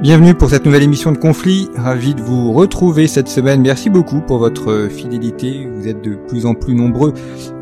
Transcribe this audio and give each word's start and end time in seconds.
Bienvenue 0.00 0.32
pour 0.32 0.50
cette 0.50 0.64
nouvelle 0.64 0.84
émission 0.84 1.10
de 1.10 1.18
Conflit. 1.18 1.68
Ravi 1.74 2.14
de 2.14 2.20
vous 2.20 2.52
retrouver 2.52 3.08
cette 3.08 3.26
semaine. 3.26 3.62
Merci 3.62 3.90
beaucoup 3.90 4.20
pour 4.20 4.38
votre 4.38 4.86
fidélité. 4.88 5.66
Vous 5.66 5.88
êtes 5.88 6.00
de 6.00 6.14
plus 6.14 6.46
en 6.46 6.54
plus 6.54 6.76
nombreux 6.76 7.12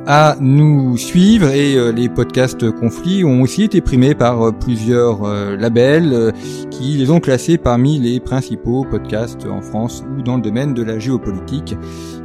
à 0.07 0.37
nous 0.39 0.99
suivre 0.99 1.49
et 1.49 1.77
euh, 1.77 1.91
les 1.91 2.09
podcasts 2.09 2.71
Conflit 2.71 3.25
ont 3.25 3.41
aussi 3.41 3.65
été 3.65 3.81
primés 3.81 4.15
par 4.15 4.41
euh, 4.41 4.53
plusieurs 4.53 5.25
euh, 5.25 5.57
labels 5.57 6.33
qui 6.71 6.99
les 6.99 7.11
ont 7.11 7.21
classés 7.21 7.57
parmi 7.57 7.99
les 7.99 8.21
principaux 8.21 8.85
podcasts 8.85 9.47
en 9.47 9.63
France 9.63 10.05
ou 10.17 10.23
dans 10.23 10.37
le 10.37 10.43
domaine 10.43 10.75
de 10.75 10.83
la 10.83 10.99
géopolitique. 10.99 11.75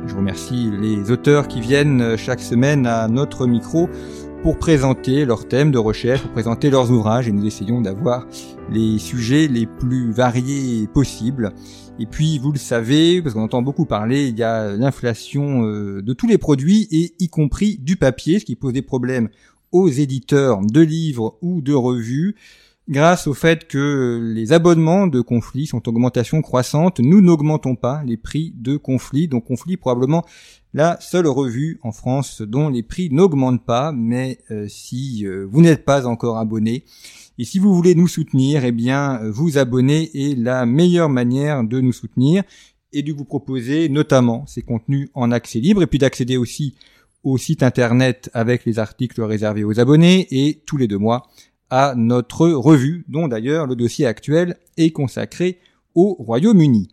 Je 0.06 0.16
remercie 0.16 0.70
les 0.80 1.10
auteurs 1.10 1.48
qui 1.48 1.62
viennent 1.62 2.18
chaque 2.18 2.42
semaine 2.42 2.86
à 2.86 3.08
notre 3.08 3.48
micro 3.48 3.90
pour 4.44 4.58
présenter 4.58 5.24
leurs 5.26 5.48
thèmes 5.48 5.72
de 5.72 5.78
recherche, 5.78 6.22
pour 6.22 6.32
présenter 6.32 6.72
leurs 6.72 6.90
ouvrages 6.90 7.28
et 7.28 7.32
nous 7.32 7.46
essayons 7.46 7.80
d'avoir 7.80 8.26
les 8.72 8.98
sujets 8.98 9.48
les 9.48 9.68
plus 9.68 10.12
variés 10.12 10.88
possibles. 10.88 11.54
Et 12.00 12.08
puis, 12.08 12.40
vous 12.40 12.52
le 12.52 12.58
savez, 12.58 13.22
parce 13.22 13.36
qu'on 13.36 13.44
entend 13.44 13.62
beaucoup 13.62 13.86
parler, 13.86 14.28
il 14.28 14.38
y 14.38 14.44
a 14.44 14.76
l'inflation 14.76 15.66
euh, 15.68 16.02
de 16.02 16.14
tous 16.14 16.26
les 16.26 16.40
produits 16.40 16.88
et 16.90 17.14
y 17.20 17.30
compris 17.30 17.78
du 17.78 17.98
papier, 17.98 18.40
ce 18.40 18.46
qui 18.46 18.56
pose 18.56 18.74
des 18.74 18.82
problèmes 18.82 19.30
aux 19.72 19.90
éditeurs 19.90 20.60
de 20.62 20.82
livres 20.82 21.38
ou 21.44 21.62
de 21.62 21.74
revues. 21.74 22.36
Grâce 22.90 23.28
au 23.28 23.36
fait 23.36 23.68
que 23.68 24.20
les 24.34 24.54
abonnements 24.54 25.06
de 25.06 25.22
conflits 25.22 25.68
sont 25.68 25.88
en 25.88 25.92
augmentation 25.92 26.42
croissante, 26.42 27.00
nous 27.00 27.22
n'augmentons 27.22 27.76
pas 27.76 28.02
les 28.06 28.18
prix 28.18 28.54
de 28.58 28.76
conflits. 28.76 29.28
Donc 29.28 29.46
conflit 29.46 29.78
probablement 29.78 30.26
la 30.74 31.00
seule 31.02 31.28
revue 31.28 31.80
en 31.84 31.92
France 31.92 32.42
dont 32.42 32.70
les 32.70 32.84
prix 32.84 33.10
n'augmentent 33.12 33.66
pas, 33.66 33.92
mais 33.92 34.40
euh, 34.52 34.68
si 34.68 35.26
euh, 35.26 35.46
vous 35.50 35.62
n'êtes 35.62 35.86
pas 35.86 36.08
encore 36.08 36.38
abonné, 36.38 36.86
et 37.38 37.44
si 37.44 37.60
vous 37.60 37.74
voulez 37.74 37.96
nous 37.96 38.08
soutenir, 38.08 38.64
eh 38.64 38.72
bien 38.72 39.22
euh, 39.22 39.32
vous 39.32 39.58
abonner 39.58 40.10
est 40.14 40.38
la 40.38 40.66
meilleure 40.66 41.10
manière 41.10 41.64
de 41.64 41.82
nous 41.82 41.92
soutenir 41.92 42.44
et 42.94 43.04
de 43.04 43.14
vous 43.14 43.26
proposer 43.26 43.90
notamment 43.90 44.46
ces 44.48 44.62
contenus 44.62 45.10
en 45.14 45.32
accès 45.32 45.60
libre 45.60 45.82
et 45.82 45.88
puis 45.88 46.00
d'accéder 46.00 46.38
aussi 46.38 46.76
au 47.24 47.38
site 47.38 47.64
internet 47.64 48.30
avec 48.34 48.66
les 48.66 48.80
articles 48.80 49.22
réservés 49.22 49.64
aux 49.64 49.80
abonnés 49.80 50.28
et 50.32 50.62
tous 50.66 50.78
les 50.78 50.88
deux 50.88 50.98
mois 50.98 51.28
à 51.70 51.94
notre 51.96 52.50
revue 52.50 53.06
dont 53.08 53.28
d'ailleurs 53.28 53.66
le 53.66 53.76
dossier 53.76 54.06
actuel 54.06 54.58
est 54.78 54.92
consacré 54.92 55.60
au 55.96 56.16
Royaume-Uni. 56.20 56.90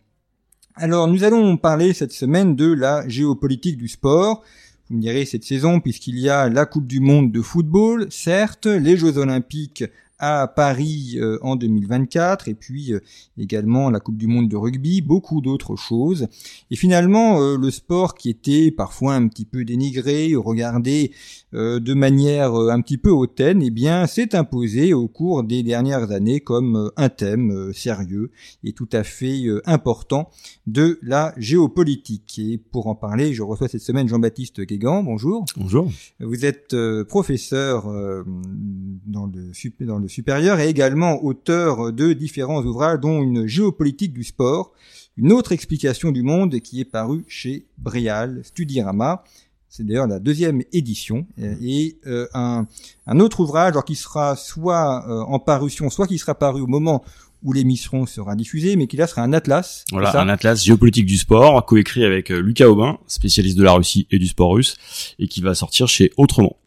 Alors 0.81 1.09
nous 1.09 1.25
allons 1.25 1.57
parler 1.57 1.91
cette 1.91 2.13
semaine 2.13 2.55
de 2.55 2.71
la 2.71 3.05
géopolitique 3.05 3.77
du 3.77 3.89
sport. 3.89 4.43
Vous 4.89 4.95
me 4.95 5.01
direz 5.01 5.25
cette 5.25 5.43
saison 5.43 5.81
puisqu'il 5.81 6.17
y 6.17 6.29
a 6.29 6.47
la 6.47 6.65
Coupe 6.65 6.87
du 6.87 7.01
Monde 7.01 7.33
de 7.33 7.41
football, 7.41 8.07
certes, 8.09 8.65
les 8.65 8.95
Jeux 8.95 9.17
Olympiques 9.17 9.83
à 10.19 10.47
Paris 10.47 11.15
euh, 11.15 11.39
en 11.41 11.55
2024 11.55 12.49
et 12.49 12.53
puis 12.53 12.93
euh, 12.93 12.99
également 13.37 13.89
la 13.89 13.99
Coupe 13.99 14.17
du 14.17 14.27
Monde 14.27 14.49
de 14.49 14.57
rugby, 14.57 15.01
beaucoup 15.01 15.41
d'autres 15.41 15.77
choses. 15.77 16.27
Et 16.69 16.75
finalement, 16.75 17.41
euh, 17.41 17.57
le 17.57 17.71
sport 17.71 18.15
qui 18.15 18.29
était 18.29 18.71
parfois 18.71 19.15
un 19.15 19.27
petit 19.27 19.45
peu 19.45 19.63
dénigré, 19.63 20.35
regardé 20.35 21.11
de 21.51 21.93
manière 21.95 22.53
un 22.53 22.79
petit 22.81 22.99
peu 22.99 23.09
hautaine, 23.09 23.63
eh 23.63 23.71
bien, 23.71 24.05
s'est 24.05 24.35
imposé 24.35 24.93
au 24.93 25.07
cours 25.07 25.43
des 25.43 25.63
dernières 25.63 26.11
années 26.11 26.41
comme 26.41 26.91
un 26.95 27.09
thème 27.09 27.73
sérieux 27.73 28.29
et 28.63 28.73
tout 28.73 28.87
à 28.91 29.03
fait 29.03 29.45
important 29.65 30.29
de 30.67 30.99
la 31.01 31.33
géopolitique. 31.37 32.37
Et 32.37 32.59
pour 32.59 32.85
en 32.85 32.93
parler, 32.93 33.33
je 33.33 33.41
reçois 33.41 33.67
cette 33.67 33.81
semaine 33.81 34.07
Jean-Baptiste 34.07 34.61
Guégan. 34.61 35.01
Bonjour. 35.01 35.45
Bonjour. 35.57 35.89
Vous 36.19 36.45
êtes 36.45 36.75
professeur 37.07 37.85
dans 37.85 39.25
le, 39.25 39.85
dans 39.85 39.97
le 39.97 40.08
supérieur 40.09 40.59
et 40.59 40.67
également 40.67 41.23
auteur 41.23 41.93
de 41.93 42.13
différents 42.13 42.61
ouvrages 42.63 42.99
dont 42.99 43.21
une 43.21 43.47
géopolitique 43.47 44.13
du 44.13 44.23
sport, 44.23 44.73
une 45.17 45.31
autre 45.31 45.51
explication 45.51 46.11
du 46.11 46.23
monde 46.23 46.59
qui 46.59 46.81
est 46.81 46.85
paru 46.85 47.23
chez 47.27 47.65
Brial, 47.77 48.41
Studirama. 48.43 49.23
C'est 49.69 49.85
d'ailleurs 49.85 50.07
la 50.07 50.19
deuxième 50.19 50.63
édition 50.73 51.27
et 51.37 51.97
euh, 52.07 52.27
un, 52.33 52.65
un, 53.05 53.19
autre 53.19 53.41
ouvrage 53.41 53.73
alors 53.73 53.85
qui 53.85 53.95
sera 53.95 54.35
soit 54.35 55.05
euh, 55.07 55.21
en 55.21 55.37
parution, 55.37 55.91
soit 55.91 56.07
qui 56.07 56.17
sera 56.17 56.33
paru 56.33 56.61
au 56.61 56.67
moment 56.67 57.03
où 57.43 57.53
l'émission 57.53 58.05
sera 58.05 58.35
diffusée, 58.35 58.75
mais 58.75 58.87
qui 58.87 58.97
là 58.97 59.07
sera 59.07 59.21
un 59.21 59.33
atlas. 59.33 59.85
Voilà, 59.91 60.19
un 60.19 60.29
atlas 60.29 60.63
géopolitique 60.63 61.05
du 61.05 61.17
sport, 61.17 61.65
coécrit 61.65 62.03
avec 62.03 62.31
euh, 62.31 62.39
Lucas 62.39 62.67
Aubin, 62.67 62.97
spécialiste 63.07 63.57
de 63.57 63.63
la 63.63 63.73
Russie 63.73 64.07
et 64.11 64.19
du 64.19 64.27
sport 64.27 64.53
russe, 64.53 64.77
et 65.19 65.27
qui 65.27 65.41
va 65.41 65.53
sortir 65.53 65.87
chez 65.87 66.11
Autrement. 66.17 66.57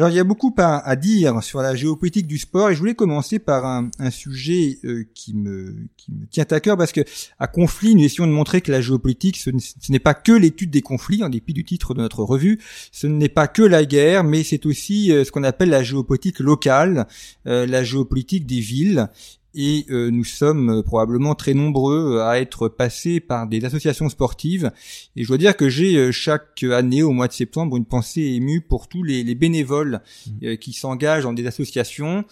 Alors 0.00 0.08
il 0.08 0.16
y 0.16 0.18
a 0.18 0.24
beaucoup 0.24 0.54
à, 0.56 0.96
dire 0.96 1.42
sur 1.42 1.60
la 1.60 1.74
géopolitique 1.74 2.26
du 2.26 2.38
sport 2.38 2.70
et 2.70 2.74
je 2.74 2.78
voulais 2.78 2.94
commencer 2.94 3.38
par 3.38 3.66
un, 3.66 3.90
sujet 4.10 4.78
euh, 4.86 5.04
qui, 5.12 5.34
me, 5.34 5.76
qui 5.98 6.10
me 6.10 6.24
tient 6.24 6.46
à 6.50 6.58
cœur 6.58 6.78
parce 6.78 6.90
que 6.90 7.02
à 7.38 7.46
conflit, 7.46 7.94
nous 7.94 8.04
essayons 8.04 8.26
de 8.26 8.32
montrer 8.32 8.62
que 8.62 8.72
la 8.72 8.80
géopolitique, 8.80 9.36
ce, 9.36 9.50
n'est 9.90 9.98
pas 9.98 10.14
que 10.14 10.32
l'étude 10.32 10.70
des 10.70 10.80
conflits, 10.80 11.22
en 11.22 11.28
dépit 11.28 11.52
du 11.52 11.66
titre 11.66 11.92
de 11.92 12.00
notre 12.00 12.24
revue, 12.24 12.58
ce 12.92 13.08
n'est 13.08 13.28
pas 13.28 13.46
que 13.46 13.60
la 13.60 13.84
guerre, 13.84 14.24
mais 14.24 14.42
c'est 14.42 14.64
aussi 14.64 15.12
euh, 15.12 15.22
ce 15.22 15.32
qu'on 15.32 15.44
appelle 15.44 15.68
la 15.68 15.82
géopolitique 15.82 16.40
locale, 16.40 17.06
euh, 17.46 17.66
la 17.66 17.84
géopolitique 17.84 18.46
des 18.46 18.60
villes 18.60 19.06
et 19.54 19.86
euh, 19.90 20.10
nous 20.10 20.24
sommes 20.24 20.70
euh, 20.70 20.82
probablement 20.82 21.34
très 21.34 21.54
nombreux 21.54 22.16
euh, 22.16 22.24
à 22.24 22.40
être 22.40 22.68
passés 22.68 23.20
par 23.20 23.46
des 23.46 23.64
associations 23.64 24.08
sportives. 24.08 24.70
Et 25.16 25.22
je 25.22 25.28
dois 25.28 25.38
dire 25.38 25.56
que 25.56 25.68
j'ai 25.68 26.12
chaque 26.12 26.62
année 26.62 27.02
au 27.02 27.12
mois 27.12 27.28
de 27.28 27.32
septembre 27.32 27.76
une 27.76 27.84
pensée 27.84 28.22
émue 28.22 28.60
pour 28.60 28.88
tous 28.88 29.02
les, 29.02 29.24
les 29.24 29.34
bénévoles 29.34 30.00
mmh. 30.26 30.56
qui 30.56 30.72
s'engagent 30.72 31.24
dans 31.24 31.32
des 31.32 31.46
associations 31.46 32.24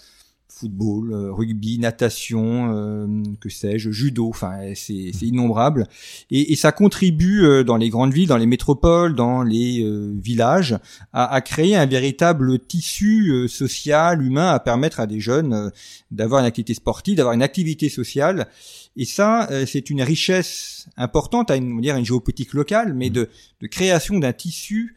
football, 0.50 1.12
euh, 1.12 1.32
rugby, 1.32 1.78
natation, 1.78 2.72
euh, 2.74 3.22
que 3.40 3.48
sais-je, 3.48 3.90
judo, 3.90 4.28
enfin 4.28 4.72
c'est 4.74 5.12
innombrable. 5.22 5.86
Et, 6.30 6.52
et, 6.52 6.56
ça 6.56 6.72
contribue 6.72 7.44
euh, 7.44 7.64
dans 7.64 7.76
les 7.76 7.90
grandes 7.90 8.12
villes, 8.12 8.28
dans 8.28 8.38
les 8.38 8.46
métropoles, 8.46 9.14
dans 9.14 9.42
les 9.42 9.86
villages, 10.20 10.76
à, 11.12 11.32
à, 11.32 11.40
créer 11.40 11.76
un 11.76 11.86
véritable 11.86 12.58
tissu 12.58 13.48
social, 13.48 14.22
humain, 14.22 14.48
à 14.48 14.58
permettre 14.58 15.00
à 15.00 15.06
des 15.06 15.20
jeunes 15.20 15.70
d'avoir 16.10 16.40
une 16.40 16.46
activité 16.46 16.74
sportive, 16.74 17.16
d'avoir 17.16 17.34
une 17.34 17.42
activité 17.42 17.88
sociale. 17.88 18.48
Et 18.96 19.04
ça, 19.04 19.48
c'est 19.66 19.90
une 19.90 20.02
richesse 20.02 20.88
importante 20.96 21.50
à 21.50 21.56
une, 21.56 21.80
dire, 21.80 21.96
une 21.96 22.04
géopolitique 22.04 22.52
locale, 22.54 22.94
mais 22.94 23.10
mmh. 23.10 23.12
de, 23.12 23.28
de 23.60 23.66
création 23.66 24.18
d'un 24.18 24.32
tissu 24.32 24.96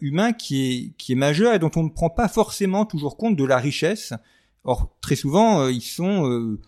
humain 0.00 0.32
qui 0.32 0.60
est, 0.62 0.92
qui 0.98 1.12
est 1.12 1.16
majeur 1.16 1.54
et 1.54 1.58
dont 1.58 1.70
on 1.76 1.84
ne 1.84 1.88
prend 1.88 2.10
pas 2.10 2.28
forcément 2.28 2.84
toujours 2.84 3.16
compte 3.16 3.36
de 3.36 3.44
la 3.44 3.56
richesse 3.56 4.12
Or, 4.64 4.90
très 5.00 5.16
souvent, 5.16 5.62
euh, 5.62 5.72
ils 5.72 5.80
sont 5.80 6.28
euh, 6.28 6.58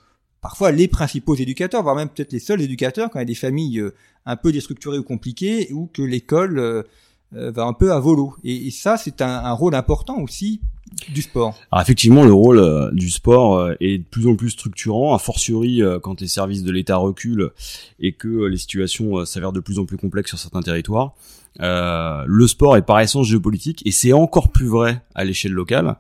parfois 0.41 0.73
les 0.73 0.89
principaux 0.89 1.35
éducateurs, 1.35 1.83
voire 1.83 1.95
même 1.95 2.09
peut-être 2.09 2.33
les 2.33 2.39
seuls 2.39 2.63
éducateurs 2.63 3.11
quand 3.11 3.19
il 3.19 3.23
y 3.23 3.25
a 3.25 3.27
des 3.27 3.35
familles 3.35 3.81
euh, 3.81 3.95
un 4.25 4.37
peu 4.37 4.53
déstructurées 4.53 4.99
ou 4.99 5.03
compliquées, 5.03 5.69
ou 5.73 5.91
que 5.93 6.03
l'école 6.03 6.85
va 7.33 7.65
un 7.65 7.73
peu 7.73 7.93
à 7.93 7.99
volo. 7.99 8.37
Et, 8.45 8.71
ça, 8.71 8.97
c'est 8.97 9.21
un, 9.21 9.53
rôle 9.53 9.75
important 9.75 10.21
aussi 10.21 10.61
du 11.09 11.23
sport. 11.23 11.59
Alors 11.73 11.83
effectivement, 11.83 12.23
le 12.25 12.33
rôle 12.33 12.91
du 12.93 13.11
sport 13.11 13.73
est 13.81 13.99
de 13.99 14.05
plus 14.05 14.29
en 14.29 14.37
plus 14.37 14.51
structurant, 14.51 15.13
a 15.13 15.19
fortiori 15.19 15.81
quand 16.03 16.21
les 16.21 16.29
services 16.29 16.63
de 16.63 16.71
l'État 16.71 16.99
reculent 16.99 17.51
et 17.99 18.13
que 18.13 18.45
les 18.45 18.59
situations 18.59 19.25
s'avèrent 19.25 19.53
de 19.53 19.61
plus 19.61 19.81
en 19.81 19.87
plus 19.87 19.97
complexes 19.97 20.29
sur 20.29 20.39
certains 20.39 20.61
territoires. 20.61 21.15
le 21.59 22.47
sport 22.47 22.77
est 22.77 22.83
par 22.83 23.01
essence 23.01 23.27
géopolitique 23.27 23.83
et 23.87 23.91
c'est 23.91 24.13
encore 24.13 24.53
plus 24.53 24.69
vrai 24.69 25.03
à 25.17 25.25
l'échelle 25.25 25.53
locale 25.53 25.97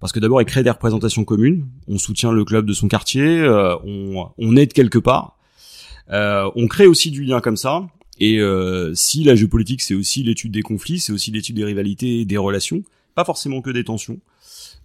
parce 0.00 0.12
que 0.12 0.20
d'abord 0.20 0.40
il 0.40 0.44
crée 0.44 0.62
des 0.62 0.70
représentations 0.70 1.24
communes, 1.24 1.66
on 1.88 1.98
soutient 1.98 2.32
le 2.32 2.44
club 2.44 2.66
de 2.66 2.72
son 2.72 2.88
quartier, 2.88 3.26
euh, 3.26 3.76
on, 3.84 4.28
on, 4.38 4.56
aide 4.56 4.72
quelque 4.72 4.98
part, 4.98 5.38
euh, 6.10 6.50
on 6.54 6.66
crée 6.66 6.86
aussi 6.86 7.10
du 7.10 7.24
lien 7.24 7.40
comme 7.40 7.56
ça. 7.56 7.86
Et 8.18 8.40
euh, 8.40 8.94
si 8.94 9.24
la 9.24 9.34
géopolitique 9.34 9.82
c'est 9.82 9.94
aussi 9.94 10.22
l'étude 10.22 10.52
des 10.52 10.62
conflits, 10.62 11.00
c'est 11.00 11.12
aussi 11.12 11.30
l'étude 11.30 11.56
des 11.56 11.64
rivalités, 11.64 12.24
des 12.24 12.38
relations, 12.38 12.82
pas 13.14 13.24
forcément 13.24 13.60
que 13.60 13.70
des 13.70 13.84
tensions. 13.84 14.18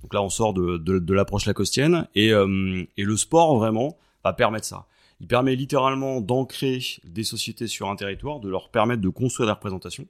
Donc 0.03 0.13
là 0.13 0.21
on 0.21 0.29
sort 0.29 0.53
de, 0.53 0.77
de, 0.77 0.99
de 0.99 1.13
l'approche 1.13 1.45
lacostienne 1.45 2.07
et, 2.15 2.29
et 2.29 3.03
le 3.03 3.17
sport 3.17 3.57
vraiment 3.57 3.97
va 4.23 4.33
permettre 4.33 4.65
ça. 4.65 4.85
Il 5.21 5.27
permet 5.27 5.55
littéralement 5.55 6.19
d'ancrer 6.19 6.81
des 7.05 7.23
sociétés 7.23 7.67
sur 7.67 7.89
un 7.89 7.95
territoire, 7.95 8.39
de 8.39 8.49
leur 8.49 8.69
permettre 8.69 9.01
de 9.01 9.09
construire 9.09 9.47
des 9.47 9.53
représentations. 9.53 10.07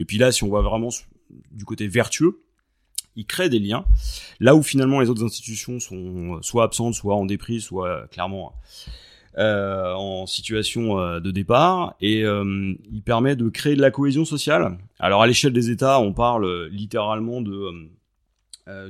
Et 0.00 0.06
puis 0.06 0.16
là, 0.16 0.32
si 0.32 0.44
on 0.44 0.50
va 0.50 0.62
vraiment 0.62 0.88
du 1.52 1.64
côté 1.64 1.88
vertueux, 1.88 2.40
il 3.16 3.26
crée 3.26 3.48
des 3.48 3.58
liens. 3.58 3.84
Là 4.40 4.54
où 4.54 4.62
finalement 4.62 5.00
les 5.00 5.10
autres 5.10 5.24
institutions 5.24 5.80
sont 5.80 6.40
soit 6.42 6.64
absentes, 6.64 6.94
soit 6.94 7.14
en 7.14 7.26
déprise, 7.26 7.64
soit 7.64 8.06
clairement 8.08 8.54
euh, 9.38 9.92
en 9.92 10.24
situation 10.24 10.98
euh, 10.98 11.20
de 11.20 11.30
départ 11.30 11.94
et 12.00 12.24
euh, 12.24 12.72
il 12.90 13.02
permet 13.02 13.36
de 13.36 13.50
créer 13.50 13.76
de 13.76 13.82
la 13.82 13.90
cohésion 13.90 14.24
sociale. 14.24 14.78
Alors 14.98 15.22
à 15.22 15.26
l'échelle 15.26 15.52
des 15.52 15.68
États, 15.68 16.00
on 16.00 16.14
parle 16.14 16.68
littéralement 16.68 17.42
de 17.42 17.90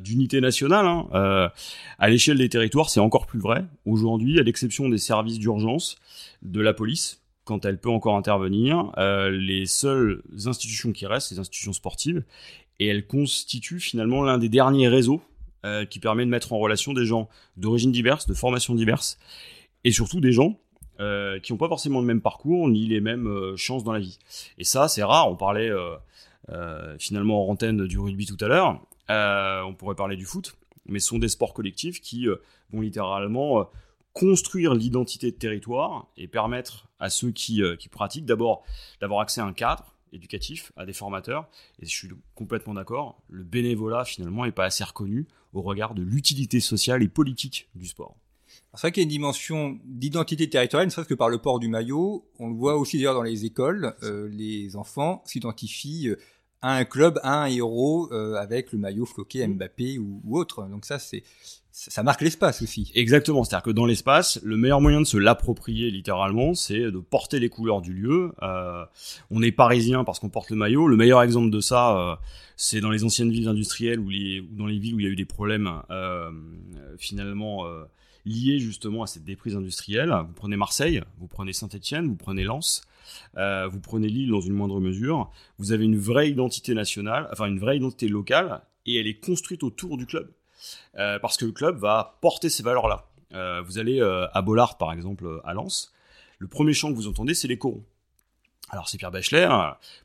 d'unité 0.00 0.40
nationale. 0.40 0.86
Hein. 0.86 1.50
à 1.98 2.08
l'échelle 2.08 2.38
des 2.38 2.48
territoires, 2.48 2.88
c'est 2.88 3.00
encore 3.00 3.26
plus 3.26 3.40
vrai. 3.40 3.62
Aujourd'hui, 3.84 4.40
à 4.40 4.42
l'exception 4.42 4.88
des 4.88 4.96
services 4.96 5.38
d'urgence 5.38 5.96
de 6.40 6.62
la 6.62 6.72
police, 6.72 7.20
quand 7.44 7.66
elle 7.66 7.78
peut 7.78 7.90
encore 7.90 8.16
intervenir, 8.16 8.90
les 8.96 9.66
seules 9.66 10.22
institutions 10.46 10.92
qui 10.92 11.04
restent, 11.04 11.30
les 11.30 11.40
institutions 11.40 11.74
sportives, 11.74 12.22
et 12.78 12.86
elles 12.86 13.06
constituent 13.06 13.80
finalement 13.80 14.22
l'un 14.22 14.38
des 14.38 14.48
derniers 14.48 14.88
réseaux 14.88 15.22
qui 15.90 15.98
permet 15.98 16.24
de 16.24 16.30
mettre 16.30 16.52
en 16.52 16.60
relation 16.60 16.92
des 16.92 17.04
gens 17.04 17.28
d'origines 17.56 17.90
diverses, 17.90 18.28
de 18.28 18.34
formations 18.34 18.76
diverses, 18.76 19.18
et 19.82 19.90
surtout 19.90 20.20
des 20.20 20.30
gens 20.30 20.56
euh, 20.98 21.38
qui 21.40 21.52
n'ont 21.52 21.58
pas 21.58 21.68
forcément 21.68 22.00
le 22.00 22.06
même 22.06 22.22
parcours 22.22 22.68
ni 22.68 22.86
les 22.86 23.02
mêmes 23.02 23.28
euh, 23.28 23.54
chances 23.56 23.84
dans 23.84 23.92
la 23.92 23.98
vie. 23.98 24.18
Et 24.56 24.64
ça, 24.64 24.88
c'est 24.88 25.02
rare. 25.02 25.30
On 25.30 25.36
parlait 25.36 25.70
euh, 25.70 26.96
finalement 26.98 27.46
en 27.46 27.52
antenne 27.52 27.86
du 27.86 27.98
rugby 27.98 28.24
tout 28.24 28.42
à 28.42 28.48
l'heure. 28.48 28.80
on 29.08 29.74
pourrait 29.74 29.94
parler 29.94 30.16
du 30.16 30.24
foot, 30.24 30.56
mais 30.86 30.98
ce 30.98 31.08
sont 31.08 31.18
des 31.18 31.28
sports 31.28 31.52
collectifs 31.52 32.00
qui 32.00 32.26
vont 32.72 32.80
littéralement 32.80 33.68
construire 34.14 34.74
l'identité 34.74 35.30
de 35.30 35.36
territoire 35.36 36.06
et 36.16 36.28
permettre 36.28 36.88
à 36.98 37.10
ceux 37.10 37.30
qui 37.30 37.62
pratiquent 37.90 38.26
d'abord 38.26 38.62
d'avoir 39.00 39.20
accès 39.20 39.40
à 39.40 39.44
un 39.44 39.52
cadre 39.52 39.95
éducatif, 40.12 40.72
à 40.76 40.86
des 40.86 40.92
formateurs. 40.92 41.48
Et 41.80 41.86
je 41.86 41.90
suis 41.90 42.08
complètement 42.34 42.74
d'accord, 42.74 43.22
le 43.28 43.44
bénévolat 43.44 44.04
finalement 44.04 44.44
n'est 44.44 44.52
pas 44.52 44.64
assez 44.64 44.84
reconnu 44.84 45.26
au 45.52 45.62
regard 45.62 45.94
de 45.94 46.02
l'utilité 46.02 46.60
sociale 46.60 47.02
et 47.02 47.08
politique 47.08 47.68
du 47.74 47.86
sport. 47.86 48.16
C'est 48.74 48.82
vrai 48.82 48.92
qu'il 48.92 49.00
y 49.00 49.04
a 49.04 49.06
une 49.06 49.10
dimension 49.10 49.78
d'identité 49.84 50.50
territoriale, 50.50 50.88
ne 50.88 50.90
serait-ce 50.92 51.08
que 51.08 51.14
par 51.14 51.30
le 51.30 51.38
port 51.38 51.58
du 51.58 51.68
maillot. 51.68 52.28
On 52.38 52.48
le 52.48 52.54
voit 52.54 52.76
aussi 52.76 52.98
d'ailleurs 52.98 53.14
dans 53.14 53.22
les 53.22 53.46
écoles. 53.46 53.94
Euh, 54.02 54.28
les 54.28 54.76
enfants 54.76 55.22
s'identifient 55.24 56.08
euh, 56.08 56.16
à 56.60 56.74
un 56.74 56.84
club, 56.84 57.18
à 57.22 57.44
un 57.44 57.46
héros, 57.46 58.12
euh, 58.12 58.34
avec 58.34 58.72
le 58.72 58.78
maillot 58.78 59.06
floqué 59.06 59.46
Mbappé 59.46 59.98
ou, 59.98 60.20
autre. 60.30 60.66
Donc 60.68 60.84
ça, 60.84 60.98
c'est 60.98 61.22
ça 61.78 62.02
marque 62.02 62.22
l'espace 62.22 62.62
aussi. 62.62 62.90
Exactement, 62.94 63.44
c'est-à-dire 63.44 63.64
que 63.64 63.70
dans 63.70 63.84
l'espace, 63.84 64.40
le 64.42 64.56
meilleur 64.56 64.80
moyen 64.80 65.00
de 65.00 65.06
se 65.06 65.18
l'approprier 65.18 65.90
littéralement, 65.90 66.54
c'est 66.54 66.90
de 66.90 66.98
porter 66.98 67.38
les 67.38 67.50
couleurs 67.50 67.82
du 67.82 67.92
lieu. 67.92 68.32
on 69.30 69.42
est 69.42 69.52
parisien 69.52 70.02
parce 70.02 70.18
qu'on 70.18 70.30
porte 70.30 70.48
le 70.48 70.56
maillot. 70.56 70.88
Le 70.88 70.96
meilleur 70.96 71.22
exemple 71.22 71.50
de 71.50 71.60
ça, 71.60 72.18
c'est 72.56 72.80
dans 72.80 72.90
les 72.90 73.04
anciennes 73.04 73.30
villes 73.30 73.48
industrielles 73.48 74.00
ou, 74.00 74.10
dans 74.52 74.66
les 74.66 74.78
villes 74.78 74.94
où 74.94 75.00
il 75.00 75.04
y 75.04 75.08
a 75.08 75.10
eu 75.10 75.16
des 75.16 75.26
problèmes 75.26 75.70
finalement 76.98 77.66
lié 78.26 78.58
justement 78.58 79.02
à 79.02 79.06
cette 79.06 79.24
déprise 79.24 79.56
industrielle. 79.56 80.12
Vous 80.26 80.34
prenez 80.34 80.56
Marseille, 80.56 81.00
vous 81.18 81.28
prenez 81.28 81.52
Saint-Etienne, 81.52 82.08
vous 82.08 82.16
prenez 82.16 82.44
Lens, 82.44 82.82
euh, 83.38 83.68
vous 83.68 83.80
prenez 83.80 84.08
Lille 84.08 84.30
dans 84.30 84.40
une 84.40 84.52
moindre 84.52 84.80
mesure. 84.80 85.30
Vous 85.58 85.72
avez 85.72 85.84
une 85.84 85.96
vraie 85.96 86.28
identité 86.28 86.74
nationale, 86.74 87.28
enfin 87.32 87.46
une 87.46 87.60
vraie 87.60 87.76
identité 87.76 88.08
locale, 88.08 88.60
et 88.84 88.96
elle 88.96 89.06
est 89.06 89.20
construite 89.20 89.62
autour 89.62 89.96
du 89.96 90.06
club. 90.06 90.28
Euh, 90.96 91.18
parce 91.18 91.36
que 91.36 91.44
le 91.44 91.52
club 91.52 91.76
va 91.78 92.16
porter 92.20 92.48
ces 92.48 92.62
valeurs-là. 92.62 93.06
Euh, 93.32 93.62
vous 93.62 93.78
allez 93.78 94.00
à 94.00 94.42
Bollard, 94.42 94.78
par 94.78 94.92
exemple, 94.92 95.40
à 95.44 95.54
Lens, 95.54 95.92
le 96.38 96.48
premier 96.48 96.72
chant 96.72 96.90
que 96.90 96.96
vous 96.96 97.08
entendez, 97.08 97.34
c'est 97.34 97.48
les 97.48 97.58
corons. 97.58 97.84
Alors 98.70 98.88
c'est 98.88 98.98
Pierre 98.98 99.12
Bachelet, 99.12 99.46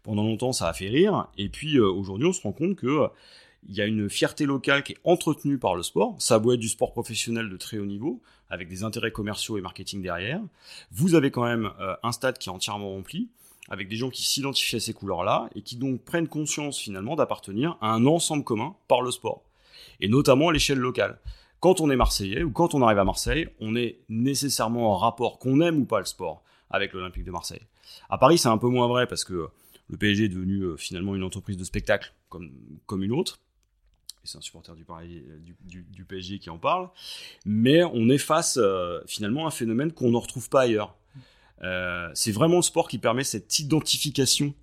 pendant 0.04 0.22
longtemps 0.22 0.54
ça 0.54 0.68
a 0.68 0.74
fait 0.74 0.88
rire, 0.88 1.28
et 1.36 1.50
puis 1.50 1.80
aujourd'hui 1.80 2.28
on 2.28 2.32
se 2.32 2.44
rend 2.44 2.52
compte 2.52 2.76
que 2.76 3.10
il 3.68 3.76
y 3.76 3.82
a 3.82 3.86
une 3.86 4.10
fierté 4.10 4.46
locale 4.46 4.84
qui 4.84 4.94
est 4.94 4.98
entretenue 5.04 5.58
par 5.58 5.76
le 5.76 5.84
sport. 5.84 6.16
Ça 6.20 6.40
doit 6.40 6.56
être 6.56 6.60
du 6.60 6.70
sport 6.70 6.92
professionnel 6.92 7.50
de 7.50 7.58
très 7.58 7.78
haut 7.78 7.86
niveau, 7.86 8.22
avec 8.50 8.68
des 8.68 8.84
intérêts 8.84 9.12
commerciaux 9.12 9.58
et 9.58 9.62
marketing 9.62 10.02
derrière. 10.02 10.42
Vous 10.92 11.16
avez 11.16 11.32
quand 11.32 11.44
même 11.44 11.72
euh, 11.80 11.96
un 12.04 12.12
stade 12.12 12.38
qui 12.38 12.50
est 12.50 12.52
entièrement 12.52 12.90
rempli, 12.90 13.30
avec 13.70 13.88
des 13.88 13.96
gens 13.96 14.10
qui 14.10 14.24
s'identifient 14.24 14.78
à 14.78 14.80
ces 14.80 14.94
couleurs-là, 14.94 15.50
et 15.56 15.62
qui 15.62 15.76
donc 15.76 16.04
prennent 16.04 16.28
conscience 16.28 16.80
finalement 16.80 17.16
d'appartenir 17.16 17.78
à 17.82 17.92
un 17.92 18.06
ensemble 18.06 18.44
commun 18.44 18.76
par 18.88 19.02
le 19.02 19.12
sport. 19.12 19.44
Et 20.02 20.08
notamment 20.08 20.50
à 20.50 20.54
l'échelle 20.54 20.80
locale. 20.80 21.20
Quand 21.60 21.80
on 21.80 21.90
est 21.90 21.96
Marseillais, 21.96 22.44
ou 22.44 22.52
quand 22.52 22.74
on 22.74 22.82
arrive 22.82 23.00
à 23.00 23.04
Marseille, 23.04 23.48
on 23.60 23.76
est 23.76 24.00
nécessairement 24.10 24.94
en 24.94 24.98
rapport, 24.98 25.40
qu'on 25.40 25.62
aime 25.62 25.80
ou 25.80 25.86
pas 25.86 26.00
le 26.00 26.06
sport, 26.06 26.44
avec 26.70 26.94
l'Olympique 26.94 27.24
de 27.24 27.32
Marseille. 27.32 27.62
À 28.10 28.18
Paris, 28.18 28.38
c'est 28.38 28.50
un 28.50 28.58
peu 28.58 28.68
moins 28.68 28.88
vrai, 28.88 29.06
parce 29.06 29.24
que 29.24 29.48
le 29.90 29.98
PSG 29.98 30.26
est 30.26 30.30
devenu 30.30 30.62
euh, 30.62 30.78
finalement 30.78 31.16
une 31.16 31.24
entreprise 31.24 31.58
de 31.58 31.64
spectacle 31.64 32.14
comme, 32.30 32.52
comme 32.88 33.04
une 33.04 33.12
autre 33.12 33.40
c'est 34.24 34.38
un 34.38 34.42
supporter 34.42 34.76
du, 34.76 34.86
euh, 34.90 36.04
PSG 36.08 36.40
qui 36.40 36.50
en 36.50 36.58
parle, 36.58 36.90
mais 37.46 37.84
on 37.84 38.10
est 38.10 38.18
face 38.18 38.58
euh, 38.62 39.02
finalement 39.08 39.46
à 39.46 39.48
un 39.48 39.52
phénomène 39.52 39.92
qu'on 39.92 40.12
ne 40.12 40.18
retrouve 40.18 40.50
pas 40.50 40.62
ailleurs. 40.62 40.96
Euh, 41.64 42.10
c'est 42.14 42.32
vraiment 42.32 42.58
le 42.58 42.62
sport 42.62 42.88
qui 42.88 42.98
permet 42.98 43.24
cette 43.24 43.60
identification 43.60 44.54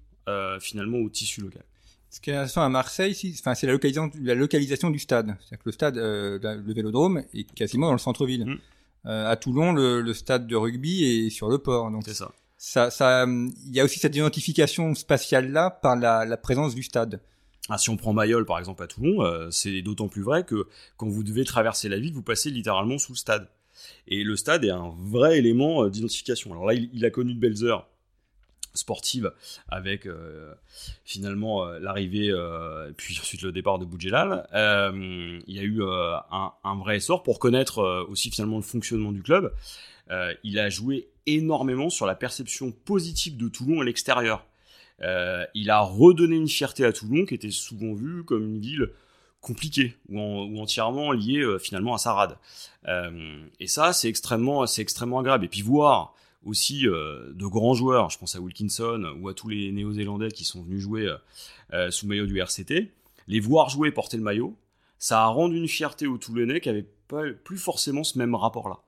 finalement 0.61 0.99
au 0.99 1.09
tissu 1.09 1.41
local. 1.41 1.65
Ce 2.11 2.21
qui 2.21 2.31
est 2.31 2.35
intéressant 2.35 2.63
à 2.63 2.69
Marseille, 2.69 3.15
c'est 3.15 3.67
la 3.67 3.73
localisation, 3.73 4.11
la 4.23 4.35
localisation 4.35 4.91
du 4.91 4.99
stade. 4.99 5.37
C'est-à-dire 5.41 5.59
que 5.59 5.69
le 5.69 5.73
stade, 5.73 5.97
le 5.97 6.73
Vélodrome, 6.73 7.23
est 7.35 7.53
quasiment 7.55 7.87
dans 7.87 7.93
le 7.93 7.99
centre-ville. 7.99 8.47
Mmh. 8.47 8.59
à 9.05 9.37
Toulon, 9.37 9.73
le, 9.73 10.15
stade 10.15 10.47
de 10.47 10.57
rugby 10.57 11.05
est 11.05 11.31
sur 11.31 11.49
le 11.49 11.59
port. 11.59 11.91
c'est 12.05 12.15
ça. 12.15 12.33
Ça, 12.61 12.91
ça, 12.91 13.25
il 13.27 13.73
y 13.73 13.79
a 13.79 13.85
aussi 13.85 14.01
cette 14.01 14.17
identification 14.17 14.95
spatiale 14.95 15.53
là 15.53 15.71
par 15.71 15.95
la, 15.95 16.25
la 16.25 16.37
présence 16.37 16.75
du 16.75 16.83
stade. 16.83 17.21
Ah, 17.69 17.77
si 17.77 17.91
on 17.91 17.97
prend 17.97 18.15
Mayol 18.15 18.47
par 18.47 18.59
exemple 18.59 18.83
à 18.83 18.87
Toulon, 18.87 19.23
euh, 19.23 19.51
c'est 19.51 19.83
d'autant 19.83 20.09
plus 20.09 20.23
vrai 20.23 20.45
que 20.45 20.67
quand 20.97 21.09
vous 21.09 21.23
devez 21.23 21.45
traverser 21.45 21.89
la 21.89 21.99
ville, 21.99 22.15
vous 22.15 22.23
passez 22.23 22.51
littéralement 22.51 22.99
sous 22.99 23.13
le 23.13 23.19
stade. 23.19 23.49
Et 24.07 24.25
le 24.25 24.37
stade 24.37 24.65
est 24.65 24.71
un 24.71 24.95
vrai 24.97 25.39
élément 25.39 25.85
euh, 25.85 25.91
d'identification. 25.91 26.53
Alors 26.53 26.67
là, 26.67 26.75
il, 26.75 27.05
a 27.05 27.11
connu 27.11 27.35
de 27.35 27.39
belles 27.39 27.63
heures 27.65 27.87
sportives 28.79 29.33
avec 29.69 30.07
euh, 30.07 30.55
finalement 31.05 31.65
l'arrivée 31.67 32.33
puis 32.97 33.19
ensuite 33.21 33.43
le 33.43 33.53
départ 33.53 33.79
de 33.79 33.85
Boudjelal. 33.85 34.47
il 34.53 35.55
y 35.55 35.59
a 35.59 35.63
eu 35.63 35.83
un, 35.83 36.77
vrai 36.77 36.97
essor 36.97 37.23
pour 37.23 37.39
connaître 37.39 38.07
aussi 38.09 38.31
finalement 38.31 38.57
le 38.57 38.63
fonctionnement 38.63 39.13
du 39.13 39.23
club. 39.23 39.53
il 40.45 40.59
a 40.59 40.71
joué 40.71 41.09
énormément 41.27 41.91
sur 41.91 42.07
la 42.07 42.15
perception 42.15 42.73
positive 42.73 43.37
de 43.37 43.49
Toulon 43.49 43.81
à 43.81 43.85
l'extérieur. 43.85 44.47
Euh, 45.03 45.45
il 45.55 45.71
a 45.71 45.81
redonné 45.81 46.37
une 46.37 46.49
fierté 46.49 46.85
à 46.85 46.93
Toulon 46.93 47.25
qui 47.25 47.35
était 47.35 47.51
souvent 47.51 47.95
vue 47.95 48.25
comme 48.25 48.45
une 48.45 48.59
ville 48.59 48.91
compliquée 49.41 49.95
ou, 50.09 50.61
entièrement 50.61 51.13
liée 51.13 51.39
euh, 51.39 51.59
finalement 51.59 51.95
à 51.95 51.99
sa 51.99 52.13
rade. 52.13 52.37
Euh, 52.89 53.47
et 53.61 53.69
ça, 53.69 53.93
c'est 53.93 54.09
extrêmement, 54.09 54.67
c'est 54.67 54.83
extrêmement 54.83 55.21
agréable. 55.21 55.45
Et 55.45 55.49
puis 55.49 55.63
voir 55.63 56.15
aussi 56.45 56.83
de 56.83 57.47
grands 57.47 57.75
joueurs, 57.75 58.11
je 58.11 58.19
pense 58.19 58.37
à 58.37 58.41
Wilkinson 58.41 59.17
ou 59.21 59.29
à 59.29 59.35
tous 59.35 59.49
les 59.49 59.73
Néo-Zélandais 59.73 60.31
qui 60.31 60.45
sont 60.45 60.63
venus 60.63 60.81
jouer 60.81 61.13
sous 61.91 62.07
maillot 62.07 62.27
du 62.27 62.39
RCT, 62.39 62.93
les 63.27 63.41
voir 63.41 63.69
jouer 63.69 63.91
porter 63.91 64.17
le 64.17 64.23
maillot, 64.23 64.57
ça 64.99 65.23
a 65.23 65.27
rendu 65.27 65.57
une 65.57 65.69
fierté 65.69 66.07
aux 66.07 66.19
Toulonnais 66.19 66.61
qui 66.61 66.69
n'avaient 66.69 66.87
plus 67.45 67.59
forcément 67.59 68.05
ce 68.05 68.19
même 68.19 68.35
rapport-là. 68.35 68.79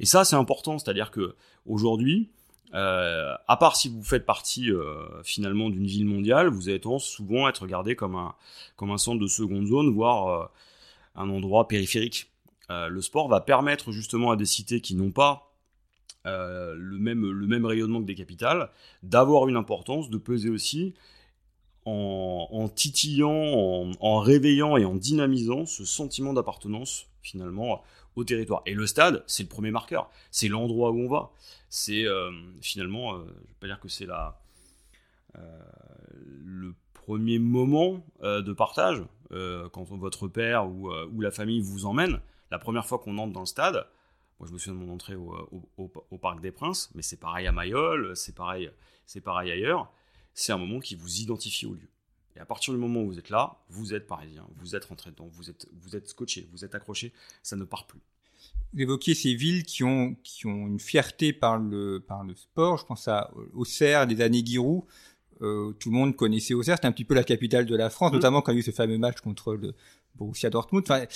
Et 0.00 0.06
ça, 0.06 0.24
c'est 0.24 0.36
important, 0.36 0.78
c'est-à-dire 0.78 1.10
que 1.10 1.34
aujourd'hui, 1.66 2.30
euh, 2.74 3.34
à 3.48 3.56
part 3.56 3.76
si 3.76 3.88
vous 3.88 4.02
faites 4.02 4.26
partie 4.26 4.70
euh, 4.70 5.22
finalement 5.22 5.70
d'une 5.70 5.86
ville 5.86 6.06
mondiale, 6.06 6.48
vous 6.48 6.68
allez 6.68 6.80
tendance 6.80 7.06
souvent 7.06 7.46
à 7.46 7.50
être 7.50 7.62
regardé 7.62 7.96
comme 7.96 8.14
un, 8.14 8.34
comme 8.76 8.90
un 8.90 8.98
centre 8.98 9.20
de 9.20 9.26
seconde 9.26 9.66
zone, 9.66 9.92
voire 9.92 10.28
euh, 10.28 10.46
un 11.16 11.30
endroit 11.30 11.66
périphérique. 11.66 12.30
le 12.68 13.00
sport 13.00 13.28
va 13.28 13.40
permettre 13.40 13.92
justement 13.92 14.30
à 14.30 14.36
des 14.36 14.44
cités 14.44 14.80
qui 14.80 14.94
n'ont 14.94 15.10
pas 15.10 15.47
le, 16.28 16.98
même, 16.98 17.30
le 17.30 17.46
même 17.46 17.64
rayonnement 17.64 18.00
que 18.00 18.06
des 18.06 18.14
capitales 18.14 18.70
d'avoir 19.02 19.48
une 19.48 19.56
importance, 19.56 20.10
de 20.10 20.18
peser 20.18 20.50
aussi 20.50 20.94
en, 21.84 22.70
titillant, 22.74 23.30
en, 23.30 23.90
en, 24.00 24.18
réveillant 24.18 24.76
et 24.76 24.84
en 24.84 24.94
dynamisant 24.94 25.64
ce 25.64 25.84
sentiment 25.86 26.34
d'appartenance 26.34 27.06
finalement 27.22 27.82
au 28.14 28.24
territoire. 28.24 28.62
Et 28.66 28.74
le 28.74 28.86
stade, 28.86 29.24
c'est 29.26 29.44
le 29.44 29.48
premier 29.48 29.70
marqueur, 29.70 30.10
c'est 30.30 30.48
l'endroit 30.48 30.90
où 30.90 31.00
on 31.00 31.08
va 31.08 31.30
c'est 31.68 32.06
euh, 32.06 32.30
finalement, 32.60 33.14
euh, 33.14 33.18
je 33.18 33.22
ne 33.22 33.28
vais 33.28 33.54
pas 33.60 33.66
dire 33.66 33.80
que 33.80 33.88
c'est 33.88 34.06
la 34.06 34.40
euh, 35.36 35.60
le 36.44 36.74
premier 36.94 37.38
moment 37.38 38.04
de 38.22 38.52
partage 38.52 39.02
quand 39.30 39.84
votre 39.84 40.28
père 40.28 40.68
ou, 40.68 41.20
la 41.20 41.30
famille 41.30 41.60
vous 41.60 41.86
emmène. 41.86 42.20
La 42.50 42.58
première 42.58 42.84
fois 42.84 42.98
qu'on 42.98 43.16
entre 43.18 43.32
dans 43.32 43.40
le 43.40 43.46
stade, 43.46 43.86
moi, 44.38 44.48
je 44.48 44.52
me 44.52 44.58
souviens 44.58 44.80
de 44.80 44.86
mon 44.86 44.94
entrée 44.94 45.16
au, 45.16 46.18
Parc 46.20 46.40
des 46.40 46.52
Princes, 46.52 46.90
mais 46.94 47.02
c'est 47.02 47.16
pareil 47.16 47.46
à 47.46 47.52
Mayol, 47.52 48.16
c'est 48.16 48.34
pareil, 48.34 48.70
c'est 49.06 49.20
pareil 49.20 49.50
ailleurs. 49.50 49.92
C'est 50.34 50.52
un 50.52 50.58
moment 50.58 50.78
qui 50.78 50.94
vous 50.94 51.20
identifie 51.20 51.66
au 51.66 51.74
lieu. 51.74 51.88
Et 52.36 52.40
à 52.40 52.44
partir 52.44 52.72
du 52.72 52.78
moment 52.78 53.02
où 53.02 53.08
vous 53.08 53.18
êtes 53.18 53.30
là, 53.30 53.58
vous 53.68 53.94
êtes 53.94 54.06
parisien, 54.06 54.46
vous 54.56 54.76
êtes 54.76 54.84
rentré 54.84 55.10
dedans, 55.10 55.28
vous 55.32 55.50
êtes, 55.50 55.66
vous 55.72 55.96
êtes 55.96 56.08
scotché, 56.08 56.48
vous 56.52 56.64
êtes 56.64 56.74
accroché, 56.76 57.12
ça 57.42 57.56
ne 57.56 57.64
part 57.64 57.86
plus 57.86 58.00
vous 58.72 58.82
évoquiez 58.82 59.14
ces 59.14 59.34
villes 59.34 59.64
qui 59.64 59.82
ont, 59.82 60.14
qui 60.22 60.46
ont 60.46 60.66
une 60.66 60.78
fierté 60.78 61.32
par 61.32 61.58
le, 61.58 62.00
par 62.06 62.22
le 62.22 62.34
sport. 62.34 62.76
Je 62.76 62.84
pense 62.84 63.08
à 63.08 63.30
Auxerre 63.54 64.06
des 64.06 64.20
années 64.20 64.44
Giroud. 64.44 64.82
Euh, 65.40 65.72
tout 65.72 65.90
le 65.90 65.96
monde 65.96 66.16
connaissait 66.16 66.54
Auxerre. 66.54 66.76
C'était 66.76 66.86
un 66.86 66.92
petit 66.92 67.04
peu 67.04 67.14
la 67.14 67.24
capitale 67.24 67.64
de 67.64 67.74
la 67.74 67.90
France, 67.90 68.12
mm. 68.12 68.16
notamment 68.16 68.42
quand 68.42 68.52
il 68.52 68.56
y 68.56 68.58
a 68.58 68.60
eu 68.60 68.62
ce 68.62 68.70
fameux 68.70 68.98
match 68.98 69.20
contre 69.20 69.54
le, 69.54 69.74
Borussia 70.16 70.50
Dortmund. 70.50 70.84
Enfin, 70.88 71.06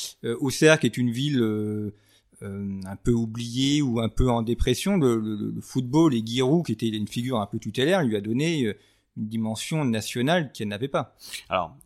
Auxerre 0.40 0.78
qui 0.80 0.86
est 0.86 0.96
une 0.96 1.10
ville 1.10 1.92
un 2.42 2.96
peu 2.96 3.12
oubliée 3.12 3.82
ou 3.82 4.00
un 4.00 4.08
peu 4.08 4.30
en 4.30 4.42
dépression, 4.42 4.96
le, 4.96 5.54
football 5.60 6.14
et 6.14 6.22
Giroud, 6.24 6.66
qui 6.66 6.72
était 6.72 6.88
une 6.88 7.08
figure 7.08 7.40
un 7.40 7.46
peu 7.46 7.58
tutélaire, 7.58 8.02
lui 8.02 8.16
a 8.16 8.20
donné 8.20 8.74
une 9.16 9.28
dimension 9.28 9.84
nationale 9.84 10.52
qu'elle 10.52 10.68
n'avait 10.68 10.88
pas. 10.88 11.14
Alors, 11.48 11.76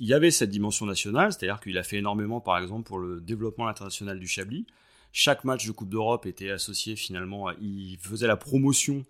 il 0.00 0.06
y 0.06 0.14
avait 0.14 0.30
cette 0.30 0.50
dimension 0.50 0.86
nationale, 0.86 1.32
c'est-à-dire 1.32 1.60
qu'il 1.60 1.78
a 1.78 1.82
fait 1.82 1.98
énormément, 1.98 2.40
par 2.40 2.58
exemple, 2.58 2.84
pour 2.84 2.98
le 2.98 3.20
développement 3.20 3.68
international 3.68 4.18
du 4.18 4.26
Chablis. 4.26 4.66
Chaque 5.12 5.44
match 5.44 5.66
de 5.66 5.72
Coupe 5.72 5.90
d'Europe 5.90 6.24
était 6.24 6.50
associé 6.50 6.96
finalement, 6.96 7.50
il 7.60 7.98
faisait 8.00 8.26
la 8.26 8.36
promotion, 8.36 9.04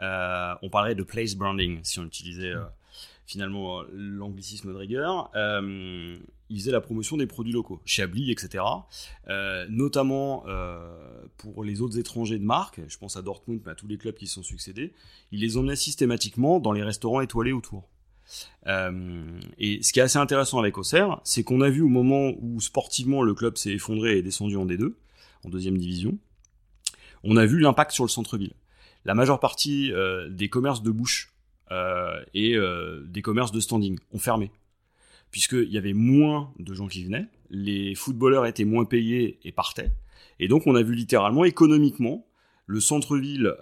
euh, 0.00 0.54
on 0.60 0.68
parlait 0.68 0.94
de 0.94 1.02
place 1.02 1.34
branding 1.34 1.80
si 1.82 1.98
on 1.98 2.04
utilisait 2.04 2.52
euh, 2.52 2.64
finalement 3.26 3.82
l'anglicisme 3.92 4.72
de 4.72 4.76
rigueur, 4.76 5.30
euh, 5.34 6.16
il 6.48 6.60
faisait 6.60 6.70
la 6.70 6.80
promotion 6.80 7.16
des 7.16 7.26
produits 7.26 7.52
locaux, 7.52 7.80
Chablis, 7.84 8.30
etc. 8.30 8.62
notamment 9.68 10.44
pour 11.36 11.64
les 11.64 11.80
autres 11.80 11.98
étrangers 11.98 12.38
de 12.38 12.44
marque, 12.44 12.80
je 12.86 12.96
pense 12.98 13.16
à 13.16 13.22
Dortmund, 13.22 13.60
mais 13.64 13.72
à 13.72 13.74
tous 13.74 13.88
les 13.88 13.98
clubs 13.98 14.14
qui 14.14 14.28
se 14.28 14.34
sont 14.34 14.42
succédés, 14.44 14.94
il 15.32 15.40
les 15.40 15.56
emmenait 15.56 15.76
systématiquement 15.76 16.60
dans 16.60 16.72
les 16.72 16.84
restaurants 16.84 17.20
étoilés 17.20 17.52
autour. 17.52 17.88
Euh, 18.66 19.40
et 19.58 19.82
ce 19.82 19.92
qui 19.92 20.00
est 20.00 20.02
assez 20.02 20.18
intéressant 20.18 20.58
avec 20.58 20.78
Auxerre, 20.78 21.20
c'est 21.24 21.44
qu'on 21.44 21.60
a 21.60 21.70
vu 21.70 21.82
au 21.82 21.88
moment 21.88 22.32
où 22.40 22.60
sportivement 22.60 23.22
le 23.22 23.34
club 23.34 23.56
s'est 23.56 23.72
effondré 23.72 24.14
et 24.14 24.18
est 24.18 24.22
descendu 24.22 24.56
en 24.56 24.66
D2, 24.66 24.94
en 25.44 25.48
deuxième 25.48 25.78
division, 25.78 26.18
on 27.22 27.36
a 27.36 27.46
vu 27.46 27.60
l'impact 27.60 27.92
sur 27.92 28.04
le 28.04 28.08
centre-ville. 28.08 28.54
La 29.04 29.14
majeure 29.14 29.40
partie 29.40 29.92
euh, 29.92 30.28
des 30.28 30.48
commerces 30.48 30.82
de 30.82 30.90
bouche 30.90 31.32
euh, 31.32 31.35
et 31.70 32.56
des 33.06 33.22
commerces 33.22 33.52
de 33.52 33.60
standing 33.60 33.98
ont 34.12 34.18
fermé, 34.18 34.50
puisqu'il 35.30 35.72
y 35.72 35.78
avait 35.78 35.92
moins 35.92 36.52
de 36.58 36.74
gens 36.74 36.88
qui 36.88 37.04
venaient, 37.04 37.26
les 37.50 37.94
footballeurs 37.94 38.46
étaient 38.46 38.64
moins 38.64 38.84
payés 38.84 39.38
et 39.44 39.52
partaient, 39.52 39.92
et 40.38 40.48
donc 40.48 40.66
on 40.66 40.74
a 40.74 40.82
vu 40.82 40.94
littéralement 40.94 41.44
économiquement 41.44 42.26
le 42.66 42.80
centre-ville 42.80 43.54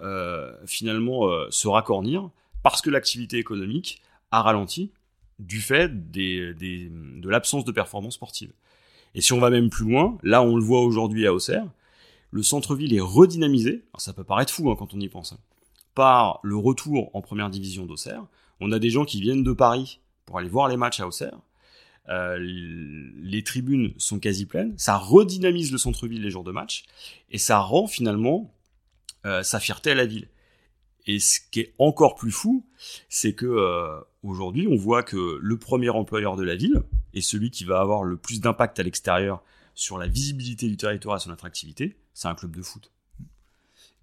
finalement 0.67 1.29
se 1.51 1.69
raccornir 1.69 2.31
parce 2.63 2.81
que 2.81 2.91
l'activité 2.91 3.39
économique 3.39 4.01
a 4.31 4.43
ralenti 4.43 4.91
du 5.39 5.61
fait 5.61 6.11
de 6.11 7.29
l'absence 7.29 7.65
de 7.65 7.73
performance 7.73 8.15
sportive. 8.15 8.53
Et 9.15 9.21
si 9.21 9.33
on 9.33 9.39
va 9.39 9.51
même 9.51 9.71
plus 9.71 9.85
loin, 9.85 10.19
là 10.23 10.43
on 10.43 10.57
le 10.57 10.63
voit 10.63 10.81
aujourd'hui 10.81 11.27
à 11.27 11.35
Auxerre, 11.35 11.71
le 12.31 12.43
centre-ville 12.43 12.95
est 12.95 13.01
redynamisé, 13.01 13.85
ça 13.97 14.13
peut 14.13 14.25
paraître 14.25 14.53
fou 14.53 14.71
hein, 14.71 14.77
quand 14.77 14.93
on 14.95 15.01
y 15.01 15.09
pense, 15.09 15.33
hein, 15.33 15.39
par 15.95 16.41
le 16.43 16.57
retour 16.57 17.11
en 17.15 17.21
première 17.21 17.51
division 17.51 17.87
d'Auxerre. 17.87 18.25
On 18.61 18.73
a 18.73 18.79
des 18.79 18.91
gens 18.91 19.05
qui 19.05 19.21
viennent 19.21 19.43
de 19.43 19.53
Paris 19.53 20.01
pour 20.27 20.39
aller 20.39 20.49
voir 20.49 20.69
les 20.69 20.77
matchs 20.77 21.01
à 21.01 21.07
Auxerre. 21.07 21.39
Euh, 22.09 22.37
les 22.39 23.43
tribunes 23.43 23.95
sont 23.97 24.19
quasi 24.19 24.45
pleines, 24.45 24.75
ça 24.77 24.99
redynamise 24.99 25.73
le 25.73 25.79
centre-ville 25.79 26.23
les 26.23 26.31
jours 26.31 26.45
de 26.45 26.53
match, 26.53 26.85
et 27.31 27.39
ça 27.39 27.61
rend 27.61 27.87
finalement 27.87 28.53
euh, 29.25 29.43
sa 29.43 29.59
fierté 29.59 29.93
à 29.93 29.95
la 29.95 30.05
ville. 30.05 30.29
Et 31.07 31.19
ce 31.19 31.41
qui 31.51 31.61
est 31.61 31.75
encore 31.79 32.15
plus 32.15 32.31
fou, 32.31 32.67
c'est 33.09 33.35
que 33.35 33.47
euh, 33.47 34.01
aujourd'hui, 34.23 34.67
on 34.69 34.77
voit 34.77 35.03
que 35.03 35.39
le 35.41 35.59
premier 35.59 35.91
employeur 35.91 36.37
de 36.37 36.43
la 36.43 36.57
ville 36.57 36.83
et 37.13 37.21
celui 37.21 37.51
qui 37.51 37.65
va 37.65 37.81
avoir 37.81 38.05
le 38.05 38.17
plus 38.17 38.41
d'impact 38.41 38.79
à 38.81 38.83
l'extérieur 38.83 39.43
sur 39.75 39.99
la 39.99 40.07
visibilité 40.07 40.69
du 40.69 40.77
territoire 40.77 41.17
et 41.17 41.21
son 41.21 41.31
attractivité, 41.31 41.97
c'est 42.15 42.29
un 42.29 42.35
club 42.35 42.57
de 42.57 42.63
foot. 42.63 42.91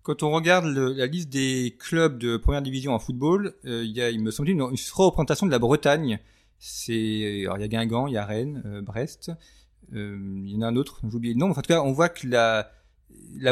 Quand 0.04 0.24
on 0.24 0.32
regarde 0.32 0.66
la 0.66 1.06
liste 1.06 1.30
des 1.30 1.76
clubs 1.78 2.18
de 2.18 2.38
première 2.38 2.62
division 2.62 2.94
en 2.94 3.00
football, 3.00 3.54
euh, 3.66 3.84
il 3.84 4.22
me 4.22 4.32
semble, 4.32 4.50
une, 4.50 4.62
une 4.62 4.78
représentation 4.94 5.46
de 5.46 5.52
la 5.52 5.60
Bretagne. 5.60 6.20
C'est, 6.58 6.94
il 6.94 7.42
y 7.44 7.48
a 7.48 7.68
Guingamp, 7.68 8.08
il 8.08 8.14
y 8.14 8.18
a 8.18 8.26
Rennes, 8.26 8.64
euh, 8.66 8.82
Brest, 8.82 9.32
il 9.94 10.50
y 10.50 10.58
en 10.58 10.62
a 10.62 10.68
un 10.68 10.76
autre, 10.76 11.02
j'ai 11.04 11.16
oublié 11.16 11.34
le 11.34 11.40
nom. 11.40 11.52
en 11.52 11.54
tout 11.54 11.62
cas, 11.62 11.82
on 11.82 11.92
voit 11.92 12.10
que 12.10 12.28
la, 12.28 12.72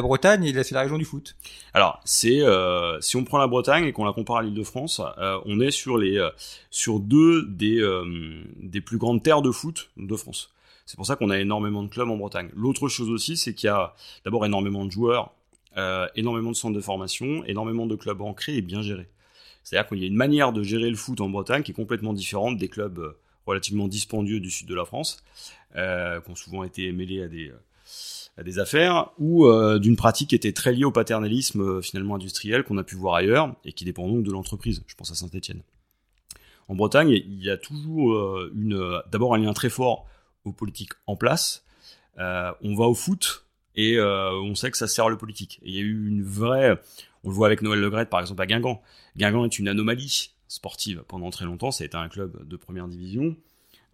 Bretagne, 0.01 0.51
c'est 0.63 0.73
la 0.73 0.81
région 0.81 0.97
du 0.97 1.05
foot. 1.05 1.35
Alors, 1.73 2.01
euh, 2.25 2.97
si 3.01 3.15
on 3.15 3.23
prend 3.23 3.37
la 3.37 3.47
Bretagne 3.47 3.85
et 3.85 3.91
qu'on 3.91 4.05
la 4.05 4.13
compare 4.13 4.37
à 4.37 4.43
l'Île-de-France, 4.43 5.01
euh, 5.17 5.39
on 5.45 5.59
est 5.59 5.71
sur 5.71 5.97
les 5.97 6.17
euh, 6.17 6.29
sur 6.69 6.99
deux 6.99 7.45
des 7.47 7.81
des 8.61 8.81
plus 8.81 8.97
grandes 8.97 9.21
terres 9.21 9.41
de 9.41 9.51
foot 9.51 9.91
de 9.97 10.15
France. 10.15 10.51
C'est 10.85 10.95
pour 10.95 11.05
ça 11.05 11.15
qu'on 11.15 11.29
a 11.29 11.37
énormément 11.37 11.83
de 11.83 11.89
clubs 11.89 12.09
en 12.09 12.17
Bretagne. 12.17 12.49
L'autre 12.55 12.87
chose 12.87 13.09
aussi, 13.09 13.37
c'est 13.37 13.53
qu'il 13.53 13.67
y 13.67 13.71
a 13.71 13.93
d'abord 14.25 14.45
énormément 14.45 14.85
de 14.85 14.91
joueurs, 14.91 15.33
énormément 16.15 16.51
de 16.51 16.55
centres 16.55 16.75
de 16.75 16.81
formation, 16.81 17.43
énormément 17.45 17.85
de 17.85 17.95
clubs 17.95 18.21
ancrés 18.21 18.55
et 18.55 18.61
bien 18.61 18.81
gérés. 18.81 19.07
C'est-à-dire 19.63 19.87
qu'il 19.87 19.99
y 19.99 20.03
a 20.03 20.07
une 20.07 20.15
manière 20.15 20.51
de 20.51 20.63
gérer 20.63 20.89
le 20.89 20.95
foot 20.95 21.21
en 21.21 21.29
Bretagne 21.29 21.63
qui 21.63 21.71
est 21.71 21.75
complètement 21.75 22.13
différente 22.13 22.57
des 22.57 22.67
clubs 22.67 23.15
relativement 23.45 23.87
dispendieux 23.87 24.39
du 24.39 24.51
sud 24.51 24.67
de 24.67 24.75
la 24.75 24.83
France, 24.83 25.23
qui 25.73 25.79
ont 26.29 26.35
souvent 26.35 26.63
été 26.63 26.91
mêlés 26.91 27.21
à 27.21 27.27
des 28.43 28.59
affaires 28.59 29.11
ou 29.17 29.45
euh, 29.45 29.79
d'une 29.79 29.95
pratique 29.95 30.29
qui 30.29 30.35
était 30.35 30.53
très 30.53 30.71
liée 30.73 30.85
au 30.85 30.91
paternalisme 30.91 31.61
euh, 31.61 31.81
finalement 31.81 32.15
industriel 32.15 32.63
qu'on 32.63 32.77
a 32.77 32.83
pu 32.83 32.95
voir 32.95 33.15
ailleurs 33.15 33.55
et 33.65 33.73
qui 33.73 33.85
dépend 33.85 34.07
donc 34.07 34.23
de 34.23 34.31
l'entreprise. 34.31 34.83
Je 34.87 34.95
pense 34.95 35.11
à 35.11 35.15
Saint-Étienne. 35.15 35.61
En 36.67 36.75
Bretagne, 36.75 37.09
il 37.09 37.43
y 37.43 37.49
a 37.49 37.57
toujours 37.57 38.13
euh, 38.13 38.51
une, 38.55 39.01
d'abord 39.11 39.33
un 39.33 39.39
lien 39.39 39.53
très 39.53 39.69
fort 39.69 40.05
aux 40.45 40.53
politiques 40.53 40.93
en 41.05 41.15
place. 41.15 41.65
on 42.17 42.75
va 42.75 42.85
au 42.85 42.93
foot 42.93 43.45
et 43.75 43.99
on 43.99 44.55
sait 44.55 44.71
que 44.71 44.77
ça 44.77 44.87
sert 44.87 45.09
le 45.09 45.17
politique. 45.17 45.59
Il 45.63 45.73
y 45.73 45.77
a 45.77 45.81
eu 45.81 46.07
une 46.07 46.23
vraie, 46.23 46.77
on 47.23 47.29
le 47.29 47.35
voit 47.35 47.47
avec 47.47 47.61
Noël 47.61 47.79
Legrette 47.79 48.09
par 48.09 48.19
exemple 48.19 48.41
à 48.41 48.45
Guingamp. 48.45 48.81
Guingamp 49.17 49.45
est 49.45 49.59
une 49.59 49.67
anomalie 49.67 50.31
sportive 50.47 51.03
pendant 51.07 51.29
très 51.29 51.45
longtemps. 51.45 51.71
Ça 51.71 51.83
a 51.83 51.85
été 51.85 51.95
un 51.97 52.09
club 52.09 52.47
de 52.47 52.55
première 52.57 52.87
division. 52.87 53.35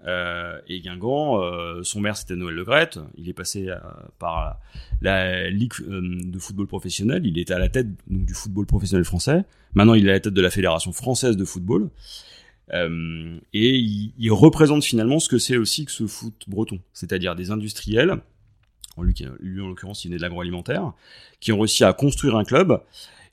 Euh, 0.08 0.60
et 0.68 0.82
Guingamp, 0.82 1.42
euh, 1.42 1.82
son 1.84 2.00
maire 2.00 2.18
c'était 2.18 2.36
Noël 2.36 2.54
Legrette, 2.54 3.00
il 3.18 3.28
est 3.30 3.34
passé 3.34 3.70
euh, 3.70 3.78
par 4.20 4.60
la 5.02 5.50
Ligue 5.50 5.74
de 5.88 6.38
football 6.38 6.68
professionnel, 6.68 7.26
il 7.26 7.40
était 7.40 7.54
à 7.54 7.60
la 7.60 7.70
tête 7.70 7.88
du 8.08 8.34
football 8.34 8.66
professionnel 8.66 9.06
français, 9.06 9.46
maintenant 9.74 9.94
il 9.96 10.08
est 10.08 10.12
à 10.12 10.14
la 10.14 10.20
tête 10.20 10.34
de 10.34 10.42
la 10.42 10.52
Fédération 10.52 10.92
française 10.92 11.38
de 11.38 11.46
football, 11.46 11.90
et 12.74 13.78
il, 13.78 14.32
représente 14.32 14.84
finalement 14.84 15.20
ce 15.20 15.30
que 15.30 15.38
c'est 15.38 15.58
aussi 15.58 15.86
que 15.86 15.92
ce 15.92 16.08
foot 16.08 16.44
breton, 16.48 16.80
c'est-à-dire 16.94 17.36
des 17.36 17.50
industriels, 17.50 18.18
lui, 19.04 19.62
en 19.62 19.68
l'occurrence 19.68 20.06
il 20.06 20.14
est 20.14 20.18
de 20.18 20.22
l'agroalimentaire, 20.22 20.94
qui 21.40 21.52
ont 21.52 21.60
réussi 21.60 21.84
à 21.84 21.94
construire 21.94 22.36
un 22.36 22.44
club 22.44 22.82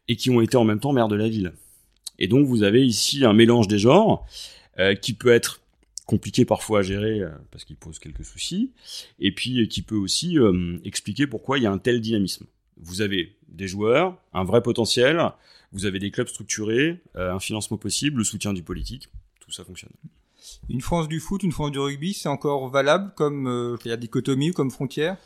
et 0.08 0.16
qui 0.16 0.30
ont 0.30 0.40
été 0.40 0.56
en 0.56 0.64
même 0.64 0.80
temps 0.80 0.92
maire 0.92 1.08
de 1.08 1.16
la 1.16 1.28
ville. 1.28 1.52
Et 2.18 2.28
donc 2.28 2.46
vous 2.46 2.62
avez 2.62 2.84
ici 2.84 3.24
un 3.24 3.32
mélange 3.32 3.68
des 3.68 3.78
genres 3.78 4.26
qui 5.00 5.12
peut 5.12 5.30
être 5.30 5.62
compliqué 6.06 6.44
parfois 6.44 6.80
à 6.80 6.82
gérer 6.82 7.20
euh, 7.20 7.30
parce 7.50 7.64
qu'il 7.64 7.76
pose 7.76 7.98
quelques 7.98 8.24
soucis, 8.24 8.72
et 9.18 9.32
puis 9.32 9.60
euh, 9.60 9.66
qui 9.66 9.82
peut 9.82 9.96
aussi 9.96 10.38
euh, 10.38 10.78
expliquer 10.84 11.26
pourquoi 11.26 11.58
il 11.58 11.64
y 11.64 11.66
a 11.66 11.72
un 11.72 11.78
tel 11.78 12.00
dynamisme. 12.00 12.46
Vous 12.76 13.00
avez 13.00 13.36
des 13.48 13.68
joueurs, 13.68 14.20
un 14.32 14.44
vrai 14.44 14.62
potentiel, 14.62 15.30
vous 15.72 15.86
avez 15.86 15.98
des 15.98 16.10
clubs 16.10 16.28
structurés, 16.28 17.00
un 17.14 17.38
financement 17.38 17.78
possible, 17.78 18.18
le 18.18 18.24
soutien 18.24 18.52
du 18.52 18.62
politique, 18.62 19.08
tout 19.40 19.50
ça 19.50 19.64
fonctionne. 19.64 19.92
Une 20.68 20.80
France 20.80 21.08
du 21.08 21.20
foot, 21.20 21.42
une 21.42 21.52
France 21.52 21.70
du 21.70 21.78
rugby, 21.78 22.14
c'est 22.14 22.28
encore 22.28 22.68
valable 22.68 23.12
comme 23.16 23.46
euh, 23.48 23.96
dichotomie 23.96 24.50
ou 24.50 24.52
comme 24.52 24.70
frontière? 24.70 25.16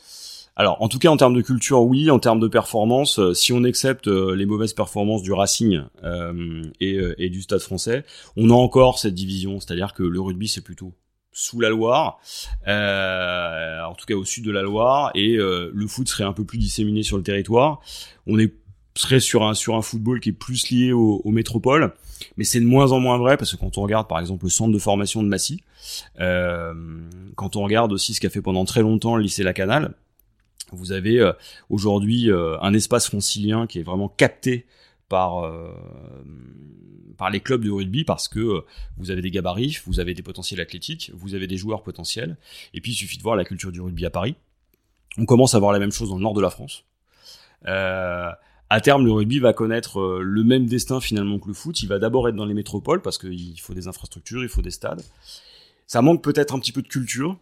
Alors, 0.58 0.80
en 0.80 0.88
tout 0.88 0.98
cas, 0.98 1.10
en 1.10 1.18
termes 1.18 1.34
de 1.34 1.42
culture, 1.42 1.82
oui. 1.82 2.10
En 2.10 2.18
termes 2.18 2.40
de 2.40 2.48
performance, 2.48 3.18
euh, 3.18 3.34
si 3.34 3.52
on 3.52 3.62
accepte 3.64 4.08
euh, 4.08 4.34
les 4.34 4.46
mauvaises 4.46 4.72
performances 4.72 5.22
du 5.22 5.32
Racing 5.32 5.82
euh, 6.02 6.62
et, 6.80 7.28
du 7.28 7.42
Stade 7.42 7.60
Français, 7.60 8.04
on 8.38 8.48
a 8.48 8.54
encore 8.54 8.98
cette 8.98 9.14
division, 9.14 9.60
c'est-à-dire 9.60 9.92
que 9.92 10.02
le 10.02 10.18
rugby 10.18 10.48
c'est 10.48 10.62
plutôt 10.62 10.94
sous 11.30 11.60
la 11.60 11.68
Loire, 11.68 12.18
en 12.66 13.94
tout 13.94 14.06
cas 14.06 14.14
au 14.14 14.24
sud 14.24 14.46
de 14.46 14.50
la 14.50 14.62
Loire, 14.62 15.10
et 15.14 15.36
le 15.36 15.86
foot 15.86 16.08
serait 16.08 16.24
un 16.24 16.32
peu 16.32 16.44
plus 16.44 16.56
disséminé 16.56 17.02
sur 17.02 17.18
le 17.18 17.22
territoire. 17.22 17.80
On 18.26 18.38
est 18.38 18.54
serait 18.96 19.20
sur 19.20 19.44
un 19.44 19.54
sur 19.54 19.76
un 19.76 19.82
football 19.82 20.20
qui 20.20 20.30
est 20.30 20.32
plus 20.32 20.70
lié 20.70 20.92
aux, 20.92 21.30
métropoles, 21.30 21.92
mais 22.36 22.44
c'est 22.44 22.60
de 22.60 22.66
moins 22.66 22.92
en 22.92 23.00
moins 23.00 23.18
vrai 23.18 23.36
parce 23.36 23.52
que 23.52 23.56
quand 23.56 23.78
on 23.78 23.82
regarde 23.82 24.08
par 24.08 24.18
exemple 24.18 24.44
le 24.44 24.50
centre 24.50 24.72
de 24.72 24.78
formation 24.78 25.22
de 25.22 25.28
Massy, 25.28 25.62
quand 26.16 27.56
on 27.56 27.62
regarde 27.62 27.92
aussi 27.92 28.14
ce 28.14 28.20
qu'a 28.20 28.30
fait 28.30 28.42
pendant 28.42 28.64
très 28.64 28.82
longtemps 28.82 29.16
le 29.16 29.22
lycée 29.22 29.42
La 29.42 29.52
Canale, 29.52 29.94
vous 30.72 30.92
avez 30.92 31.20
euh, 31.20 31.32
aujourd'hui 31.70 32.30
euh, 32.30 32.58
un 32.60 32.74
espace 32.74 33.08
francilien 33.08 33.66
qui 33.66 33.78
est 33.78 33.82
vraiment 33.82 34.08
capté 34.08 34.66
par 35.08 35.44
euh, 35.44 35.72
par 37.16 37.30
les 37.30 37.40
clubs 37.40 37.64
de 37.64 37.70
rugby 37.70 38.04
parce 38.04 38.28
que 38.28 38.64
vous 38.98 39.10
avez 39.10 39.22
des 39.22 39.30
gabarits, 39.30 39.78
vous 39.86 40.00
avez 40.00 40.12
des 40.12 40.22
potentiels 40.22 40.60
athlétiques, 40.60 41.12
vous 41.14 41.34
avez 41.34 41.46
des 41.46 41.56
joueurs 41.56 41.82
potentiels, 41.82 42.36
et 42.74 42.80
puis 42.80 42.92
il 42.92 42.94
suffit 42.94 43.16
de 43.16 43.22
voir 43.22 43.36
la 43.36 43.44
culture 43.44 43.72
du 43.72 43.80
rugby 43.80 44.04
à 44.04 44.10
Paris. 44.10 44.34
On 45.16 45.24
commence 45.24 45.54
à 45.54 45.58
voir 45.58 45.72
la 45.72 45.78
même 45.78 45.92
chose 45.92 46.10
dans 46.10 46.16
le 46.16 46.22
nord 46.22 46.34
de 46.34 46.42
la 46.42 46.50
France. 46.50 46.84
À 48.70 48.80
terme, 48.80 49.04
le 49.04 49.12
rugby 49.12 49.38
va 49.38 49.52
connaître 49.52 50.20
le 50.20 50.44
même 50.44 50.66
destin 50.66 51.00
finalement 51.00 51.38
que 51.38 51.48
le 51.48 51.54
foot. 51.54 51.82
Il 51.82 51.88
va 51.88 51.98
d'abord 51.98 52.28
être 52.28 52.34
dans 52.34 52.46
les 52.46 52.54
métropoles 52.54 53.00
parce 53.02 53.18
qu'il 53.18 53.60
faut 53.60 53.74
des 53.74 53.88
infrastructures, 53.88 54.42
il 54.42 54.48
faut 54.48 54.62
des 54.62 54.70
stades. 54.70 55.02
Ça 55.86 56.02
manque 56.02 56.22
peut-être 56.22 56.54
un 56.54 56.58
petit 56.58 56.72
peu 56.72 56.82
de 56.82 56.88
culture, 56.88 57.36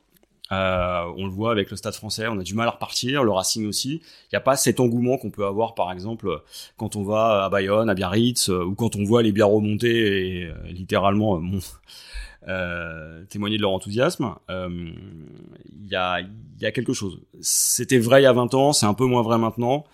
Euh, 0.52 1.10
on 1.16 1.24
le 1.24 1.30
voit 1.30 1.50
avec 1.50 1.70
le 1.70 1.76
Stade 1.76 1.94
Français, 1.94 2.28
on 2.28 2.38
a 2.38 2.42
du 2.42 2.54
mal 2.54 2.68
à 2.68 2.72
repartir, 2.72 3.24
le 3.24 3.30
Racing 3.30 3.66
aussi. 3.66 4.02
Il 4.24 4.34
n'y 4.34 4.36
a 4.36 4.40
pas 4.40 4.56
cet 4.56 4.78
engouement 4.78 5.16
qu'on 5.16 5.30
peut 5.30 5.46
avoir, 5.46 5.74
par 5.74 5.90
exemple, 5.90 6.42
quand 6.76 6.96
on 6.96 7.02
va 7.02 7.44
à 7.44 7.48
Bayonne, 7.48 7.88
à 7.88 7.94
Biarritz, 7.94 8.50
euh, 8.50 8.62
ou 8.62 8.74
quand 8.74 8.94
on 8.96 9.04
voit 9.04 9.22
les 9.22 9.32
biens 9.32 9.46
remonter 9.46 10.40
et 10.40 10.44
euh, 10.44 10.54
littéralement 10.66 11.40
témoigner 13.30 13.56
de 13.56 13.62
leur 13.62 13.72
enthousiasme. 13.72 14.34
Il 14.50 15.88
y 15.88 15.96
a, 15.96 16.20
y, 16.60 16.66
a, 16.66 16.72
quelque 16.72 16.92
chose. 16.92 17.20
C'était 17.40 17.98
vrai 17.98 18.20
il 18.20 18.24
y 18.24 18.26
a 18.26 18.32
20 18.34 18.52
ans, 18.52 18.72
c'est 18.74 18.86
un 18.86 18.94
peu 18.94 19.06
moins 19.06 19.22
vrai 19.22 19.38
maintenant. 19.38 19.86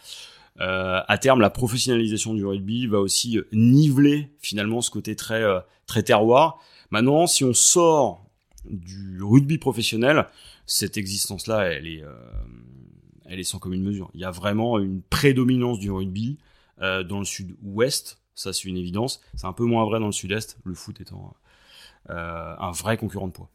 À 0.59 1.19
terme, 1.19 1.40
la 1.40 1.50
professionnalisation 1.50 2.35
du 2.35 2.45
rugby 2.45 2.87
va 2.87 2.99
aussi 2.99 3.38
niveler 3.52 4.30
finalement 4.40 4.83
ce 4.83 4.90
côté 4.90 5.16
très 5.16 5.42
très 5.87 6.02
terroir. 6.02 6.61
Maintenant, 6.90 7.26
si 7.26 7.45
on 7.45 7.52
sort 7.52 8.25
du 8.64 9.23
rugby 9.23 9.59
professionnel, 9.59 10.26
cette 10.66 10.97
existence-là, 10.97 11.64
elle 11.64 11.87
est, 11.87 12.02
euh, 12.02 12.14
elle 13.26 13.40
est 13.40 13.45
sans 13.45 13.59
commune 13.59 13.83
mesure. 13.83 14.11
Il 14.14 14.21
y 14.21 14.25
a 14.25 14.30
vraiment 14.30 14.78
une 14.78 15.02
prédominance 15.02 15.78
du 15.78 15.90
rugby 15.90 16.38
euh, 16.80 17.02
dans 17.02 17.19
le 17.19 17.25
sud-ouest, 17.25 18.21
ça 18.35 18.52
c'est 18.52 18.64
une 18.64 18.76
évidence. 18.76 19.21
C'est 19.35 19.47
un 19.47 19.52
peu 19.52 19.64
moins 19.64 19.85
vrai 19.85 19.99
dans 20.00 20.07
le 20.07 20.12
sud-est, 20.12 20.59
le 20.64 20.75
foot 20.75 21.00
étant 21.00 21.35
euh, 22.09 22.54
un 22.59 22.71
vrai 22.71 22.97
concurrent 22.97 23.28
de 23.28 23.33
poids. 23.33 23.50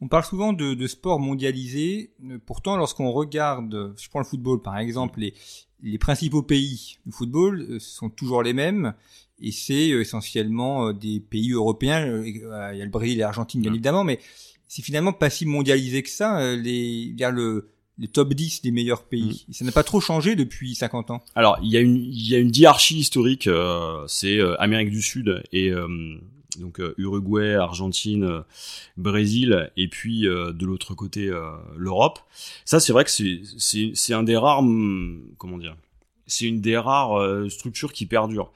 On 0.00 0.08
parle 0.08 0.24
souvent 0.24 0.52
de, 0.52 0.74
de 0.74 0.86
sport 0.86 1.18
mondialisé. 1.18 2.12
Pourtant, 2.46 2.76
lorsqu'on 2.76 3.10
regarde, 3.10 3.94
je 3.96 4.08
prends 4.08 4.20
le 4.20 4.24
football 4.24 4.62
par 4.62 4.78
exemple, 4.78 5.20
les, 5.20 5.34
les 5.82 5.98
principaux 5.98 6.42
pays 6.42 6.98
du 7.06 7.12
football 7.12 7.80
sont 7.80 8.10
toujours 8.10 8.42
les 8.42 8.52
mêmes 8.52 8.94
et 9.40 9.52
c'est 9.52 9.92
euh, 9.92 10.00
essentiellement 10.00 10.88
euh, 10.88 10.92
des 10.92 11.20
pays 11.20 11.52
européens. 11.52 12.06
Euh, 12.06 12.26
il 12.26 12.78
y 12.78 12.82
a 12.82 12.84
le 12.84 12.90
Brésil 12.90 13.18
et 13.18 13.20
l'Argentine 13.20 13.60
bien 13.60 13.72
évidemment, 13.72 14.04
mais 14.04 14.18
c'est 14.66 14.82
finalement 14.82 15.12
pas 15.12 15.30
si 15.30 15.46
mondialisé 15.46 16.02
que 16.02 16.10
ça. 16.10 16.56
Les, 16.56 17.14
il 17.16 17.16
le 17.16 17.68
les 18.00 18.06
top 18.06 18.32
10 18.32 18.62
des 18.62 18.70
meilleurs 18.70 19.02
pays. 19.02 19.44
Mm. 19.48 19.52
Ça 19.52 19.64
n'a 19.64 19.72
pas 19.72 19.82
trop 19.82 20.00
changé 20.00 20.36
depuis 20.36 20.76
50 20.76 21.10
ans. 21.10 21.24
Alors, 21.34 21.58
il 21.64 21.70
y 21.72 21.76
a 21.76 21.80
une, 21.80 21.96
il 21.96 22.28
y 22.28 22.36
a 22.36 22.38
une 22.38 22.50
diarchie 22.50 22.98
historique, 22.98 23.48
c'est 24.06 24.38
Amérique 24.60 24.90
du 24.90 25.02
Sud 25.02 25.42
et 25.52 25.72
donc 26.58 26.80
Uruguay, 26.96 27.54
Argentine, 27.54 28.42
Brésil, 28.96 29.70
et 29.76 29.88
puis 29.88 30.22
de 30.22 30.66
l'autre 30.66 30.94
côté 30.94 31.30
l'Europe. 31.76 32.20
Ça, 32.64 32.80
c'est 32.80 32.92
vrai 32.92 33.04
que 33.04 33.10
c'est, 33.10 34.14
un 34.14 34.22
des 34.22 34.36
rares, 34.36 34.62
comment 35.36 35.58
dire, 35.58 35.76
c'est 36.26 36.46
une 36.46 36.60
des 36.60 36.78
rares 36.78 37.50
structures 37.50 37.92
qui 37.92 38.06
perdure. 38.06 38.50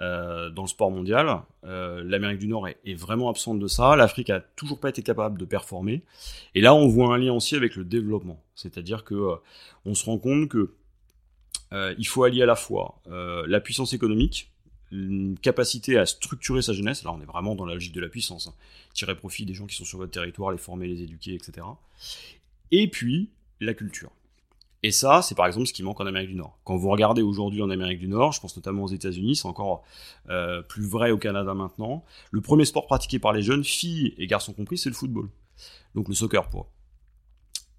Euh, 0.00 0.48
dans 0.48 0.62
le 0.62 0.68
sport 0.68 0.90
mondial. 0.90 1.42
Euh, 1.64 2.02
L'Amérique 2.02 2.38
du 2.38 2.48
Nord 2.48 2.66
est, 2.66 2.94
vraiment 2.94 3.28
absente 3.28 3.58
de 3.58 3.66
ça. 3.66 3.94
L'Afrique 3.94 4.30
a 4.30 4.40
toujours 4.40 4.80
pas 4.80 4.88
été 4.88 5.02
capable 5.02 5.38
de 5.38 5.44
performer. 5.44 6.02
Et 6.54 6.62
là, 6.62 6.74
on 6.74 6.88
voit 6.88 7.14
un 7.14 7.18
lien 7.18 7.34
aussi 7.34 7.56
avec 7.56 7.76
le 7.76 7.84
développement. 7.84 8.42
C'est-à-dire 8.54 9.04
que 9.04 9.14
euh, 9.14 9.36
on 9.84 9.94
se 9.94 10.06
rend 10.06 10.16
compte 10.16 10.48
que 10.48 10.72
euh, 11.74 11.94
il 11.98 12.06
faut 12.06 12.24
allier 12.24 12.42
à 12.42 12.46
la 12.46 12.56
fois 12.56 13.00
euh, 13.10 13.44
la 13.46 13.60
puissance 13.60 13.92
économique, 13.92 14.50
une 14.92 15.38
capacité 15.38 15.98
à 15.98 16.06
structurer 16.06 16.62
sa 16.62 16.72
jeunesse. 16.74 17.02
Là, 17.02 17.12
on 17.12 17.20
est 17.20 17.26
vraiment 17.26 17.54
dans 17.54 17.64
la 17.64 17.74
logique 17.74 17.94
de 17.94 18.00
la 18.00 18.08
puissance. 18.08 18.46
Hein. 18.46 18.54
Tirer 18.94 19.16
profit 19.16 19.46
des 19.46 19.54
gens 19.54 19.66
qui 19.66 19.74
sont 19.74 19.84
sur 19.84 19.98
votre 19.98 20.12
territoire, 20.12 20.52
les 20.52 20.58
former, 20.58 20.86
les 20.86 21.02
éduquer, 21.02 21.34
etc. 21.34 21.66
Et 22.70 22.88
puis 22.88 23.30
la 23.60 23.74
culture. 23.74 24.10
Et 24.82 24.90
ça, 24.90 25.22
c'est 25.22 25.36
par 25.36 25.46
exemple 25.46 25.66
ce 25.66 25.72
qui 25.72 25.82
manque 25.82 26.00
en 26.00 26.06
Amérique 26.06 26.30
du 26.30 26.34
Nord. 26.34 26.58
Quand 26.64 26.76
vous 26.76 26.90
regardez 26.90 27.22
aujourd'hui 27.22 27.62
en 27.62 27.70
Amérique 27.70 28.00
du 28.00 28.08
Nord, 28.08 28.32
je 28.32 28.40
pense 28.40 28.56
notamment 28.56 28.82
aux 28.82 28.88
États-Unis, 28.88 29.36
c'est 29.36 29.46
encore 29.46 29.84
euh, 30.28 30.60
plus 30.62 30.84
vrai 30.84 31.12
au 31.12 31.18
Canada 31.18 31.54
maintenant. 31.54 32.04
Le 32.30 32.40
premier 32.40 32.64
sport 32.64 32.86
pratiqué 32.86 33.18
par 33.20 33.32
les 33.32 33.42
jeunes 33.42 33.64
filles 33.64 34.14
et 34.18 34.26
garçons 34.26 34.52
compris, 34.52 34.78
c'est 34.78 34.90
le 34.90 34.96
football. 34.96 35.28
Donc 35.94 36.08
le 36.08 36.14
soccer 36.14 36.48
pour. 36.48 36.68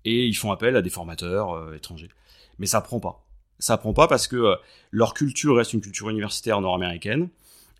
Et 0.06 0.26
ils 0.26 0.36
font 0.36 0.52
appel 0.52 0.78
à 0.78 0.82
des 0.82 0.90
formateurs 0.90 1.52
euh, 1.52 1.76
étrangers. 1.76 2.10
Mais 2.58 2.68
ça 2.68 2.80
prend 2.80 3.02
pas. 3.02 3.26
Ça 3.60 3.78
prend 3.78 3.94
pas 3.94 4.08
parce 4.08 4.28
que 4.28 4.36
euh, 4.36 4.56
leur 4.92 5.14
culture 5.14 5.56
reste 5.56 5.74
une 5.74 5.82
culture 5.82 6.10
universitaire 6.10 6.62
nord-américaine. 6.62 7.30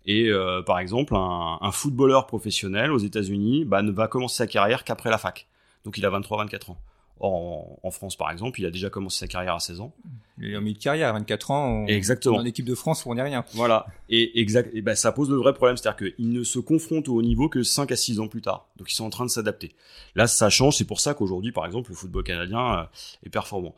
Et 0.06 0.28
euh, 0.28 0.62
par 0.62 0.78
exemple, 0.78 1.14
un, 1.14 1.58
un, 1.60 1.72
footballeur 1.72 2.26
professionnel 2.26 2.92
aux 2.92 2.98
États-Unis 2.98 3.64
bah, 3.64 3.82
ne 3.82 3.90
va 3.90 4.06
commencer 4.06 4.36
sa 4.36 4.46
carrière 4.46 4.84
qu'après 4.84 5.10
la 5.10 5.18
fac. 5.18 5.46
Donc 5.84 5.98
il 5.98 6.04
a 6.04 6.10
23-24 6.10 6.72
ans. 6.72 6.78
Or, 7.20 7.78
en, 7.84 7.90
France, 7.92 8.16
par 8.16 8.30
exemple, 8.32 8.60
il 8.60 8.66
a 8.66 8.70
déjà 8.70 8.90
commencé 8.90 9.20
sa 9.20 9.28
carrière 9.28 9.54
à 9.54 9.60
16 9.60 9.80
ans. 9.80 9.94
Il 10.38 10.50
est 10.50 10.56
en 10.56 10.60
milieu 10.60 10.74
de 10.74 10.82
carrière, 10.82 11.10
à 11.10 11.12
24 11.12 11.50
ans. 11.52 11.86
Exactement. 11.86 12.38
En 12.38 12.44
équipe 12.44 12.64
de 12.64 12.74
France, 12.74 13.06
on 13.06 13.14
n'est 13.14 13.22
rien. 13.22 13.44
Voilà. 13.52 13.86
Et, 14.08 14.40
exact, 14.40 14.74
et 14.74 14.82
ben, 14.82 14.96
ça 14.96 15.12
pose 15.12 15.30
le 15.30 15.36
vrai 15.36 15.54
problème, 15.54 15.76
c'est-à-dire 15.76 16.12
qu'ils 16.12 16.32
ne 16.32 16.42
se 16.42 16.58
confrontent 16.58 17.08
au 17.08 17.14
haut 17.14 17.22
niveau 17.22 17.48
que 17.48 17.62
5 17.62 17.92
à 17.92 17.96
6 17.96 18.18
ans 18.18 18.26
plus 18.26 18.42
tard. 18.42 18.66
Donc, 18.76 18.90
ils 18.90 18.94
sont 18.94 19.04
en 19.04 19.10
train 19.10 19.24
de 19.24 19.30
s'adapter. 19.30 19.76
Là, 20.16 20.26
ça 20.26 20.50
change. 20.50 20.76
C'est 20.76 20.86
pour 20.86 21.00
ça 21.00 21.14
qu'aujourd'hui, 21.14 21.52
par 21.52 21.64
exemple, 21.66 21.90
le 21.90 21.96
football 21.96 22.24
canadien 22.24 22.80
euh, 22.80 22.84
est 23.24 23.30
performant. 23.30 23.76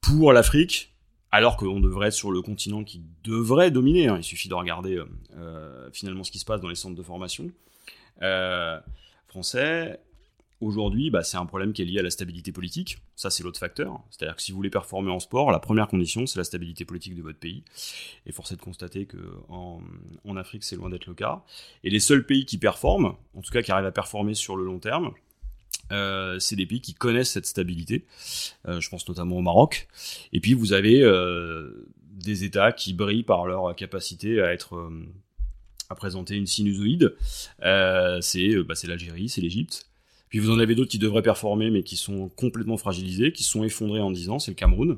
Pour 0.00 0.32
l'Afrique, 0.32 0.92
alors 1.32 1.56
qu'on 1.56 1.80
devrait 1.80 2.08
être 2.08 2.14
sur 2.14 2.30
le 2.30 2.42
continent 2.42 2.84
qui 2.84 3.02
devrait 3.24 3.70
dominer, 3.70 4.08
hein, 4.08 4.18
il 4.18 4.24
suffit 4.24 4.48
de 4.48 4.54
regarder 4.54 4.96
euh, 4.96 5.06
euh, 5.36 5.88
finalement 5.92 6.24
ce 6.24 6.30
qui 6.30 6.38
se 6.38 6.44
passe 6.44 6.60
dans 6.60 6.68
les 6.68 6.74
centres 6.74 6.94
de 6.94 7.02
formation 7.02 7.50
euh, 8.22 8.78
français, 9.28 9.98
Aujourd'hui, 10.62 11.10
bah, 11.10 11.24
c'est 11.24 11.38
un 11.38 11.44
problème 11.44 11.72
qui 11.72 11.82
est 11.82 11.84
lié 11.84 11.98
à 11.98 12.02
la 12.02 12.10
stabilité 12.10 12.52
politique. 12.52 12.98
Ça, 13.16 13.30
c'est 13.30 13.42
l'autre 13.42 13.58
facteur. 13.58 14.00
C'est-à-dire 14.10 14.36
que 14.36 14.42
si 14.42 14.52
vous 14.52 14.56
voulez 14.56 14.70
performer 14.70 15.10
en 15.10 15.18
sport, 15.18 15.50
la 15.50 15.58
première 15.58 15.88
condition, 15.88 16.24
c'est 16.24 16.38
la 16.38 16.44
stabilité 16.44 16.84
politique 16.84 17.16
de 17.16 17.22
votre 17.22 17.40
pays. 17.40 17.64
Et 18.26 18.32
force 18.32 18.52
est 18.52 18.56
de 18.56 18.60
constater 18.60 19.06
que 19.06 19.18
en, 19.48 20.36
Afrique, 20.36 20.62
c'est 20.62 20.76
loin 20.76 20.88
d'être 20.88 21.06
le 21.06 21.14
cas. 21.14 21.42
Et 21.82 21.90
les 21.90 21.98
seuls 21.98 22.24
pays 22.24 22.46
qui 22.46 22.58
performent, 22.58 23.16
en 23.34 23.40
tout 23.40 23.50
cas 23.50 23.62
qui 23.62 23.72
arrivent 23.72 23.86
à 23.86 23.90
performer 23.90 24.34
sur 24.34 24.54
le 24.54 24.64
long 24.64 24.78
terme, 24.78 25.10
euh, 25.90 26.38
c'est 26.38 26.56
des 26.56 26.66
pays 26.66 26.80
qui 26.80 26.94
connaissent 26.94 27.30
cette 27.30 27.46
stabilité. 27.46 28.06
Euh, 28.68 28.80
je 28.80 28.88
pense 28.88 29.06
notamment 29.08 29.36
au 29.36 29.42
Maroc. 29.42 29.88
Et 30.32 30.40
puis 30.40 30.54
vous 30.54 30.72
avez 30.72 31.02
euh, 31.02 31.86
des 32.00 32.44
États 32.44 32.72
qui 32.72 32.94
brillent 32.94 33.24
par 33.24 33.46
leur 33.46 33.74
capacité 33.74 34.40
à 34.40 34.52
être 34.52 34.90
à 35.90 35.94
présenter 35.94 36.36
une 36.36 36.46
sinusoïde. 36.46 37.14
Euh, 37.62 38.20
c'est 38.20 38.54
bah, 38.62 38.74
l'Algérie, 38.84 39.28
c'est 39.28 39.40
l'Égypte. 39.40 39.86
Puis 40.28 40.38
vous 40.38 40.50
en 40.50 40.58
avez 40.58 40.74
d'autres 40.74 40.90
qui 40.90 40.98
devraient 40.98 41.22
performer, 41.22 41.70
mais 41.70 41.82
qui 41.82 41.96
sont 41.96 42.28
complètement 42.30 42.78
fragilisés, 42.78 43.32
qui 43.32 43.42
sont 43.42 43.64
effondrés 43.64 44.00
en 44.00 44.10
10 44.10 44.30
ans. 44.30 44.38
C'est 44.38 44.50
le 44.50 44.54
Cameroun, 44.54 44.96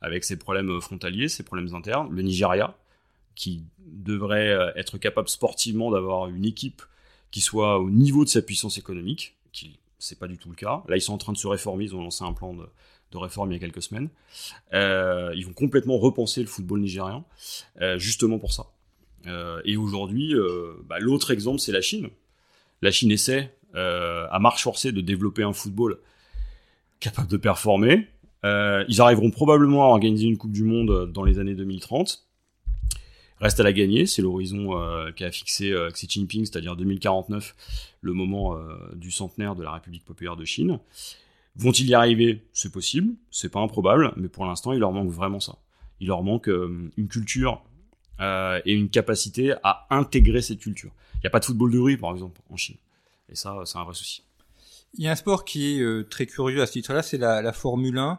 avec 0.00 0.22
ses 0.22 0.36
problèmes 0.36 0.80
frontaliers, 0.80 1.28
ses 1.28 1.42
problèmes 1.42 1.74
internes. 1.74 2.08
Le 2.12 2.22
Nigeria, 2.22 2.76
qui 3.34 3.64
devrait 3.86 4.72
être 4.76 4.98
capable 4.98 5.28
sportivement 5.28 5.90
d'avoir 5.90 6.28
une 6.28 6.44
équipe 6.44 6.82
qui 7.32 7.40
soit 7.40 7.78
au 7.80 7.90
niveau 7.90 8.24
de 8.24 8.28
sa 8.28 8.40
puissance 8.40 8.78
économique, 8.78 9.36
qui 9.52 9.77
c'est 9.98 10.18
pas 10.18 10.28
du 10.28 10.38
tout 10.38 10.48
le 10.50 10.56
cas. 10.56 10.82
Là, 10.88 10.96
ils 10.96 11.00
sont 11.00 11.12
en 11.12 11.18
train 11.18 11.32
de 11.32 11.38
se 11.38 11.46
réformer, 11.46 11.84
ils 11.84 11.94
ont 11.94 12.02
lancé 12.02 12.24
un 12.24 12.32
plan 12.32 12.54
de, 12.54 12.66
réforme 13.16 13.50
il 13.50 13.54
y 13.54 13.56
a 13.56 13.60
quelques 13.60 13.82
semaines. 13.82 14.10
Euh, 14.74 15.32
ils 15.34 15.46
vont 15.46 15.52
complètement 15.52 15.98
repenser 15.98 16.40
le 16.40 16.46
football 16.46 16.80
nigérian, 16.80 17.24
euh, 17.80 17.98
justement 17.98 18.38
pour 18.38 18.52
ça. 18.52 18.66
et 19.64 19.76
aujourd'hui, 19.76 20.34
bah, 20.86 20.98
l'autre 20.98 21.30
exemple, 21.30 21.58
c'est 21.58 21.72
la 21.72 21.80
Chine. 21.80 22.08
La 22.80 22.90
Chine 22.90 23.10
essaie 23.10 23.52
euh, 23.74 24.26
à 24.30 24.38
marche 24.38 24.62
forcée 24.62 24.92
de 24.92 25.00
développer 25.02 25.42
un 25.42 25.52
football 25.52 25.98
capable 27.00 27.28
de 27.28 27.36
performer. 27.36 28.08
Euh, 28.44 28.84
ils 28.88 29.00
arriveront 29.00 29.30
probablement 29.30 29.84
à 29.84 29.86
organiser 29.88 30.26
une 30.26 30.38
Coupe 30.38 30.52
du 30.52 30.64
Monde 30.64 31.12
dans 31.12 31.22
les 31.22 31.38
années 31.38 31.54
2030. 31.54 32.27
Reste 33.40 33.60
à 33.60 33.62
la 33.62 33.72
gagner, 33.72 34.06
c'est 34.06 34.22
l'horizon 34.22 34.76
euh, 34.76 35.12
qu'a 35.12 35.30
fixé 35.30 35.72
Xi 35.92 36.06
Jinping, 36.08 36.44
c'est-à-dire 36.44 36.76
2049, 36.76 37.54
le 38.00 38.12
moment 38.12 38.58
du 38.94 39.10
centenaire 39.10 39.54
de 39.54 39.62
la 39.62 39.72
République 39.72 40.04
populaire 40.04 40.36
de 40.36 40.44
Chine. 40.44 40.78
Vont-ils 41.56 41.88
y 41.88 41.94
arriver? 41.94 42.44
C'est 42.52 42.72
possible, 42.72 43.14
c'est 43.30 43.48
pas 43.48 43.60
improbable, 43.60 44.12
mais 44.16 44.28
pour 44.28 44.46
l'instant, 44.46 44.72
il 44.72 44.78
leur 44.78 44.92
manque 44.92 45.10
vraiment 45.10 45.40
ça. 45.40 45.56
Il 46.00 46.08
leur 46.08 46.22
manque 46.22 46.48
une 46.48 47.08
culture 47.08 47.62
et 48.20 48.72
une 48.72 48.88
capacité 48.88 49.54
à 49.62 49.86
intégrer 49.90 50.42
cette 50.42 50.60
culture. 50.60 50.90
Il 51.14 51.20
n'y 51.22 51.26
a 51.26 51.30
pas 51.30 51.40
de 51.40 51.44
football 51.44 51.72
de 51.72 51.78
rue, 51.78 51.98
par 51.98 52.12
exemple, 52.12 52.40
en 52.50 52.56
Chine. 52.56 52.76
Et 53.28 53.34
ça, 53.34 53.56
c'est 53.64 53.78
un 53.78 53.84
vrai 53.84 53.94
souci. 53.94 54.22
Il 54.94 55.04
y 55.04 55.08
a 55.08 55.12
un 55.12 55.16
sport 55.16 55.44
qui 55.44 55.76
est 55.76 55.80
euh, 55.80 56.06
très 56.08 56.26
curieux 56.26 56.62
à 56.62 56.66
ce 56.66 56.72
titre-là, 56.72 57.02
c'est 57.02 57.18
la, 57.18 57.52
Formule 57.52 57.98
1, 57.98 58.18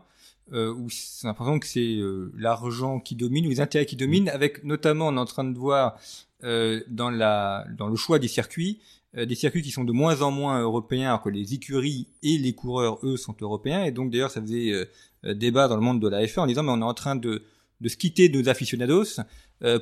euh, 0.53 0.73
où 0.73 0.89
c'est 0.89 1.27
l'impression 1.27 1.59
que 1.59 1.67
c'est 1.67 1.95
euh, 1.95 2.31
l'argent 2.37 2.99
qui 2.99 3.15
domine, 3.15 3.45
ou 3.45 3.49
les 3.49 3.61
intérêts 3.61 3.85
qui 3.85 3.95
dominent, 3.95 4.29
avec 4.29 4.63
notamment, 4.63 5.07
on 5.07 5.15
est 5.15 5.19
en 5.19 5.25
train 5.25 5.43
de 5.43 5.57
voir 5.57 5.99
euh, 6.43 6.81
dans, 6.87 7.09
la, 7.09 7.65
dans 7.77 7.87
le 7.87 7.95
choix 7.95 8.19
des 8.19 8.27
circuits, 8.27 8.79
euh, 9.17 9.25
des 9.25 9.35
circuits 9.35 9.61
qui 9.61 9.71
sont 9.71 9.83
de 9.83 9.91
moins 9.91 10.21
en 10.21 10.31
moins 10.31 10.61
européens, 10.61 11.09
alors 11.09 11.21
que 11.21 11.29
les 11.29 11.53
écuries 11.53 12.07
et 12.23 12.37
les 12.37 12.53
coureurs, 12.53 12.99
eux, 13.03 13.17
sont 13.17 13.35
européens. 13.41 13.83
Et 13.83 13.91
donc, 13.91 14.11
d'ailleurs, 14.11 14.31
ça 14.31 14.41
faisait 14.41 14.73
débat 15.23 15.67
dans 15.67 15.75
le 15.75 15.81
monde 15.81 16.01
de 16.01 16.07
la 16.07 16.23
F1 16.23 16.41
en 16.41 16.47
disant, 16.47 16.63
mais 16.63 16.71
on 16.71 16.81
est 16.81 16.83
en 16.83 16.93
train 16.93 17.15
de, 17.15 17.43
de 17.81 17.89
se 17.89 17.97
quitter 17.97 18.29
de 18.29 18.39
nos 18.39 18.49
aficionados 18.49 19.19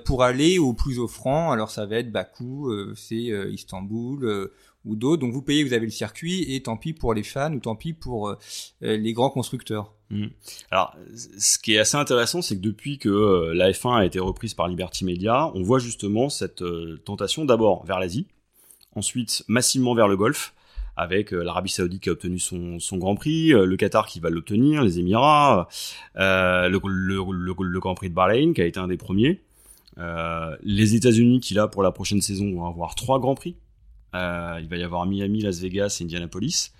pour 0.05 0.23
aller 0.23 0.57
au 0.57 0.73
plus 0.73 0.97
offrant. 0.97 1.51
Alors, 1.51 1.69
ça 1.69 1.85
va 1.85 1.97
être 1.97 2.11
Bakou, 2.11 2.71
c'est 2.95 3.31
Istanbul 3.51 4.49
ou 4.87 4.95
d'autres. 4.95 5.21
Donc 5.21 5.33
vous 5.33 5.41
payez, 5.41 5.63
vous 5.63 5.73
avez 5.73 5.85
le 5.85 5.91
circuit, 5.91 6.55
et 6.55 6.63
tant 6.63 6.77
pis 6.77 6.93
pour 6.93 7.13
les 7.13 7.23
fans 7.23 7.53
ou 7.53 7.59
tant 7.59 7.75
pis 7.75 7.93
pour 7.93 8.29
euh, 8.29 8.37
euh, 8.83 8.97
les 8.97 9.13
grands 9.13 9.29
constructeurs. 9.29 9.93
Mmh. 10.09 10.27
Alors, 10.71 10.95
ce 11.37 11.57
qui 11.57 11.73
est 11.73 11.79
assez 11.79 11.97
intéressant, 11.97 12.41
c'est 12.41 12.55
que 12.55 12.61
depuis 12.61 12.97
que 12.97 13.09
euh, 13.09 13.53
la 13.53 13.71
F1 13.71 13.97
a 13.97 14.05
été 14.05 14.19
reprise 14.19 14.53
par 14.53 14.67
Liberty 14.67 15.03
Media, 15.03 15.51
on 15.53 15.61
voit 15.63 15.79
justement 15.79 16.29
cette 16.29 16.63
tentation 17.03 17.45
d'abord 17.45 17.85
vers 17.85 17.99
l'Asie, 17.99 18.27
ensuite 18.95 19.43
massivement 19.47 19.95
vers 19.95 20.07
le 20.07 20.15
Golfe, 20.15 20.53
avec 20.95 21.31
l'Arabie 21.31 21.69
Saoudite 21.69 22.01
qui 22.01 22.09
a 22.09 22.13
obtenu 22.13 22.39
son, 22.39 22.79
son 22.79 22.97
Grand 22.97 23.15
Prix, 23.15 23.49
le 23.49 23.75
Qatar 23.75 24.07
qui 24.07 24.19
va 24.19 24.31
l'obtenir, 24.31 24.83
les 24.83 24.97
Émirats, 24.97 25.67
le, 26.15 26.69
le, 26.69 27.79
Grand 27.79 27.93
Prix 27.93 28.09
de 28.09 28.15
Bahreïn 28.15 28.53
qui 28.53 28.61
a 28.61 28.65
été 28.65 28.79
un 28.79 28.87
des 28.87 28.97
premiers. 28.97 29.41
les 30.63 30.95
États-Unis 30.95 31.39
qui 31.39 31.53
là 31.53 31.67
pour 31.67 31.83
la 31.83 31.91
prochaine 31.91 32.21
saison 32.21 32.51
vont 32.51 32.65
avoir 32.65 32.95
trois 32.95 33.19
grands 33.19 33.35
prix. 33.35 33.57
il 34.15 34.67
va 34.67 34.75
y 34.75 34.83
avoir 34.83 35.05
Miami, 35.05 35.41
Las 35.41 35.59
Vegas 35.59 35.97
et 35.99 36.03
Indianapolis. 36.03 36.71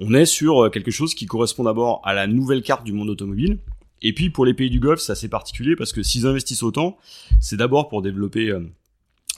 On 0.00 0.14
est 0.14 0.24
sur 0.24 0.70
quelque 0.70 0.90
chose 0.90 1.14
qui 1.14 1.26
correspond 1.26 1.64
d'abord 1.64 2.00
à 2.04 2.14
la 2.14 2.26
nouvelle 2.26 2.62
carte 2.62 2.84
du 2.84 2.92
monde 2.92 3.10
automobile, 3.10 3.58
et 4.02 4.12
puis 4.12 4.30
pour 4.30 4.46
les 4.46 4.54
pays 4.54 4.70
du 4.70 4.80
Golfe, 4.80 5.00
c'est 5.00 5.12
assez 5.12 5.28
particulier 5.28 5.76
parce 5.76 5.92
que 5.92 6.02
s'ils 6.02 6.26
investissent 6.26 6.62
autant, 6.62 6.96
c'est 7.40 7.56
d'abord 7.56 7.88
pour 7.88 8.02
développer 8.02 8.48
euh, 8.48 8.60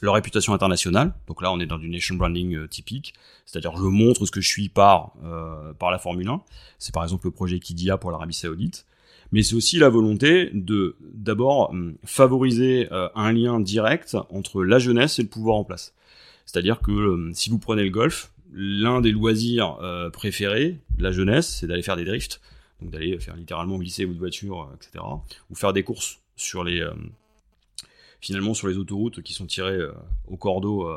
leur 0.03 0.15
réputation 0.15 0.55
internationale. 0.55 1.15
Donc 1.27 1.43
là, 1.43 1.53
on 1.53 1.59
est 1.59 1.67
dans 1.67 1.79
du 1.79 1.89
nation 1.89 2.15
branding 2.15 2.55
euh, 2.55 2.69
typique, 2.69 3.15
c'est-à-dire 3.45 3.77
je 3.77 3.83
montre 3.83 4.25
ce 4.25 4.31
que 4.31 4.41
je 4.41 4.49
suis 4.49 4.69
par 4.69 5.15
euh, 5.25 5.73
par 5.75 5.91
la 5.91 5.99
Formule 5.99 6.29
1. 6.29 6.43
C'est 6.79 6.95
par 6.95 7.03
exemple 7.03 7.27
le 7.27 7.33
projet 7.33 7.59
Kidia 7.59 7.97
pour 7.97 8.11
l'Arabie 8.13 8.35
Saoudite. 8.35 8.87
Mais 9.33 9.43
c'est 9.43 9.55
aussi 9.55 9.79
la 9.79 9.89
volonté 9.89 10.51
de 10.53 10.95
d'abord 11.01 11.75
favoriser 12.05 12.89
un 12.91 13.33
lien 13.33 13.61
direct 13.61 14.15
entre 14.29 14.63
la 14.63 14.79
jeunesse 14.79 15.19
et 15.19 15.23
le 15.23 15.29
pouvoir 15.31 15.57
en 15.57 15.65
place. 15.65 15.95
C'est-à-dire 16.45 16.81
que 16.81 17.31
si 17.33 17.49
vous 17.49 17.59
prenez 17.59 17.83
le 17.83 17.89
golf, 17.89 18.31
l'un 18.53 19.01
des 19.01 19.13
loisirs 19.13 19.79
préférés 20.13 20.79
de 20.97 21.03
la 21.03 21.13
jeunesse, 21.13 21.59
c'est 21.61 21.67
d'aller 21.67 21.83
faire 21.83 21.97
des 21.97 22.05
drifts 22.05 22.41
donc 22.83 22.93
d'aller 22.93 23.19
faire 23.19 23.37
littéralement 23.37 23.79
glisser 23.79 24.05
votre 24.05 24.19
voiture, 24.19 24.63
euh, 24.63 24.77
etc. 24.77 25.05
Ou 25.51 25.55
faire 25.55 25.73
des 25.73 25.83
courses 25.83 26.19
sur 26.37 26.65
les 26.65 26.81
euh, 26.81 26.93
finalement 28.21 28.55
sur 28.55 28.69
les 28.69 28.77
autoroutes 28.77 29.23
qui 29.23 29.33
sont 29.33 29.47
tirées 29.47 29.73
euh, 29.73 29.93
au 30.29 30.37
cordeau 30.37 30.89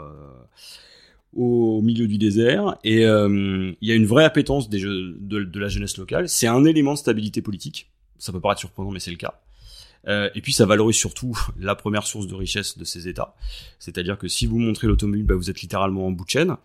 au 1.34 1.82
milieu 1.82 2.08
du 2.08 2.18
désert. 2.18 2.78
Et 2.84 3.02
il 3.02 3.76
y 3.82 3.92
a 3.92 3.96
une 3.96 4.06
vraie 4.06 4.24
appétence 4.24 4.70
de, 4.70 5.60
la 5.60 5.68
jeunesse 5.68 5.98
locale. 5.98 6.30
C'est 6.30 6.48
un 6.48 6.64
élément 6.64 6.94
de 6.94 6.98
stabilité 6.98 7.42
politique. 7.42 7.90
Ça 8.18 8.32
peut 8.32 8.40
paraître 8.40 8.62
surprenant, 8.62 8.92
mais 8.92 9.00
c'est 9.00 9.12
le 9.12 9.18
cas. 9.18 9.42
et 10.08 10.42
puis 10.42 10.54
ça 10.54 10.66
valorise 10.66 10.96
surtout 10.96 11.38
la 11.60 11.76
première 11.76 12.08
source 12.08 12.28
de 12.28 12.36
richesse 12.36 12.78
de 12.78 12.86
ces 12.86 13.10
États. 13.10 13.36
C'est-à-dire 13.80 14.18
que 14.18 14.30
si 14.30 14.46
vous 14.46 14.60
montrez 14.60 14.88
l'automobile, 14.88 15.26
bah, 15.26 15.36
vous 15.36 15.50
êtes 15.50 15.62
littéralement 15.62 16.08
en 16.08 16.12
bout 16.12 16.24
de 16.24 16.30
chaîne. 16.30 16.56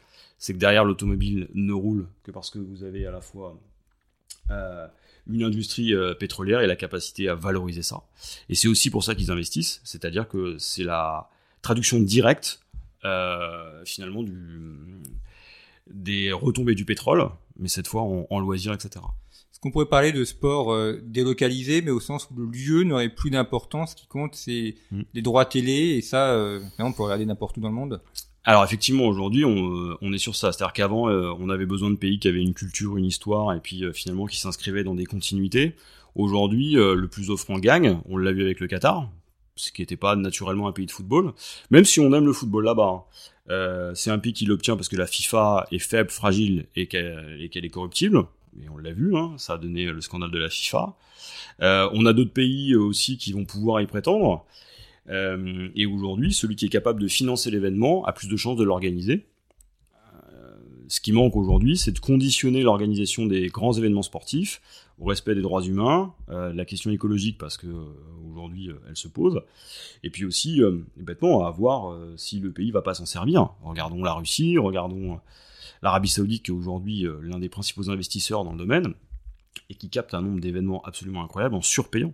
C'est 0.41 0.55
que 0.55 0.59
derrière 0.59 0.85
l'automobile 0.85 1.49
ne 1.55 1.73
roule 1.73 2.09
que 2.25 2.33
parce 2.33 2.51
que 2.51 2.59
vous 2.59 2.83
avez 2.83 3.07
à 3.07 3.13
la 3.13 3.21
fois 3.21 3.57
une 5.27 5.43
industrie 5.43 5.95
euh, 5.95 6.15
pétrolière 6.15 6.61
et 6.61 6.67
la 6.67 6.77
capacité 6.77 7.29
à 7.29 7.35
valoriser 7.35 7.83
ça. 7.83 8.03
Et 8.49 8.55
c'est 8.55 8.69
aussi 8.69 8.91
pour 8.91 9.05
ça 9.05 9.15
qu'ils 9.15 9.31
investissent, 9.31 9.81
c'est-à-dire 9.85 10.29
que 10.29 10.57
c'est 10.59 10.85
la 10.85 11.29
traduction 11.63 12.01
directe 12.01 12.61
euh, 13.05 13.85
finalement 13.85 14.23
du, 14.23 15.03
des 15.89 16.33
retombées 16.33 16.75
du 16.75 16.85
pétrole, 16.85 17.29
mais 17.59 17.69
cette 17.69 17.87
fois 17.87 18.03
en, 18.03 18.41
loisirs, 18.41 18.73
etc. 18.73 19.05
Est-ce 19.53 19.61
qu'on 19.61 19.71
pourrait 19.71 19.87
parler 19.87 20.13
de 20.13 20.25
sport 20.25 20.73
euh, 20.73 21.01
délocalisé, 21.05 21.83
mais 21.83 21.91
au 21.91 22.01
sens 22.01 22.29
où 22.31 22.35
le 22.39 22.47
lieu 22.47 22.83
n'aurait 22.85 23.11
plus 23.11 23.31
d'importance, 23.31 23.93
ce 23.93 23.97
qui 23.97 24.07
compte 24.07 24.35
c'est 24.35 24.75
mm. 24.91 25.03
les 25.15 25.23
droits 25.23 25.45
télé, 25.45 25.97
et 25.97 26.03
ça, 26.03 26.37
on 26.79 26.93
peut 26.93 27.03
regarder 27.03 27.27
n'importe 27.27 27.57
où 27.59 27.61
dans 27.61 27.69
le 27.69 27.75
monde 27.75 28.01
alors 28.45 28.65
effectivement, 28.65 29.05
aujourd'hui, 29.05 29.45
on, 29.45 29.99
on, 30.01 30.13
est 30.13 30.19
sur 30.19 30.35
ça. 30.35 30.53
C'est-à-dire 30.53 30.73
qu'avant, 30.73 31.09
euh, 31.09 31.33
on 31.39 31.51
avait 31.51 31.67
besoin 31.67 31.91
de 31.91 31.97
pays 31.97 32.19
qui 32.19 32.29
avaient 32.29 32.43
une 32.43 32.55
culture, 32.55 32.97
une 32.97 33.05
histoire, 33.05 33.53
et 33.53 33.61
puis 33.61 33.85
euh, 33.85 33.93
finalement 33.93 34.27
qui 34.27 34.39
s'inscrivaient 34.39 34.85
dans 34.85 34.95
des 34.95 35.05
continuités. 35.05 35.75
Aujourd'hui, 36.15 36.79
euh, 36.79 36.95
le 36.95 37.07
plus 37.07 37.31
offrant 37.31 37.59
gagne. 37.59 38.01
On 38.09 38.17
l'a 38.17 38.33
vu 38.33 38.43
avec 38.43 38.61
le 38.61 38.67
Qatar, 38.67 39.11
ce 39.57 39.71
qui 39.73 39.83
n'était 39.83 39.97
pas 39.97 40.17
naturellement 40.17 40.69
un 40.69 40.73
pays 40.73 40.87
de 40.87 40.91
football. 40.91 41.33
Même 41.71 41.85
si 41.85 42.01
on 42.01 42.13
aime 42.15 42.25
le 42.25 42.33
football 42.33 42.65
là-bas, 42.65 43.05
hein. 43.51 43.93
c'est 43.95 44.11
un 44.11 44.19
pays 44.19 44.33
qui 44.33 44.47
l'obtient 44.47 44.77
parce 44.77 44.89
que 44.89 44.97
la 44.97 45.07
FIFA 45.07 45.67
est 45.71 45.79
faible, 45.79 46.11
fragile 46.11 46.67
et 46.77 46.87
qu'elle 46.87 47.65
est 47.65 47.71
corruptible. 47.71 48.25
Et 48.61 48.69
on 48.71 48.79
l'a 48.79 48.93
vu, 48.93 49.17
hein, 49.17 49.35
ça 49.37 49.55
a 49.55 49.59
donné 49.59 49.85
le 49.85 50.01
scandale 50.01 50.31
de 50.31 50.39
la 50.39 50.49
FIFA. 50.49 50.97
on 51.61 52.07
a 52.07 52.13
d'autres 52.15 52.33
pays 52.33 52.75
aussi 52.75 53.19
qui 53.19 53.33
vont 53.33 53.45
pouvoir 53.45 53.83
y 53.83 53.87
prétendre. 53.87 54.47
Euh, 55.09 55.69
et 55.75 55.87
aujourd'hui, 55.87 56.33
celui 56.33 56.57
qui 56.57 56.67
est 56.67 56.71
capable 56.71 57.01
de 57.01 57.09
financer 57.09 57.51
l'événement 57.51 58.05
a 58.05 58.13
plus 58.13 58.29
de 58.29 58.37
chances 58.37 58.57
de 58.57 58.65
l'organiser. 58.65 59.27
Euh, 60.33 60.57
ce 60.89 61.01
qui 61.01 61.13
manque 61.13 61.37
aujourd'hui, 61.37 61.77
c'est 61.77 61.93
de 61.93 61.99
conditionner 61.99 62.63
l'organisation 62.63 63.27
des 63.27 63.49
grands 63.49 63.73
événements 63.73 64.03
sportifs 64.03 64.61
au 64.99 65.07
respect 65.07 65.35
des 65.35 65.41
droits 65.41 65.63
humains, 65.63 66.13
euh, 66.29 66.53
la 66.53 66.67
question 66.67 66.91
écologique 66.91 67.39
parce 67.39 67.57
que 67.57 67.67
aujourd'hui 68.31 68.69
elle 68.87 68.97
se 68.97 69.09
pose, 69.09 69.41
et 70.03 70.11
puis 70.11 70.27
aussi 70.27 70.61
bêtement 70.97 71.47
à 71.47 71.51
voir 71.51 71.97
si 72.17 72.39
le 72.39 72.53
pays 72.53 72.71
va 72.71 72.83
pas 72.83 72.93
s'en 72.93 73.07
servir. 73.07 73.55
Regardons 73.63 74.05
la 74.05 74.13
Russie, 74.13 74.59
regardons 74.59 75.19
l'Arabie 75.83 76.11
Saoudite 76.11 76.45
qui 76.45 76.51
est 76.51 76.55
aujourd'hui 76.55 77.07
l'un 77.23 77.39
des 77.39 77.49
principaux 77.49 77.89
investisseurs 77.89 78.45
dans 78.45 78.53
le 78.53 78.59
domaine 78.59 78.93
et 79.71 79.75
qui 79.75 79.89
capte 79.89 80.13
un 80.13 80.21
nombre 80.21 80.41
d'événements 80.41 80.83
absolument 80.83 81.25
incroyables 81.25 81.55
en 81.55 81.63
surpayant. 81.63 82.13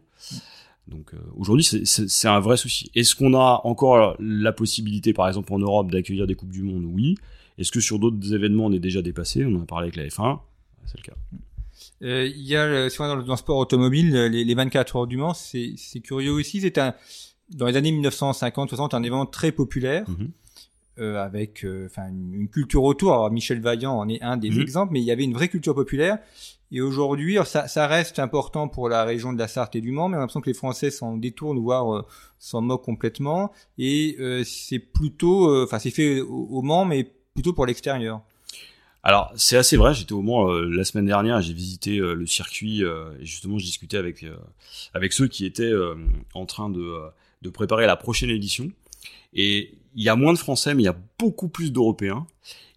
Donc 0.88 1.14
euh, 1.14 1.18
aujourd'hui, 1.36 1.64
c'est 1.64 2.28
un 2.28 2.40
vrai 2.40 2.56
souci. 2.56 2.90
Est-ce 2.94 3.14
qu'on 3.14 3.34
a 3.34 3.60
encore 3.64 4.16
la 4.20 4.52
possibilité, 4.52 5.12
par 5.12 5.26
exemple 5.28 5.52
en 5.52 5.58
Europe, 5.58 5.90
d'accueillir 5.90 6.26
des 6.26 6.34
coupes 6.34 6.52
du 6.52 6.62
monde? 6.62 6.84
Oui. 6.86 7.16
Est-ce 7.58 7.72
que 7.72 7.80
sur 7.80 7.98
d'autres 7.98 8.34
événements, 8.34 8.66
on 8.66 8.72
est 8.72 8.78
déjà 8.78 9.02
dépassé? 9.02 9.44
On 9.44 9.54
en 9.56 9.62
a 9.62 9.66
parlé 9.66 9.84
avec 9.84 9.96
la 9.96 10.04
F1. 10.04 10.38
C'est 10.84 10.98
le 10.98 11.02
cas. 11.02 11.16
Euh, 12.02 12.26
il 12.26 12.42
y 12.42 12.54
a, 12.54 12.88
si 12.90 13.00
on 13.00 13.06
dans 13.06 13.16
le 13.16 13.36
sport 13.36 13.56
automobile, 13.56 14.12
les, 14.12 14.44
les 14.44 14.54
24 14.54 14.96
heures 14.96 15.06
du 15.06 15.16
Mans, 15.16 15.34
c'est 15.34 15.74
curieux 16.02 16.32
aussi. 16.32 16.60
C'est 16.60 16.78
un, 16.78 16.94
dans 17.50 17.66
les 17.66 17.76
années 17.76 17.92
1950-60, 17.92 18.94
un 18.94 19.02
événement 19.02 19.26
très 19.26 19.52
populaire. 19.52 20.04
Euh, 20.98 21.22
avec 21.22 21.62
euh, 21.62 21.90
une, 22.08 22.48
culture 22.48 22.82
autour. 22.82 23.12
Alors 23.12 23.30
Michel 23.30 23.60
Vaillant 23.60 23.98
en 23.98 24.08
est 24.08 24.22
un 24.22 24.38
des 24.38 24.48
mm-hmm. 24.48 24.62
exemples, 24.62 24.92
mais 24.94 25.00
il 25.00 25.04
y 25.04 25.10
avait 25.10 25.24
une 25.24 25.34
vraie 25.34 25.48
culture 25.48 25.74
populaire. 25.74 26.18
Et 26.72 26.80
aujourd'hui, 26.80 27.38
ça, 27.44 27.86
reste 27.86 28.18
important 28.18 28.68
pour 28.68 28.88
la 28.88 29.04
région 29.04 29.32
de 29.32 29.38
la 29.38 29.46
Sarthe 29.46 29.76
et 29.76 29.80
du 29.80 29.92
Mans, 29.92 30.08
mais 30.08 30.16
on 30.16 30.18
a 30.18 30.20
l'impression 30.22 30.40
que 30.40 30.50
les 30.50 30.54
Français 30.54 30.90
s'en 30.90 31.16
détournent, 31.16 31.60
voire 31.60 31.94
euh, 31.94 32.02
s'en 32.38 32.60
moquent 32.60 32.84
complètement. 32.84 33.52
Et 33.78 34.16
euh, 34.18 34.42
c'est 34.44 34.80
plutôt, 34.80 35.48
euh, 35.48 35.64
enfin, 35.64 35.78
c'est 35.78 35.90
fait 35.90 36.20
au, 36.20 36.62
Mans, 36.62 36.84
mais 36.84 37.12
plutôt 37.34 37.52
pour 37.52 37.66
l'extérieur. 37.66 38.20
Alors 39.04 39.32
c'est 39.36 39.56
assez 39.56 39.76
vrai. 39.76 39.94
J'étais 39.94 40.14
au 40.14 40.22
Mans 40.22 40.50
la 40.50 40.84
semaine 40.84 41.06
dernière. 41.06 41.40
J'ai 41.40 41.52
visité 41.52 41.98
le 41.98 42.26
circuit 42.26 42.82
et 42.82 43.24
justement 43.24 43.56
je 43.56 43.64
discutais 43.64 43.98
avec 43.98 44.24
avec 44.94 45.12
ceux 45.12 45.28
qui 45.28 45.46
étaient 45.46 45.70
en 46.34 46.44
train 46.44 46.70
de 46.70 46.92
de 47.42 47.50
préparer 47.50 47.86
la 47.86 47.94
prochaine 47.94 48.30
édition. 48.30 48.68
Et 49.32 49.74
il 49.94 50.02
y 50.02 50.08
a 50.08 50.16
moins 50.16 50.32
de 50.32 50.38
Français, 50.38 50.74
mais 50.74 50.82
il 50.82 50.86
y 50.86 50.88
a 50.88 50.96
beaucoup 51.20 51.48
plus 51.48 51.70
d'Européens. 51.70 52.26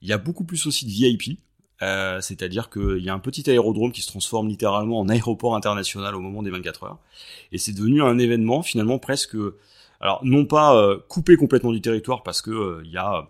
Il 0.04 0.08
y 0.08 0.14
a 0.14 0.20
beaucoup 0.20 0.44
plus 0.44 0.68
aussi 0.68 0.86
de 0.86 0.92
VIP. 0.92 1.40
Euh, 1.82 2.20
c'est-à-dire 2.22 2.70
qu'il 2.70 3.00
y 3.00 3.10
a 3.10 3.14
un 3.14 3.20
petit 3.20 3.50
aérodrome 3.50 3.92
qui 3.92 4.02
se 4.02 4.08
transforme 4.08 4.48
littéralement 4.50 5.00
en 5.00 5.10
aéroport 5.10 5.56
international 5.56 6.16
au 6.16 6.20
moment 6.20 6.44
des 6.44 6.50
24 6.50 6.84
heures. 6.84 6.98
Et 7.52 7.58
c'est 7.58 7.74
devenu 7.74 8.04
un 8.04 8.18
événement 8.18 8.62
finalement 8.64 9.00
presque, 9.00 9.36
alors 10.02 10.20
non 10.24 10.46
pas 10.46 10.76
euh, 10.76 10.98
coupé 11.08 11.38
complètement 11.38 11.72
du 11.72 11.82
territoire 11.82 12.24
parce 12.24 12.42
que 12.42 12.52
euh, 12.52 12.84
y 12.86 12.98
a 12.98 13.30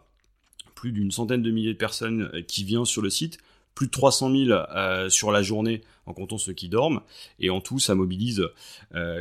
plus 0.74 0.92
d'une 0.92 1.12
centaine 1.12 1.44
de 1.44 1.52
milliers 1.52 1.74
de 1.74 1.78
personnes 1.78 2.32
qui 2.48 2.64
viennent 2.64 2.86
sur 2.86 3.02
le 3.02 3.10
site, 3.10 3.38
plus 3.76 3.88
de 3.88 3.92
300 3.92 4.32
000 4.32 5.10
sur 5.10 5.32
la 5.32 5.42
journée 5.42 5.82
en 6.06 6.14
comptant 6.14 6.38
ceux 6.38 6.54
qui 6.54 6.70
dorment, 6.70 7.02
et 7.40 7.50
en 7.50 7.60
tout 7.60 7.80
ça 7.80 7.96
mobilise 7.96 8.48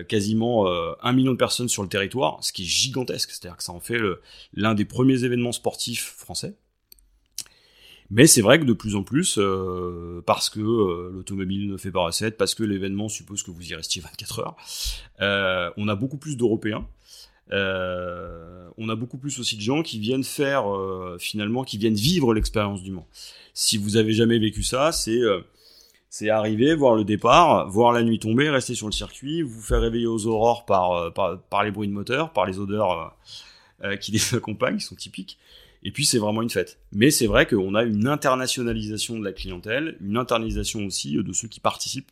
quasiment 0.09 0.69
un 1.03 1.13
million 1.13 1.33
de 1.33 1.37
personnes 1.37 1.69
sur 1.69 1.83
le 1.83 1.89
territoire, 1.89 2.39
ce 2.43 2.53
qui 2.53 2.63
est 2.63 2.67
gigantesque, 2.67 3.31
c'est-à-dire 3.33 3.57
que 3.57 3.65
ça 3.65 3.73
en 3.73 3.81
fait 3.81 3.99
l'un 4.55 4.75
des 4.75 4.85
premiers 4.85 5.25
événements 5.25 5.51
sportifs 5.51 6.15
français. 6.17 6.55
Mais 8.11 8.27
c'est 8.27 8.41
vrai 8.41 8.59
que 8.59 8.65
de 8.65 8.73
plus 8.73 8.97
en 8.97 9.03
plus, 9.03 9.39
euh, 9.39 10.23
parce 10.25 10.49
que 10.49 10.61
euh, 10.61 11.11
l'automobile 11.13 11.71
ne 11.71 11.77
fait 11.77 11.91
pas 11.91 12.01
recette, 12.01 12.39
parce 12.39 12.55
que 12.55 12.63
l'événement 12.63 13.09
suppose 13.09 13.43
que 13.43 13.51
vous 13.51 13.71
y 13.71 13.75
restiez 13.75 14.01
24 14.01 14.39
heures, 14.41 14.57
euh, 15.21 15.71
on 15.77 15.89
a 15.89 15.95
beaucoup 15.95 16.17
plus 16.17 16.37
d'Européens. 16.37 16.87
on 17.51 18.89
a 18.89 18.95
beaucoup 18.95 19.19
plus 19.19 19.39
aussi 19.39 19.57
de 19.57 19.61
gens 19.61 19.83
qui 19.83 19.99
viennent 19.99 20.25
faire 20.25 20.65
finalement, 21.19 21.65
qui 21.65 21.79
viennent 21.79 21.95
vivre 21.95 22.33
l'expérience 22.33 22.83
du 22.83 22.93
Mans. 22.93 23.07
Si 23.53 23.77
vous 23.77 23.97
avez 23.97 24.13
jamais 24.13 24.39
vécu 24.39 24.63
ça, 24.63 24.93
c'est 24.93 25.21
c'est 26.11 26.31
arriver, 26.31 26.75
voir 26.75 26.95
le 26.95 27.05
départ, 27.05 27.69
voir 27.69 27.93
la 27.93 28.03
nuit 28.03 28.19
tomber, 28.19 28.49
rester 28.49 28.75
sur 28.75 28.87
le 28.87 28.93
circuit, 28.93 29.43
vous 29.43 29.61
faire 29.61 29.81
réveiller 29.83 30.07
aux 30.07 30.27
aurores 30.27 30.65
par, 30.65 31.13
par, 31.13 31.39
par 31.39 31.65
les 31.65 31.71
bruits 31.71 31.89
de 31.89 31.93
moteur, 31.93 32.33
par 32.33 32.47
les 32.47 32.59
odeurs 32.59 33.17
qui 34.01 34.13
les 34.13 34.21
accompagnent, 34.35 34.79
qui 34.79 34.85
sont 34.85 34.95
typiques. 34.95 35.39
Et 35.83 35.93
puis 35.93 36.05
c'est 36.05 36.19
vraiment 36.19 36.43
une 36.43 36.51
fête. 36.51 36.79
Mais 36.93 37.11
c'est 37.11 37.27
vrai 37.27 37.47
qu'on 37.47 37.75
a 37.75 37.85
une 37.85 38.07
internationalisation 38.09 39.19
de 39.19 39.25
la 39.25 39.33
clientèle, 39.33 39.97
une 40.01 40.17
internalisation 40.17 40.85
aussi 40.85 41.15
de 41.15 41.33
ceux 41.33 41.49
qui 41.49 41.61
participent. 41.61 42.11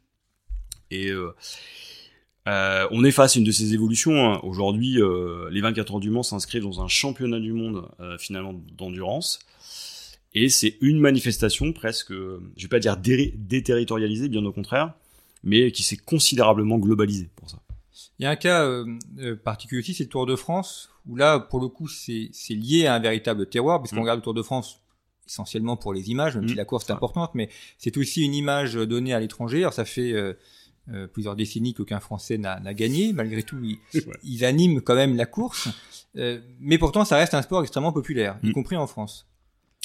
Et 0.90 1.10
euh, 1.10 1.34
euh, 2.46 2.86
on 2.90 3.04
est 3.04 3.10
face 3.10 3.36
à 3.36 3.38
une 3.38 3.44
de 3.44 3.50
ces 3.50 3.74
évolutions. 3.74 4.32
Hein. 4.32 4.40
Aujourd'hui, 4.42 5.00
euh, 5.00 5.48
les 5.50 5.60
24 5.60 5.94
heures 5.94 6.00
du 6.00 6.10
Mans 6.10 6.22
s'inscrivent 6.22 6.62
dans 6.62 6.80
un 6.80 6.88
championnat 6.88 7.40
du 7.40 7.52
monde 7.52 7.88
finalement 8.18 8.54
d'endurance. 8.76 9.40
Et 10.34 10.48
c'est 10.48 10.76
une 10.80 11.00
manifestation 11.00 11.72
presque, 11.72 12.12
je 12.12 12.62
vais 12.62 12.68
pas 12.68 12.78
dire 12.78 12.98
déterritorialisée, 12.98 14.28
bien 14.28 14.44
au 14.44 14.52
contraire, 14.52 14.92
mais 15.42 15.72
qui 15.72 15.82
s'est 15.82 15.96
considérablement 15.96 16.78
globalisée 16.78 17.30
pour 17.36 17.48
ça. 17.48 17.58
Il 18.18 18.24
y 18.24 18.26
a 18.26 18.30
un 18.30 18.36
cas 18.36 18.84
particulier 19.42 19.80
aussi, 19.80 19.94
c'est 19.94 20.04
le 20.04 20.10
Tour 20.10 20.26
de 20.26 20.36
France, 20.36 20.90
où 21.08 21.16
là, 21.16 21.38
pour 21.38 21.60
le 21.60 21.68
coup, 21.68 21.88
c'est 21.88 22.30
lié 22.50 22.86
à 22.86 22.94
un 22.94 22.98
véritable 22.98 23.48
terroir, 23.48 23.80
puisqu'on 23.80 23.96
mmh. 23.98 24.00
regarde 24.00 24.18
le 24.20 24.22
Tour 24.24 24.34
de 24.34 24.42
France, 24.42 24.80
essentiellement 25.26 25.76
pour 25.76 25.92
les 25.92 26.10
images, 26.10 26.36
même 26.36 26.46
si 26.48 26.54
Mmh. 26.54 26.58
la 26.58 26.64
course 26.64 26.88
est 26.88 26.92
importante, 26.92 27.30
mais 27.34 27.48
c'est 27.78 27.96
aussi 27.96 28.24
une 28.24 28.34
image 28.34 28.74
donnée 28.74 29.12
à 29.12 29.20
l'étranger. 29.20 29.58
Alors 29.60 29.72
ça 29.74 29.84
fait 29.84 30.12
euh, 30.12 30.34
euh, 30.92 31.06
plusieurs 31.08 31.34
décennies 31.36 31.74
qu'aucun 31.74 31.98
Français 32.00 32.38
n'a 32.38 32.74
gagné. 32.74 33.12
Malgré 33.12 33.42
tout, 33.42 33.58
ils, 33.62 33.78
Ouais. 33.94 34.16
ils 34.22 34.44
animent 34.44 34.80
quand 34.80 34.94
même 34.94 35.16
la 35.16 35.26
course. 35.26 35.68
Euh, 36.16 36.40
mais 36.60 36.78
pourtant, 36.78 37.04
ça 37.04 37.16
reste 37.16 37.34
un 37.34 37.42
sport 37.42 37.62
extrêmement 37.62 37.92
populaire, 37.92 38.38
y 38.42 38.48
Mm. 38.48 38.52
compris 38.52 38.76
en 38.76 38.86
France. 38.86 39.26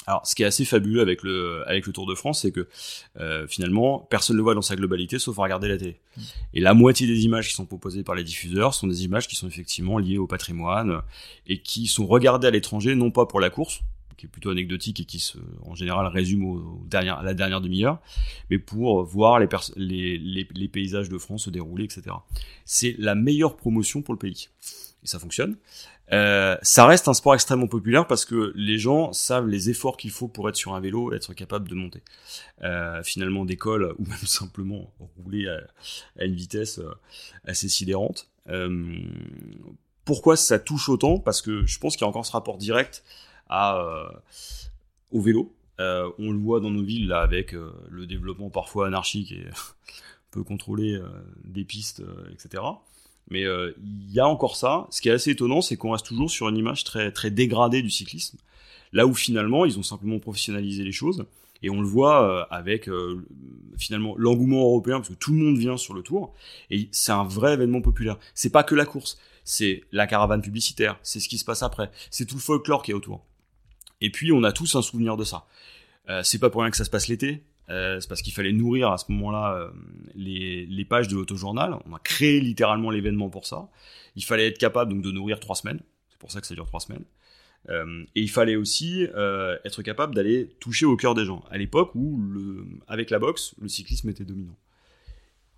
Alors, 0.07 0.25
ce 0.25 0.33
qui 0.33 0.41
est 0.41 0.47
assez 0.47 0.65
fabuleux 0.65 1.01
avec 1.01 1.21
le 1.21 1.63
avec 1.67 1.85
le 1.85 1.93
Tour 1.93 2.07
de 2.07 2.15
France, 2.15 2.41
c'est 2.41 2.51
que 2.51 2.67
euh, 3.19 3.45
finalement, 3.47 3.99
personne 4.09 4.35
ne 4.35 4.39
le 4.39 4.43
voit 4.43 4.55
dans 4.55 4.61
sa 4.63 4.75
globalité, 4.75 5.19
sauf 5.19 5.37
à 5.37 5.43
regarder 5.43 5.67
la 5.67 5.77
télé. 5.77 5.99
Et 6.55 6.59
la 6.59 6.73
moitié 6.73 7.05
des 7.05 7.23
images 7.23 7.47
qui 7.47 7.53
sont 7.53 7.65
proposées 7.67 8.03
par 8.03 8.15
les 8.15 8.23
diffuseurs 8.23 8.73
sont 8.73 8.87
des 8.87 9.03
images 9.05 9.27
qui 9.27 9.35
sont 9.35 9.47
effectivement 9.47 9.99
liées 9.99 10.17
au 10.17 10.25
patrimoine 10.27 10.89
euh, 10.91 10.99
et 11.47 11.59
qui 11.59 11.85
sont 11.85 12.07
regardées 12.07 12.47
à 12.47 12.51
l'étranger, 12.51 12.95
non 12.95 13.11
pas 13.11 13.27
pour 13.27 13.39
la 13.39 13.51
course, 13.51 13.81
qui 14.17 14.25
est 14.25 14.29
plutôt 14.29 14.49
anecdotique 14.49 14.99
et 14.99 15.05
qui 15.05 15.19
se, 15.19 15.37
en 15.63 15.75
général 15.75 16.07
résume 16.07 16.45
au, 16.45 16.55
au 16.55 16.85
dernier, 16.87 17.09
à 17.11 17.21
la 17.21 17.35
dernière 17.35 17.61
demi-heure, 17.61 17.99
mais 18.49 18.57
pour 18.57 19.03
voir 19.03 19.39
les, 19.39 19.47
pers- 19.47 19.71
les, 19.75 20.17
les, 20.17 20.47
les 20.51 20.67
paysages 20.67 21.09
de 21.09 21.17
France 21.19 21.43
se 21.45 21.51
dérouler, 21.51 21.83
etc. 21.83 22.03
C'est 22.65 22.95
la 22.97 23.13
meilleure 23.13 23.55
promotion 23.55 24.01
pour 24.01 24.15
le 24.15 24.19
pays. 24.19 24.49
Et 25.03 25.07
ça 25.07 25.19
fonctionne. 25.19 25.57
Euh, 26.13 26.57
ça 26.61 26.85
reste 26.85 27.07
un 27.07 27.13
sport 27.13 27.33
extrêmement 27.33 27.67
populaire 27.67 28.05
parce 28.05 28.25
que 28.25 28.51
les 28.55 28.77
gens 28.77 29.13
savent 29.13 29.47
les 29.47 29.69
efforts 29.69 29.95
qu'il 29.97 30.11
faut 30.11 30.27
pour 30.27 30.49
être 30.49 30.55
sur 30.55 30.73
un 30.73 30.79
vélo 30.79 31.13
et 31.13 31.15
être 31.15 31.33
capable 31.33 31.69
de 31.69 31.75
monter. 31.75 32.03
Euh, 32.63 33.01
finalement, 33.03 33.45
d'école 33.45 33.95
ou 33.97 34.05
même 34.05 34.17
simplement 34.25 34.93
rouler 35.17 35.47
à, 35.47 36.25
une 36.25 36.35
vitesse 36.35 36.79
euh, 36.79 36.93
assez 37.45 37.69
sidérante. 37.69 38.29
Pourquoi 40.03 40.35
ça 40.35 40.59
touche 40.59 40.89
autant? 40.89 41.19
Parce 41.19 41.41
que 41.41 41.65
je 41.65 41.79
pense 41.79 41.95
qu'il 41.95 42.01
y 42.01 42.05
a 42.05 42.09
encore 42.09 42.25
ce 42.25 42.31
rapport 42.31 42.57
direct 42.57 43.03
au 43.49 45.21
vélo. 45.21 45.55
On 45.79 46.31
le 46.31 46.37
voit 46.37 46.59
dans 46.59 46.71
nos 46.71 46.83
villes 46.83 47.07
là 47.07 47.21
avec 47.21 47.53
le 47.53 48.05
développement 48.07 48.49
parfois 48.49 48.87
anarchique 48.87 49.31
et 49.31 49.45
peu 50.31 50.43
contrôlé 50.43 50.99
des 51.45 51.63
pistes, 51.63 52.03
etc. 52.33 52.63
Mais 53.29 53.45
euh, 53.45 53.73
il 53.81 54.11
y 54.11 54.19
a 54.19 54.27
encore 54.27 54.55
ça. 54.55 54.87
Ce 54.89 55.01
qui 55.01 55.09
est 55.09 55.13
assez 55.13 55.31
étonnant, 55.31 55.61
c'est 55.61 55.77
qu'on 55.77 55.91
reste 55.91 56.05
toujours 56.05 56.29
sur 56.29 56.49
une 56.49 56.57
image 56.57 56.83
très 56.83 57.11
très 57.11 57.31
dégradée 57.31 57.81
du 57.81 57.89
cyclisme. 57.89 58.37
Là 58.93 59.07
où 59.07 59.13
finalement, 59.13 59.65
ils 59.65 59.79
ont 59.79 59.83
simplement 59.83 60.19
professionnalisé 60.19 60.83
les 60.83 60.91
choses. 60.91 61.25
Et 61.63 61.69
on 61.69 61.79
le 61.79 61.87
voit 61.87 62.23
euh, 62.23 62.45
avec 62.49 62.89
euh, 62.89 63.25
finalement 63.77 64.15
l'engouement 64.17 64.63
européen, 64.63 64.97
parce 64.97 65.09
que 65.09 65.13
tout 65.13 65.31
le 65.31 65.37
monde 65.37 65.57
vient 65.57 65.77
sur 65.77 65.93
le 65.93 66.01
tour. 66.01 66.33
Et 66.69 66.89
c'est 66.91 67.11
un 67.11 67.23
vrai 67.23 67.53
événement 67.53 67.81
populaire. 67.81 68.17
C'est 68.33 68.49
pas 68.49 68.63
que 68.63 68.75
la 68.75 68.85
course, 68.85 69.19
c'est 69.43 69.83
la 69.91 70.07
caravane 70.07 70.41
publicitaire, 70.41 70.99
c'est 71.03 71.19
ce 71.19 71.29
qui 71.29 71.37
se 71.37 71.45
passe 71.45 71.63
après, 71.63 71.91
c'est 72.09 72.25
tout 72.25 72.35
le 72.35 72.41
folklore 72.41 72.83
qui 72.83 72.91
est 72.91 72.95
autour. 72.95 73.25
Et 74.01 74.09
puis 74.09 74.31
on 74.31 74.43
a 74.43 74.51
tous 74.51 74.75
un 74.75 74.81
souvenir 74.81 75.17
de 75.17 75.23
ça. 75.23 75.45
Euh, 76.09 76.23
c'est 76.23 76.39
pas 76.39 76.49
pour 76.49 76.61
rien 76.61 76.71
que 76.71 76.77
ça 76.77 76.85
se 76.85 76.89
passe 76.89 77.07
l'été. 77.07 77.43
Euh, 77.71 77.99
c'est 78.01 78.09
parce 78.09 78.21
qu'il 78.21 78.33
fallait 78.33 78.51
nourrir 78.51 78.91
à 78.91 78.97
ce 78.97 79.05
moment-là 79.09 79.55
euh, 79.55 79.69
les, 80.13 80.85
pages 80.85 81.07
de 81.07 81.15
l'autojournal. 81.15 81.77
On 81.89 81.95
a 81.95 81.99
créé 81.99 82.41
littéralement 82.41 82.89
l'événement 82.89 83.29
pour 83.29 83.45
ça. 83.45 83.69
Il 84.15 84.25
fallait 84.25 84.47
être 84.47 84.57
capable 84.57 84.91
donc 84.91 85.01
de 85.01 85.11
nourrir 85.11 85.39
trois 85.39 85.55
semaines. 85.55 85.79
C'est 86.09 86.19
pour 86.19 86.31
ça 86.31 86.41
que 86.41 86.47
ça 86.47 86.53
dure 86.53 86.65
trois 86.65 86.81
semaines. 86.81 87.05
Euh, 87.69 88.03
et 88.15 88.21
il 88.21 88.29
fallait 88.29 88.55
aussi 88.55 89.03
être 89.63 89.81
capable 89.83 90.15
d'aller 90.15 90.49
toucher 90.59 90.85
au 90.85 90.97
cœur 90.97 91.15
des 91.15 91.25
gens. 91.25 91.43
À 91.49 91.57
l'époque 91.57 91.91
où, 91.95 92.19
avec 92.87 93.09
la 93.09 93.19
boxe, 93.19 93.55
le 93.61 93.69
cyclisme 93.69 94.09
était 94.09 94.25
dominant. 94.25 94.57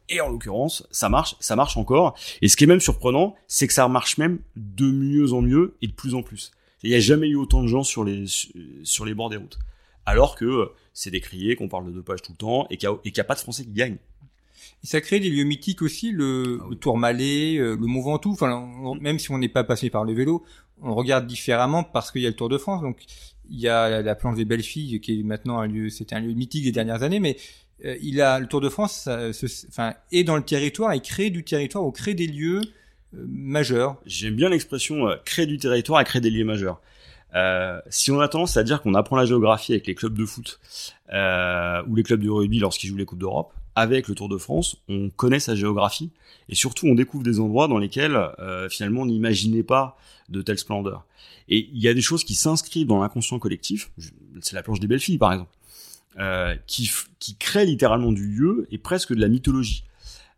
Et 0.09 0.19
en 0.21 0.29
l'occurrence, 0.29 0.85
ça 0.91 1.09
marche, 1.09 1.35
ça 1.39 1.55
marche 1.55 1.77
encore. 1.77 2.15
Et 2.41 2.49
ce 2.49 2.57
qui 2.57 2.65
est 2.65 2.67
même 2.67 2.81
surprenant, 2.81 3.35
c'est 3.47 3.67
que 3.67 3.73
ça 3.73 3.87
marche 3.87 4.17
même 4.17 4.39
de 4.55 4.91
mieux 4.91 5.33
en 5.33 5.41
mieux 5.41 5.75
et 5.81 5.87
de 5.87 5.93
plus 5.93 6.13
en 6.13 6.21
plus. 6.21 6.51
Il 6.83 6.89
n'y 6.89 6.95
a 6.95 6.99
jamais 6.99 7.29
eu 7.29 7.35
autant 7.35 7.63
de 7.63 7.67
gens 7.67 7.83
sur 7.83 8.03
les, 8.03 8.25
sur 8.83 9.05
les 9.05 9.13
bords 9.13 9.29
des 9.29 9.37
routes. 9.37 9.57
Alors 10.05 10.35
que 10.35 10.71
c'est 10.93 11.11
décrié, 11.11 11.55
qu'on 11.55 11.69
parle 11.69 11.87
de 11.87 11.91
dopage 11.91 12.21
tout 12.21 12.31
le 12.33 12.37
temps 12.37 12.67
et 12.69 12.77
qu'il 12.77 12.89
n'y 12.89 13.11
a, 13.17 13.21
a, 13.21 13.23
pas 13.23 13.35
de 13.35 13.39
Français 13.39 13.63
qui 13.63 13.71
gagnent. 13.71 13.97
Et 14.83 14.87
ça 14.87 15.01
crée 15.01 15.19
des 15.19 15.29
lieux 15.29 15.43
mythiques 15.43 15.81
aussi, 15.81 16.11
le, 16.11 16.59
ah 16.59 16.63
oui. 16.63 16.69
le 16.71 16.75
Tourmalet, 16.75 17.57
euh, 17.57 17.77
le 17.79 17.87
Mont 17.87 18.01
Ventoux. 18.01 18.31
Enfin, 18.31 18.51
on, 18.51 18.95
même 18.95 19.19
si 19.19 19.31
on 19.31 19.37
n'est 19.37 19.49
pas 19.49 19.63
passé 19.63 19.89
par 19.89 20.03
le 20.03 20.13
vélo, 20.13 20.43
on 20.81 20.93
regarde 20.93 21.25
différemment 21.25 21.83
parce 21.83 22.11
qu'il 22.11 22.21
y 22.21 22.25
a 22.25 22.29
le 22.29 22.35
Tour 22.35 22.49
de 22.49 22.57
France. 22.57 22.81
Donc, 22.81 22.97
il 23.49 23.59
y 23.59 23.67
a 23.67 24.01
la 24.01 24.15
planche 24.15 24.35
des 24.35 24.45
belles 24.45 24.63
filles 24.63 24.99
qui 24.99 25.19
est 25.19 25.23
maintenant 25.23 25.59
un 25.59 25.67
lieu, 25.67 25.89
c'était 25.89 26.15
un 26.15 26.21
lieu 26.21 26.33
mythique 26.33 26.63
des 26.63 26.71
dernières 26.71 27.03
années, 27.03 27.19
mais 27.19 27.37
euh, 27.85 27.97
il 28.01 28.21
a 28.21 28.39
le 28.39 28.47
Tour 28.47 28.61
de 28.61 28.69
France, 28.69 28.93
ça, 29.03 29.29
enfin, 29.67 29.93
est 30.11 30.23
dans 30.23 30.37
le 30.37 30.43
territoire 30.43 30.93
et 30.93 31.01
crée 31.01 31.29
du 31.29 31.43
territoire 31.43 31.85
ou 31.85 31.91
crée 31.91 32.13
des 32.13 32.27
lieux 32.27 32.61
euh, 33.15 33.25
majeurs. 33.27 33.97
J'aime 34.05 34.35
bien 34.35 34.49
l'expression 34.49 35.07
euh, 35.07 35.15
créer 35.25 35.45
du 35.45 35.57
territoire 35.57 36.01
et 36.01 36.03
créer 36.05 36.21
des 36.21 36.29
lieux 36.29 36.45
majeurs. 36.45 36.81
Euh, 37.35 37.79
si 37.89 38.11
on 38.11 38.19
a 38.19 38.27
tendance 38.27 38.57
à 38.57 38.63
dire 38.63 38.81
qu'on 38.81 38.93
apprend 38.93 39.15
la 39.15 39.25
géographie 39.25 39.73
avec 39.73 39.87
les 39.87 39.95
clubs 39.95 40.15
de 40.15 40.25
foot 40.25 40.59
euh, 41.11 41.81
ou 41.87 41.95
les 41.95 42.03
clubs 42.03 42.21
de 42.21 42.29
rugby 42.29 42.59
lorsqu'ils 42.59 42.89
jouent 42.89 42.97
les 42.97 43.05
coupes 43.05 43.19
d'Europe, 43.19 43.53
avec 43.75 44.07
le 44.07 44.15
Tour 44.15 44.29
de 44.29 44.37
France, 44.37 44.77
on 44.87 45.09
connaît 45.09 45.39
sa 45.39 45.55
géographie 45.55 46.11
et 46.49 46.55
surtout 46.55 46.87
on 46.87 46.95
découvre 46.95 47.23
des 47.23 47.39
endroits 47.39 47.67
dans 47.67 47.77
lesquels 47.77 48.15
euh, 48.15 48.69
finalement 48.69 49.01
on 49.01 49.05
n'imaginait 49.07 49.63
pas 49.63 49.97
de 50.29 50.41
telle 50.41 50.59
splendeur. 50.59 51.05
Et 51.49 51.69
il 51.73 51.81
y 51.81 51.87
a 51.87 51.93
des 51.93 52.01
choses 52.01 52.23
qui 52.23 52.35
s'inscrivent 52.35 52.87
dans 52.87 53.01
l'inconscient 53.01 53.39
collectif. 53.39 53.91
C'est 54.41 54.55
la 54.55 54.63
planche 54.63 54.79
des 54.79 54.87
belles 54.87 54.99
filles 54.99 55.17
par 55.17 55.33
exemple, 55.33 55.51
euh, 56.19 56.55
qui 56.67 56.91
qui 57.19 57.35
crée 57.35 57.65
littéralement 57.65 58.11
du 58.11 58.27
lieu 58.27 58.67
et 58.71 58.77
presque 58.77 59.13
de 59.13 59.19
la 59.19 59.27
mythologie. 59.27 59.83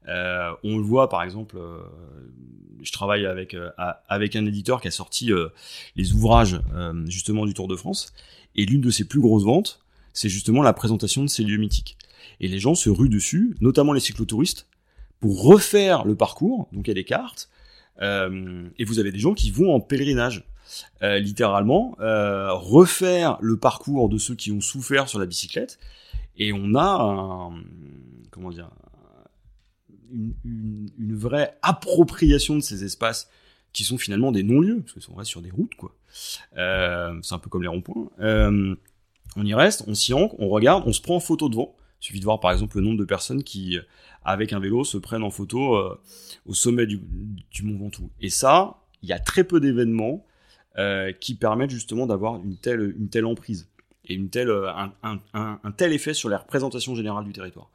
Euh, 0.08 0.52
on 0.64 0.78
le 0.78 0.84
voit 0.84 1.10
par 1.10 1.24
exemple, 1.24 1.58
euh, 1.58 1.80
je 2.86 2.92
travaille 2.92 3.26
avec 3.26 3.54
euh, 3.54 3.72
avec 4.08 4.36
un 4.36 4.46
éditeur 4.46 4.82
qui 4.82 4.88
a 4.88 4.92
sorti 4.92 5.32
euh, 5.32 5.50
les 5.96 6.14
ouvrages 6.14 6.62
euh, 6.74 7.06
justement 7.08 7.46
du 7.46 7.54
Tour 7.54 7.68
de 7.68 7.76
France 7.76 8.14
et 8.56 8.66
l'une 8.66 8.82
de 8.82 8.90
ses 8.90 9.06
plus 9.06 9.20
grosses 9.20 9.44
ventes, 9.44 9.82
c'est 10.14 10.30
justement 10.30 10.62
la 10.62 10.74
présentation 10.74 11.24
de 11.24 11.28
ces 11.28 11.44
lieux 11.44 11.58
mythiques. 11.58 11.98
Et 12.40 12.48
les 12.48 12.60
gens 12.60 12.76
se 12.76 12.90
ruent 12.90 13.10
dessus, 13.10 13.56
notamment 13.62 13.94
les 13.94 14.00
cyclotouristes, 14.00 14.68
pour 15.20 15.44
refaire 15.44 16.06
le 16.06 16.16
parcours. 16.16 16.68
Donc 16.72 16.88
il 16.88 16.90
y 16.90 16.92
a 16.92 16.96
des 16.96 17.04
cartes 17.04 17.50
euh, 18.02 18.68
et 18.78 18.86
vous 18.86 19.00
avez 19.00 19.12
des 19.12 19.20
gens 19.20 19.34
qui 19.34 19.52
vont 19.52 19.74
en 19.74 19.80
pèlerinage. 19.80 20.44
Littéralement 21.02 21.96
refaire 22.00 23.38
le 23.40 23.56
parcours 23.56 24.10
de 24.10 24.18
ceux 24.18 24.34
qui 24.34 24.52
ont 24.52 24.62
souffert 24.62 25.08
sur 25.08 25.20
la 25.20 25.28
bicyclette 25.28 25.78
et 26.38 26.52
on 26.54 26.74
a 26.74 27.02
un, 27.02 27.54
comment 28.32 28.50
dire 28.50 28.70
une, 30.16 31.16
vraie 31.16 31.58
appropriation 31.62 32.56
de 32.56 32.62
ces 32.62 32.84
espaces 32.84 33.30
qui 33.74 33.84
sont 33.84 33.98
finalement 33.98 34.32
des 34.32 34.44
non-lieux, 34.44 34.84
parce 34.94 35.10
on 35.10 35.16
reste 35.16 35.32
sur 35.32 35.42
des 35.42 35.52
routes, 35.52 35.76
quoi. 35.76 35.94
Euh, 36.58 37.20
c'est 37.22 37.36
un 37.36 37.40
peu 37.40 37.50
comme 37.50 37.62
les 37.62 37.68
ronds-points. 37.68 38.10
Euh, 38.20 38.76
on 39.36 39.46
y 39.46 39.54
reste, 39.54 39.84
on 39.88 39.94
s'y 39.94 40.14
ancre, 40.14 40.36
on 40.40 40.48
regarde, 40.48 40.84
on 40.86 40.94
se 40.94 41.02
prend 41.02 41.16
en 41.16 41.20
photo 41.20 41.50
devant. 41.50 41.76
Il 42.02 42.06
suffit 42.06 42.20
de 42.20 42.26
voir 42.26 42.40
par 42.40 42.52
exemple 42.52 42.78
le 42.78 42.84
nombre 42.84 43.00
de 43.00 43.06
personnes 43.06 43.44
qui, 43.44 43.78
avec 44.24 44.54
un 44.54 44.60
vélo, 44.60 44.84
se 44.84 44.98
prennent 44.98 45.24
en 45.24 45.30
photo 45.30 45.76
euh, 45.76 46.00
au 46.46 46.54
sommet 46.54 46.86
du, 46.88 47.00
Mont 47.64 47.78
Ventoux. 47.78 48.10
Et 48.22 48.30
ça, 48.30 48.82
il 49.02 49.10
y 49.10 49.14
a 49.14 49.20
très 49.20 49.44
peu 49.44 49.60
d'événements 49.60 50.26
euh, 50.78 51.12
qui 51.14 51.36
permettent 51.36 51.70
justement 51.70 52.06
d'avoir 52.06 52.36
une 52.44 52.58
telle, 52.58 52.96
une 52.98 53.10
telle 53.10 53.26
emprise 53.26 53.70
et 54.06 54.14
une 54.14 54.30
telle, 54.30 54.52
un, 54.52 54.94
un, 55.04 55.20
un, 55.34 55.60
un 55.64 55.72
tel 55.72 55.94
effet 55.94 56.14
sur 56.14 56.30
la 56.30 56.38
représentation 56.38 56.96
générale 56.96 57.26
du 57.26 57.34
territoire 57.34 57.70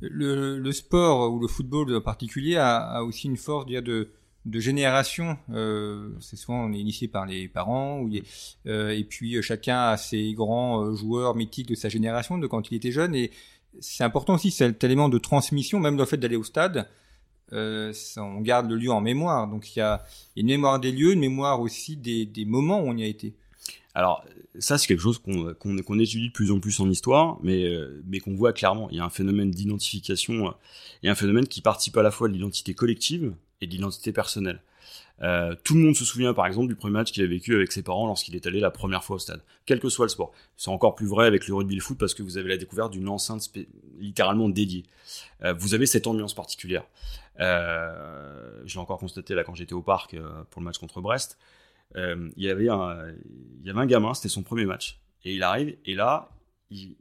le, 0.00 0.58
le, 0.58 0.72
sport 0.72 1.32
ou 1.32 1.38
le 1.38 1.48
football 1.48 1.94
en 1.94 2.00
particulier 2.00 2.56
a, 2.56 2.78
a 2.78 3.02
aussi 3.02 3.26
une 3.28 3.36
force 3.36 3.66
de, 3.66 3.80
de, 3.80 4.10
de 4.46 4.60
génération. 4.60 5.36
Euh, 5.50 6.10
c'est 6.20 6.36
souvent 6.36 6.64
on 6.64 6.72
est 6.72 6.78
initié 6.78 7.08
par 7.08 7.26
les 7.26 7.48
parents, 7.48 8.06
euh, 8.66 8.90
et 8.90 9.04
puis 9.04 9.40
chacun 9.42 9.80
a 9.90 9.96
ses 9.96 10.32
grands 10.32 10.82
euh, 10.82 10.94
joueurs 10.94 11.34
mythiques 11.34 11.68
de 11.68 11.74
sa 11.74 11.88
génération, 11.88 12.38
de 12.38 12.46
quand 12.46 12.70
il 12.70 12.74
était 12.74 12.92
jeune. 12.92 13.14
Et 13.14 13.30
c'est 13.80 14.04
important 14.04 14.34
aussi 14.34 14.50
cet 14.50 14.82
élément 14.82 15.08
de 15.08 15.18
transmission, 15.18 15.80
même 15.80 15.96
dans 15.96 16.04
le 16.04 16.08
fait 16.08 16.16
d'aller 16.16 16.36
au 16.36 16.44
stade. 16.44 16.88
Euh, 17.52 17.92
on 18.16 18.40
garde 18.40 18.70
le 18.70 18.76
lieu 18.76 18.90
en 18.90 19.00
mémoire. 19.00 19.48
Donc 19.48 19.74
il 19.74 19.80
y 19.80 19.82
a 19.82 20.04
une 20.36 20.46
mémoire 20.46 20.80
des 20.80 20.92
lieux, 20.92 21.12
une 21.12 21.20
mémoire 21.20 21.60
aussi 21.60 21.96
des, 21.96 22.26
des 22.26 22.44
moments 22.44 22.80
où 22.80 22.88
on 22.88 22.96
y 22.96 23.02
a 23.02 23.06
été. 23.06 23.34
Alors 23.94 24.24
ça 24.58 24.78
c'est 24.78 24.86
quelque 24.86 25.00
chose 25.00 25.18
qu'on 25.18 25.98
étudie 25.98 26.28
de 26.28 26.32
plus 26.32 26.52
en 26.52 26.60
plus 26.60 26.80
en 26.80 26.88
histoire, 26.88 27.38
mais 27.42 27.64
euh, 27.64 28.02
mais 28.06 28.20
qu'on 28.20 28.34
voit 28.34 28.52
clairement. 28.52 28.88
Il 28.90 28.96
y 28.96 29.00
a 29.00 29.04
un 29.04 29.10
phénomène 29.10 29.50
d'identification, 29.50 30.48
euh, 30.48 30.52
y 31.02 31.08
a 31.08 31.12
un 31.12 31.16
phénomène 31.16 31.46
qui 31.46 31.60
participe 31.60 31.96
à 31.96 32.02
la 32.02 32.10
fois 32.10 32.28
de 32.28 32.34
l'identité 32.34 32.74
collective 32.74 33.34
et 33.60 33.66
de 33.66 33.72
l'identité 33.72 34.12
personnelle. 34.12 34.60
Euh, 35.22 35.54
tout 35.64 35.74
le 35.74 35.80
monde 35.80 35.94
se 35.94 36.04
souvient 36.04 36.32
par 36.32 36.46
exemple 36.46 36.68
du 36.68 36.76
premier 36.76 36.94
match 36.94 37.12
qu'il 37.12 37.22
a 37.22 37.26
vécu 37.26 37.54
avec 37.54 37.72
ses 37.72 37.82
parents 37.82 38.06
lorsqu'il 38.06 38.34
est 38.34 38.46
allé 38.46 38.58
la 38.58 38.70
première 38.70 39.04
fois 39.04 39.16
au 39.16 39.18
stade, 39.18 39.42
quel 39.66 39.78
que 39.78 39.88
soit 39.88 40.06
le 40.06 40.10
sport. 40.10 40.32
C'est 40.56 40.70
encore 40.70 40.94
plus 40.94 41.06
vrai 41.06 41.26
avec 41.26 41.46
le 41.46 41.54
rugby 41.54 41.74
et 41.74 41.76
le 41.76 41.82
foot 41.82 41.98
parce 41.98 42.14
que 42.14 42.22
vous 42.22 42.38
avez 42.38 42.48
la 42.48 42.56
découverte 42.56 42.92
d'une 42.92 43.08
enceinte 43.08 43.50
littéralement 43.98 44.48
dédiée. 44.48 44.84
Euh, 45.42 45.52
vous 45.52 45.74
avez 45.74 45.86
cette 45.86 46.06
ambiance 46.06 46.34
particulière. 46.34 46.84
Euh, 47.38 48.62
je 48.64 48.74
l'ai 48.74 48.80
encore 48.80 48.98
constaté 48.98 49.34
là 49.34 49.44
quand 49.44 49.54
j'étais 49.54 49.74
au 49.74 49.82
parc 49.82 50.16
pour 50.50 50.62
le 50.62 50.64
match 50.64 50.78
contre 50.78 51.00
Brest. 51.00 51.38
Euh, 51.96 52.30
il 52.36 52.44
y 52.44 52.48
avait 52.48 52.68
un 52.68 53.08
il 53.60 53.66
y 53.66 53.70
avait 53.70 53.80
un 53.80 53.86
gamin 53.86 54.14
c'était 54.14 54.28
son 54.28 54.44
premier 54.44 54.64
match 54.64 55.00
et 55.24 55.34
il 55.34 55.42
arrive 55.42 55.76
et 55.84 55.94
là 55.96 56.30
il 56.70 56.96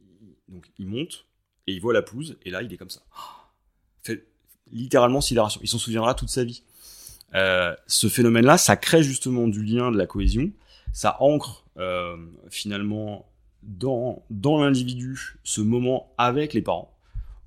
donc 0.47 0.71
il 0.79 0.87
monte 0.87 1.27
et 1.67 1.73
il 1.73 1.79
voit 1.79 1.93
la 1.93 2.01
pelouse 2.01 2.39
et 2.41 2.49
là 2.49 2.63
il 2.63 2.73
est 2.73 2.77
comme 2.77 2.89
ça 2.89 3.01
fait 4.03 4.25
littéralement 4.71 5.21
sidération 5.21 5.61
il 5.63 5.67
s'en 5.67 5.77
souviendra 5.77 6.15
toute 6.15 6.29
sa 6.29 6.43
vie 6.43 6.63
euh, 7.35 7.75
ce 7.85 8.07
phénomène 8.07 8.45
là 8.45 8.57
ça 8.57 8.75
crée 8.77 9.03
justement 9.03 9.47
du 9.47 9.63
lien 9.63 9.91
de 9.91 9.97
la 9.97 10.07
cohésion 10.07 10.51
ça 10.91 11.17
ancre 11.19 11.65
euh, 11.77 12.17
finalement 12.49 13.29
dans, 13.61 14.25
dans 14.29 14.63
l'individu 14.63 15.37
ce 15.43 15.61
moment 15.61 16.13
avec 16.17 16.53
les 16.53 16.61
parents 16.61 16.95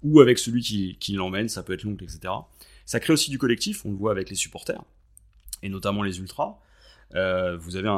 ou 0.03 0.21
avec 0.21 0.39
celui 0.39 0.63
qui, 0.63 0.97
qui 0.99 1.13
l'emmène, 1.13 1.49
ça 1.49 1.63
peut 1.63 1.73
être 1.73 1.85
l'oncle, 1.85 2.05
etc. 2.05 2.33
Ça 2.87 3.01
crée 3.01 3.13
aussi 3.13 3.31
du 3.31 3.39
collectif, 3.39 3.87
on 3.87 3.91
le 3.91 3.97
voit 3.97 4.11
avec 4.11 4.31
les 4.31 4.37
supporters, 4.37 4.83
et 5.63 5.69
notamment 5.69 6.03
les 6.03 6.19
ultras. 6.19 6.59
Euh, 7.15 7.57
vous 7.57 7.77
avez 7.77 7.89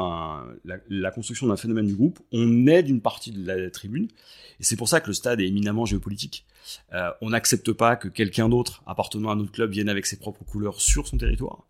la, 0.88 1.11
construction 1.11 1.46
d'un 1.46 1.57
phénomène 1.57 1.87
du 1.87 1.94
groupe, 1.94 2.18
on 2.33 2.66
aide 2.66 2.88
une 2.88 3.00
partie 3.00 3.31
de 3.31 3.46
la 3.46 3.70
tribune, 3.70 4.09
et 4.61 4.64
c'est 4.64 4.77
pour 4.77 4.88
ça 4.88 5.00
que 5.00 5.09
le 5.09 5.12
stade 5.12 5.40
est 5.40 5.46
éminemment 5.46 5.85
géopolitique. 5.85 6.44
Euh, 6.92 7.11
on 7.20 7.31
n'accepte 7.31 7.72
pas 7.72 7.96
que 7.96 8.09
quelqu'un 8.09 8.48
d'autre 8.48 8.83
appartenant 8.87 9.31
à 9.31 9.35
notre 9.35 9.53
club 9.53 9.70
vienne 9.70 9.88
avec 9.88 10.07
ses 10.07 10.18
propres 10.18 10.44
couleurs 10.44 10.81
sur 10.81 11.07
son 11.07 11.18
territoire. 11.18 11.64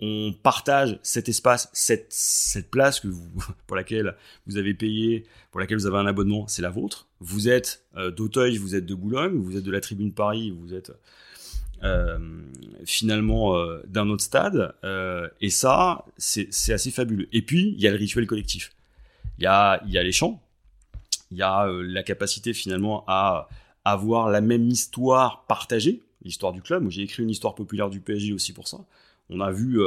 On 0.00 0.32
partage 0.32 1.00
cet 1.02 1.28
espace, 1.28 1.68
cette, 1.72 2.70
place 2.70 3.00
que 3.00 3.08
pour 3.66 3.76
laquelle 3.76 4.14
vous 4.46 4.56
avez 4.56 4.74
payé, 4.74 5.24
pour 5.50 5.58
laquelle 5.58 5.78
vous 5.78 5.86
avez 5.86 5.98
un 5.98 6.06
abonnement, 6.06 6.46
c'est 6.46 6.62
la 6.62 6.70
vôtre. 6.70 7.08
Vous 7.18 7.48
êtes 7.48 7.84
euh, 7.96 8.12
d'Auteuil, 8.12 8.58
vous 8.58 8.76
êtes 8.76 8.86
de 8.86 8.94
Boulogne, 8.94 9.36
vous 9.36 9.56
êtes 9.56 9.64
de 9.64 9.72
la 9.72 9.80
tribune 9.80 10.12
Paris, 10.12 10.52
vous 10.52 10.72
êtes 10.72 10.92
finalement 12.88 13.56
euh, 13.56 13.82
d'un 13.86 14.08
autre 14.08 14.24
stade. 14.24 14.74
Euh, 14.82 15.28
et 15.40 15.50
ça, 15.50 16.04
c'est 16.16 16.72
assez 16.72 16.90
fabuleux. 16.90 17.28
Et 17.32 17.42
puis, 17.42 17.74
il 17.76 17.80
y 17.80 17.86
a 17.86 17.90
le 17.90 17.96
rituel 17.96 18.26
collectif. 18.26 18.72
Il 19.38 19.44
y 19.44 19.46
a, 19.46 19.80
il 19.86 19.92
y 19.92 19.98
a 19.98 20.02
les 20.02 20.12
chants, 20.12 20.42
il 21.30 21.36
y 21.36 21.42
a 21.42 21.66
la 21.66 22.02
capacité 22.02 22.52
finalement 22.52 23.04
à 23.06 23.48
avoir 23.84 24.30
la 24.30 24.40
même 24.40 24.68
histoire 24.68 25.44
partagée, 25.46 26.02
l'histoire 26.24 26.52
du 26.52 26.60
club. 26.60 26.88
J'ai 26.90 27.02
écrit 27.02 27.22
une 27.22 27.30
histoire 27.30 27.54
populaire 27.54 27.88
du 27.88 28.00
PSG 28.00 28.32
aussi 28.32 28.52
pour 28.52 28.66
ça. 28.66 28.78
On 29.30 29.40
a 29.40 29.52
vu 29.52 29.80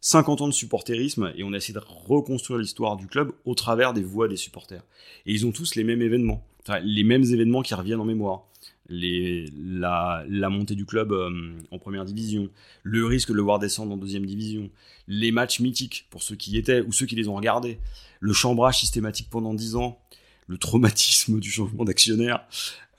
50 0.00 0.40
ans 0.40 0.48
de 0.48 0.52
supporterisme 0.52 1.32
et 1.36 1.44
on 1.44 1.52
a 1.52 1.58
essayé 1.58 1.74
de 1.74 1.82
reconstruire 1.86 2.58
l'histoire 2.58 2.96
du 2.96 3.06
club 3.06 3.32
au 3.44 3.54
travers 3.54 3.92
des 3.92 4.02
voix 4.02 4.26
des 4.26 4.36
supporters. 4.36 4.82
Et 5.26 5.32
ils 5.32 5.46
ont 5.46 5.52
tous 5.52 5.76
les 5.76 5.84
mêmes 5.84 6.02
événements, 6.02 6.44
enfin, 6.62 6.80
les 6.80 7.04
mêmes 7.04 7.24
événements 7.24 7.62
qui 7.62 7.74
reviennent 7.74 8.00
en 8.00 8.04
mémoire 8.04 8.46
la, 8.88 10.24
montée 10.50 10.74
du 10.74 10.86
club 10.86 11.12
euh, 11.12 11.30
en 11.70 11.78
première 11.78 12.04
division, 12.04 12.48
le 12.82 13.04
risque 13.04 13.30
de 13.30 13.34
le 13.34 13.42
voir 13.42 13.58
descendre 13.58 13.92
en 13.92 13.96
deuxième 13.96 14.26
division, 14.26 14.70
les 15.08 15.32
matchs 15.32 15.60
mythiques 15.60 16.06
pour 16.10 16.22
ceux 16.22 16.36
qui 16.36 16.52
y 16.52 16.56
étaient 16.56 16.80
ou 16.80 16.92
ceux 16.92 17.06
qui 17.06 17.16
les 17.16 17.28
ont 17.28 17.34
regardés, 17.34 17.78
le 18.20 18.32
chambrage 18.32 18.80
systématique 18.80 19.28
pendant 19.30 19.54
dix 19.54 19.76
ans, 19.76 19.98
le 20.46 20.58
traumatisme 20.58 21.40
du 21.40 21.50
changement 21.50 21.84
d'actionnaire, 21.84 22.44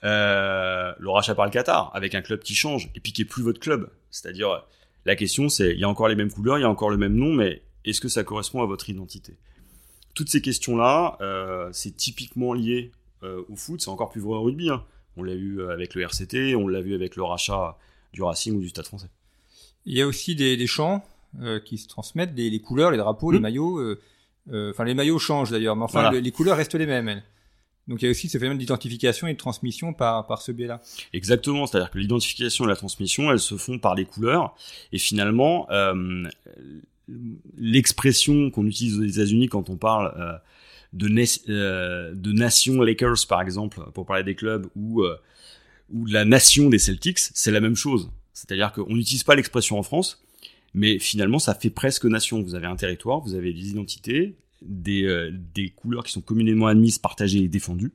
euh, 0.04 0.92
le 0.98 1.10
rachat 1.10 1.34
par 1.34 1.44
le 1.44 1.50
Qatar 1.50 1.90
avec 1.94 2.14
un 2.14 2.22
club 2.22 2.40
qui 2.40 2.54
change 2.54 2.90
et 2.94 3.00
puis 3.00 3.12
qui 3.12 3.24
plus 3.24 3.42
votre 3.42 3.60
club. 3.60 3.90
C'est-à-dire, 4.10 4.64
la 5.04 5.16
question 5.16 5.48
c'est, 5.48 5.72
il 5.72 5.80
y 5.80 5.84
a 5.84 5.88
encore 5.88 6.08
les 6.08 6.16
mêmes 6.16 6.30
couleurs, 6.30 6.58
il 6.58 6.62
y 6.62 6.64
a 6.64 6.70
encore 6.70 6.90
le 6.90 6.98
même 6.98 7.14
nom, 7.14 7.32
mais 7.32 7.62
est-ce 7.84 8.00
que 8.00 8.08
ça 8.08 8.24
correspond 8.24 8.62
à 8.62 8.66
votre 8.66 8.90
identité? 8.90 9.36
Toutes 10.14 10.28
ces 10.28 10.42
questions-là, 10.42 11.16
euh, 11.20 11.68
c'est 11.72 11.96
typiquement 11.96 12.52
lié 12.52 12.92
euh, 13.22 13.42
au 13.48 13.56
foot, 13.56 13.80
c'est 13.80 13.90
encore 13.90 14.10
plus 14.10 14.20
vrai 14.20 14.36
au 14.36 14.42
rugby. 14.42 14.70
Hein. 14.70 14.84
On 15.18 15.24
l'a 15.24 15.34
vu 15.34 15.68
avec 15.68 15.94
le 15.94 16.02
RCT, 16.02 16.54
on 16.54 16.68
l'a 16.68 16.80
vu 16.80 16.94
avec 16.94 17.16
le 17.16 17.24
rachat 17.24 17.76
du 18.12 18.22
Racing 18.22 18.54
ou 18.56 18.60
du 18.60 18.68
Stade 18.68 18.86
français. 18.86 19.08
Il 19.84 19.96
y 19.96 20.00
a 20.00 20.06
aussi 20.06 20.34
des, 20.34 20.66
chants 20.66 21.04
euh, 21.40 21.60
qui 21.60 21.76
se 21.76 21.88
transmettent, 21.88 22.36
les 22.36 22.60
couleurs, 22.60 22.90
les 22.90 22.98
drapeaux, 22.98 23.32
les 23.32 23.38
mmh. 23.38 23.42
maillots. 23.42 23.78
Euh, 23.78 24.00
euh, 24.52 24.70
enfin, 24.70 24.84
les 24.84 24.94
maillots 24.94 25.18
changent 25.18 25.50
d'ailleurs, 25.50 25.76
mais 25.76 25.82
enfin, 25.82 26.10
les 26.12 26.30
couleurs 26.30 26.56
restent 26.56 26.74
les 26.74 26.86
mêmes. 26.86 27.22
Donc 27.88 28.02
il 28.02 28.04
y 28.04 28.08
a 28.08 28.10
aussi 28.10 28.28
ce 28.28 28.38
phénomène 28.38 28.58
d'identification 28.58 29.26
et 29.26 29.32
de 29.32 29.38
transmission 29.38 29.92
par, 29.92 30.26
par 30.26 30.42
ce 30.42 30.52
biais-là. 30.52 30.80
Exactement, 31.12 31.66
c'est-à-dire 31.66 31.90
que 31.90 31.98
l'identification 31.98 32.64
et 32.66 32.68
la 32.68 32.76
transmission, 32.76 33.30
elles 33.32 33.40
se 33.40 33.56
font 33.56 33.78
par 33.78 33.94
les 33.94 34.04
couleurs. 34.04 34.54
Et 34.92 34.98
finalement, 34.98 35.66
l'expression 37.56 38.50
qu'on 38.50 38.66
utilise 38.66 38.98
aux 38.98 39.04
États-Unis 39.04 39.48
quand 39.48 39.68
on 39.70 39.76
parle 39.76 40.40
de, 40.92 41.08
euh, 41.50 42.14
de 42.14 42.32
nation 42.32 42.80
Lakers 42.80 43.26
par 43.28 43.42
exemple 43.42 43.80
pour 43.94 44.06
parler 44.06 44.24
des 44.24 44.34
clubs 44.34 44.66
ou 44.74 45.02
euh, 45.02 45.16
ou 45.92 46.06
de 46.06 46.12
la 46.12 46.26
nation 46.26 46.68
des 46.68 46.78
Celtics, 46.78 47.18
c'est 47.18 47.50
la 47.50 47.60
même 47.60 47.76
chose. 47.76 48.10
C'est-à-dire 48.34 48.72
qu'on 48.72 48.94
n'utilise 48.94 49.24
pas 49.24 49.34
l'expression 49.34 49.78
en 49.78 49.82
France, 49.82 50.22
mais 50.74 50.98
finalement 50.98 51.38
ça 51.38 51.54
fait 51.54 51.70
presque 51.70 52.04
nation. 52.04 52.42
Vous 52.42 52.54
avez 52.54 52.66
un 52.66 52.76
territoire, 52.76 53.20
vous 53.20 53.34
avez 53.34 53.54
des 53.54 53.70
identités, 53.70 54.36
des, 54.60 55.04
euh, 55.04 55.30
des 55.54 55.70
couleurs 55.70 56.04
qui 56.04 56.12
sont 56.12 56.20
communément 56.20 56.66
admises, 56.66 56.98
partagées 56.98 57.38
et 57.38 57.48
défendues. 57.48 57.92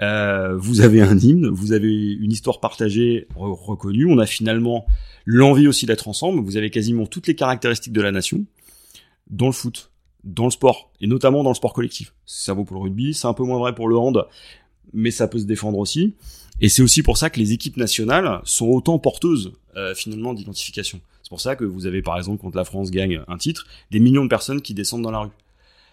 Vous 0.00 0.80
avez 0.80 1.00
un 1.00 1.18
hymne, 1.18 1.48
vous 1.48 1.72
avez 1.72 2.12
une 2.12 2.30
histoire 2.30 2.60
partagée, 2.60 3.26
reconnue. 3.34 4.06
On 4.06 4.18
a 4.18 4.26
finalement 4.26 4.86
l'envie 5.24 5.66
aussi 5.66 5.86
d'être 5.86 6.06
ensemble. 6.06 6.40
Vous 6.40 6.56
avez 6.56 6.70
quasiment 6.70 7.06
toutes 7.06 7.26
les 7.26 7.34
caractéristiques 7.34 7.92
de 7.92 8.00
la 8.00 8.12
nation 8.12 8.44
dans 9.28 9.46
le 9.46 9.52
foot 9.52 9.90
dans 10.24 10.44
le 10.44 10.50
sport, 10.50 10.90
et 11.00 11.06
notamment 11.06 11.42
dans 11.42 11.50
le 11.50 11.54
sport 11.54 11.72
collectif. 11.72 12.12
Ça 12.26 12.52
vaut 12.52 12.64
pour 12.64 12.76
le 12.76 12.82
rugby, 12.82 13.14
c'est 13.14 13.26
un 13.26 13.34
peu 13.34 13.44
moins 13.44 13.58
vrai 13.58 13.74
pour 13.74 13.88
le 13.88 13.96
hand, 13.96 14.26
mais 14.92 15.10
ça 15.10 15.28
peut 15.28 15.38
se 15.38 15.44
défendre 15.44 15.78
aussi. 15.78 16.14
Et 16.60 16.68
c'est 16.68 16.82
aussi 16.82 17.02
pour 17.02 17.16
ça 17.16 17.30
que 17.30 17.38
les 17.38 17.52
équipes 17.52 17.76
nationales 17.76 18.40
sont 18.44 18.66
autant 18.66 18.98
porteuses 18.98 19.52
euh, 19.76 19.94
finalement 19.94 20.34
d'identification. 20.34 21.00
C'est 21.22 21.28
pour 21.28 21.40
ça 21.40 21.56
que 21.56 21.64
vous 21.64 21.86
avez 21.86 22.02
par 22.02 22.16
exemple 22.16 22.40
quand 22.40 22.54
la 22.54 22.64
France 22.64 22.90
gagne 22.90 23.22
un 23.28 23.36
titre, 23.36 23.66
des 23.90 24.00
millions 24.00 24.24
de 24.24 24.28
personnes 24.28 24.60
qui 24.60 24.74
descendent 24.74 25.02
dans 25.02 25.10
la 25.10 25.20
rue. 25.20 25.30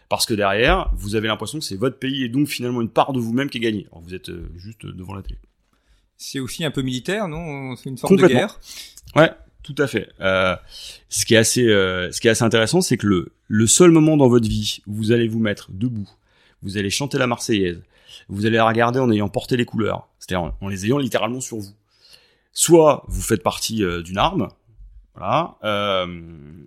Parce 0.09 0.25
que 0.25 0.33
derrière, 0.33 0.91
vous 0.95 1.15
avez 1.15 1.27
l'impression 1.27 1.59
que 1.59 1.65
c'est 1.65 1.75
votre 1.75 1.97
pays 1.97 2.23
et 2.23 2.29
donc 2.29 2.47
finalement 2.47 2.81
une 2.81 2.89
part 2.89 3.13
de 3.13 3.19
vous-même 3.19 3.49
qui 3.49 3.57
est 3.57 3.61
gagnée. 3.61 3.87
Alors 3.91 4.01
vous 4.01 4.15
êtes 4.15 4.29
euh, 4.29 4.49
juste 4.55 4.85
devant 4.85 5.13
la 5.13 5.21
télé. 5.21 5.37
C'est 6.17 6.39
aussi 6.39 6.63
un 6.63 6.71
peu 6.71 6.81
militaire, 6.81 7.27
non? 7.27 7.75
C'est 7.75 7.89
une 7.89 7.97
forme 7.97 8.15
de 8.15 8.27
guerre? 8.27 8.59
Ouais, 9.15 9.31
tout 9.65 9.75
à 9.79 9.87
fait. 9.87 10.09
Euh, 10.21 10.55
ce 11.09 11.25
qui 11.25 11.33
est 11.33 11.37
assez, 11.37 11.67
euh, 11.67 12.11
ce 12.11 12.21
qui 12.21 12.27
est 12.27 12.31
assez 12.31 12.43
intéressant, 12.43 12.81
c'est 12.81 12.97
que 12.97 13.27
le, 13.47 13.67
seul 13.67 13.89
moment 13.89 14.15
dans 14.15 14.27
votre 14.27 14.47
vie 14.47 14.79
où 14.85 14.93
vous 14.93 15.11
allez 15.11 15.27
vous 15.27 15.39
mettre 15.39 15.71
debout, 15.71 16.07
vous 16.61 16.77
allez 16.77 16.91
chanter 16.91 17.17
la 17.17 17.25
Marseillaise, 17.25 17.81
vous 18.29 18.45
allez 18.45 18.57
la 18.57 18.67
regarder 18.67 18.99
en 18.99 19.11
ayant 19.11 19.27
porté 19.27 19.57
les 19.57 19.65
couleurs, 19.65 20.07
c'est-à-dire 20.19 20.53
en, 20.61 20.67
les 20.67 20.85
ayant 20.85 20.99
littéralement 20.99 21.41
sur 21.41 21.57
vous. 21.57 21.73
Soit 22.53 23.03
vous 23.07 23.21
faites 23.21 23.41
partie 23.41 23.83
euh, 23.83 24.03
d'une 24.03 24.19
arme, 24.19 24.49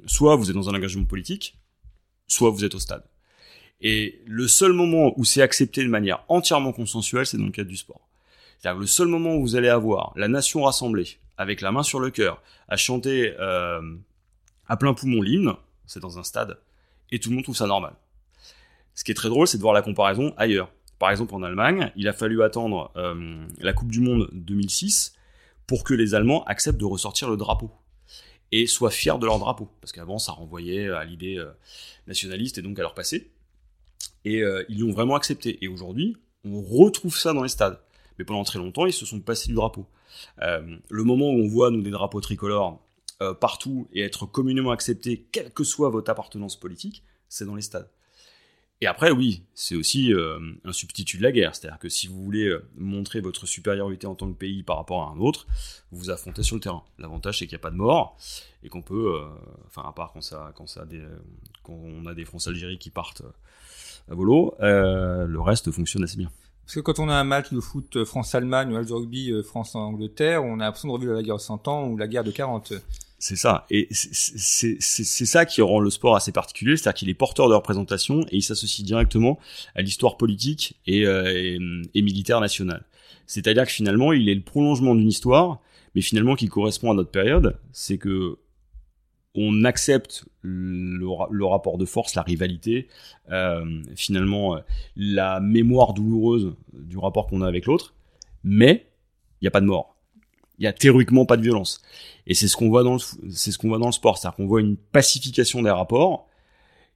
soit 0.06 0.36
vous 0.36 0.50
êtes 0.50 0.56
dans 0.56 0.68
un 0.68 0.74
engagement 0.74 1.04
politique, 1.04 1.56
soit 2.26 2.50
vous 2.50 2.64
êtes 2.64 2.74
au 2.74 2.80
stade. 2.80 3.04
Et 3.80 4.20
le 4.26 4.48
seul 4.48 4.72
moment 4.72 5.12
où 5.16 5.24
c'est 5.24 5.40
accepté 5.40 5.84
de 5.84 5.88
manière 5.88 6.24
entièrement 6.26 6.72
consensuelle, 6.72 7.26
c'est 7.26 7.38
dans 7.38 7.44
le 7.44 7.52
cadre 7.52 7.70
du 7.70 7.76
sport. 7.76 8.00
C'est-à-dire 8.58 8.80
le 8.80 8.88
seul 8.88 9.06
moment 9.06 9.36
où 9.36 9.42
vous 9.42 9.54
allez 9.54 9.68
avoir 9.68 10.12
la 10.16 10.26
nation 10.26 10.64
rassemblée, 10.64 11.18
avec 11.38 11.60
la 11.60 11.72
main 11.72 11.84
sur 11.84 12.00
le 12.00 12.10
cœur, 12.10 12.42
à 12.68 12.76
chanter 12.76 13.34
euh, 13.38 13.80
à 14.66 14.76
plein 14.76 14.92
poumon 14.92 15.22
l'hymne, 15.22 15.54
c'est 15.86 16.00
dans 16.00 16.18
un 16.18 16.24
stade, 16.24 16.58
et 17.10 17.20
tout 17.20 17.30
le 17.30 17.36
monde 17.36 17.44
trouve 17.44 17.56
ça 17.56 17.66
normal. 17.66 17.94
Ce 18.94 19.04
qui 19.04 19.12
est 19.12 19.14
très 19.14 19.28
drôle, 19.28 19.46
c'est 19.46 19.56
de 19.56 19.62
voir 19.62 19.72
la 19.72 19.80
comparaison 19.82 20.34
ailleurs. 20.36 20.70
Par 20.98 21.10
exemple, 21.10 21.32
en 21.34 21.44
Allemagne, 21.44 21.92
il 21.94 22.08
a 22.08 22.12
fallu 22.12 22.42
attendre 22.42 22.90
euh, 22.96 23.46
la 23.60 23.72
Coupe 23.72 23.92
du 23.92 24.00
Monde 24.00 24.28
2006 24.32 25.14
pour 25.68 25.84
que 25.84 25.94
les 25.94 26.14
Allemands 26.16 26.42
acceptent 26.44 26.80
de 26.80 26.84
ressortir 26.84 27.30
le 27.30 27.36
drapeau 27.36 27.70
et 28.50 28.66
soient 28.66 28.90
fiers 28.90 29.18
de 29.20 29.24
leur 29.24 29.38
drapeau, 29.38 29.68
parce 29.80 29.92
qu'avant 29.92 30.18
ça 30.18 30.32
renvoyait 30.32 30.88
à 30.88 31.04
l'idée 31.04 31.36
euh, 31.38 31.52
nationaliste 32.08 32.58
et 32.58 32.62
donc 32.62 32.78
à 32.80 32.82
leur 32.82 32.94
passé. 32.94 33.30
Et 34.24 34.42
ils 34.68 34.80
l'ont 34.80 34.92
vraiment 34.92 35.14
accepté. 35.14 35.64
Et 35.64 35.68
aujourd'hui, 35.68 36.16
on 36.44 36.60
retrouve 36.60 37.16
ça 37.16 37.32
dans 37.32 37.42
les 37.42 37.48
stades. 37.48 37.80
Mais 38.18 38.26
pendant 38.26 38.44
très 38.44 38.58
longtemps, 38.58 38.84
ils 38.84 38.92
se 38.92 39.06
sont 39.06 39.20
passés 39.20 39.48
du 39.48 39.54
drapeau. 39.54 39.86
Euh, 40.42 40.76
le 40.88 41.04
moment 41.04 41.30
où 41.30 41.42
on 41.42 41.48
voit 41.48 41.70
nous 41.70 41.82
des 41.82 41.90
drapeaux 41.90 42.20
tricolores 42.20 42.80
euh, 43.22 43.34
partout 43.34 43.88
et 43.92 44.02
être 44.02 44.26
communément 44.26 44.70
acceptés, 44.70 45.26
quelle 45.32 45.52
que 45.52 45.64
soit 45.64 45.90
votre 45.90 46.10
appartenance 46.10 46.58
politique, 46.58 47.02
c'est 47.28 47.44
dans 47.44 47.54
les 47.54 47.62
stades. 47.62 47.90
Et 48.80 48.86
après, 48.86 49.10
oui, 49.10 49.42
c'est 49.54 49.74
aussi 49.74 50.12
euh, 50.12 50.38
un 50.64 50.72
substitut 50.72 51.18
de 51.18 51.24
la 51.24 51.32
guerre. 51.32 51.56
C'est-à-dire 51.56 51.80
que 51.80 51.88
si 51.88 52.06
vous 52.06 52.22
voulez 52.22 52.56
montrer 52.76 53.20
votre 53.20 53.44
supériorité 53.44 54.06
en 54.06 54.14
tant 54.14 54.30
que 54.30 54.36
pays 54.36 54.62
par 54.62 54.76
rapport 54.76 55.02
à 55.02 55.10
un 55.10 55.18
autre, 55.18 55.48
vous 55.90 55.98
vous 55.98 56.10
affrontez 56.10 56.44
sur 56.44 56.54
le 56.54 56.60
terrain. 56.60 56.84
L'avantage, 56.98 57.40
c'est 57.40 57.46
qu'il 57.46 57.56
n'y 57.56 57.60
a 57.60 57.62
pas 57.62 57.72
de 57.72 57.76
mort 57.76 58.16
et 58.62 58.68
qu'on 58.68 58.82
peut, 58.82 59.20
enfin, 59.66 59.82
à 59.84 59.92
part 59.92 60.12
quand, 60.12 60.22
ça, 60.22 60.52
a 60.76 60.84
des, 60.84 61.02
on 61.66 62.06
a 62.06 62.14
des 62.14 62.24
France-Algérie 62.24 62.78
qui 62.78 62.90
partent 62.90 63.22
à 64.08 64.14
volo, 64.14 64.54
le 64.60 65.40
reste 65.40 65.72
fonctionne 65.72 66.04
assez 66.04 66.16
bien. 66.16 66.30
Parce 66.68 66.74
que 66.74 66.80
quand 66.80 66.98
on 66.98 67.08
a 67.08 67.14
un 67.14 67.24
match 67.24 67.50
de 67.50 67.60
foot 67.60 67.96
euh, 67.96 68.04
France-Allemagne 68.04 68.68
ou 68.68 68.72
match 68.74 68.88
de 68.88 68.92
rugby 68.92 69.32
euh, 69.32 69.42
France-Angleterre, 69.42 70.44
on 70.44 70.60
a 70.60 70.64
l'impression 70.64 70.88
de 70.88 70.92
revivre 70.92 71.14
la 71.14 71.22
guerre 71.22 71.36
de 71.36 71.40
100 71.40 71.66
ans 71.66 71.88
ou 71.88 71.96
la 71.96 72.06
guerre 72.06 72.24
de 72.24 72.30
40. 72.30 72.74
C'est 73.18 73.36
ça. 73.36 73.64
Et 73.70 73.88
c'est 73.90 74.78
ça 74.78 75.46
qui 75.46 75.62
rend 75.62 75.80
le 75.80 75.88
sport 75.88 76.14
assez 76.14 76.30
particulier, 76.30 76.76
c'est-à-dire 76.76 76.98
qu'il 76.98 77.08
est 77.08 77.14
porteur 77.14 77.48
de 77.48 77.54
représentation 77.54 78.20
et 78.30 78.36
il 78.36 78.42
s'associe 78.42 78.86
directement 78.86 79.38
à 79.76 79.80
l'histoire 79.80 80.18
politique 80.18 80.76
et, 80.86 81.06
euh, 81.06 81.82
et, 81.94 82.02
militaire 82.02 82.42
nationale. 82.42 82.84
C'est-à-dire 83.26 83.64
que 83.64 83.72
finalement, 83.72 84.12
il 84.12 84.28
est 84.28 84.34
le 84.34 84.42
prolongement 84.42 84.94
d'une 84.94 85.08
histoire, 85.08 85.60
mais 85.94 86.02
finalement 86.02 86.36
qui 86.36 86.48
correspond 86.48 86.90
à 86.90 86.94
notre 86.94 87.10
période. 87.10 87.56
C'est 87.72 87.96
que 87.96 88.36
on 89.40 89.64
accepte 89.64 90.24
le, 90.42 91.46
rapport 91.46 91.78
de 91.78 91.84
force, 91.84 92.16
la 92.16 92.22
rivalité, 92.22 92.88
euh, 93.30 93.82
finalement 93.94 94.56
euh, 94.56 94.60
la 94.96 95.38
mémoire 95.38 95.94
douloureuse 95.94 96.54
du 96.72 96.98
rapport 96.98 97.28
qu'on 97.28 97.42
a 97.42 97.46
avec 97.46 97.66
l'autre, 97.66 97.94
mais 98.42 98.86
il 99.40 99.44
n'y 99.44 99.48
a 99.48 99.52
pas 99.52 99.60
de 99.60 99.66
mort. 99.66 99.96
Il 100.58 100.64
y 100.64 100.66
a 100.66 100.72
théoriquement 100.72 101.24
pas 101.24 101.36
de 101.36 101.42
violence. 101.42 101.82
Et 102.26 102.34
c'est 102.34 102.48
ce 102.48 102.56
qu'on 102.56 102.68
voit 102.68 102.82
dans 102.82 102.94
le, 102.94 103.30
c'est 103.30 103.52
ce 103.52 103.58
qu'on 103.58 103.68
voit 103.68 103.78
dans 103.78 103.86
le 103.86 103.92
sport, 103.92 104.18
c'est-à-dire 104.18 104.36
qu'on 104.36 104.48
voit 104.48 104.60
une 104.60 104.76
pacification 104.76 105.62
des 105.62 105.70
rapports 105.70 106.26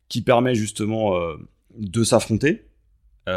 qui 0.08 0.20
permet 0.20 0.56
justement 0.56 1.16
euh, 1.16 1.36
de 1.78 2.02
s'affronter 2.02 2.66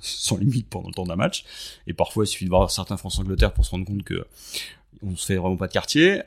sans 0.00 0.38
limite 0.38 0.70
pendant 0.70 0.88
le 0.88 0.94
temps 0.94 1.04
d'un 1.04 1.16
match. 1.16 1.44
Et 1.86 1.92
parfois, 1.92 2.24
il 2.24 2.28
suffit 2.28 2.46
de 2.46 2.50
voir 2.50 2.70
certains 2.70 2.96
France-Angleterre 2.96 3.52
pour 3.52 3.66
se 3.66 3.72
rendre 3.72 3.84
compte 3.84 4.04
que 4.04 4.24
on 5.02 5.16
se 5.16 5.26
fait 5.26 5.36
vraiment 5.36 5.56
pas 5.56 5.66
de 5.66 5.72
quartier. 5.72 6.22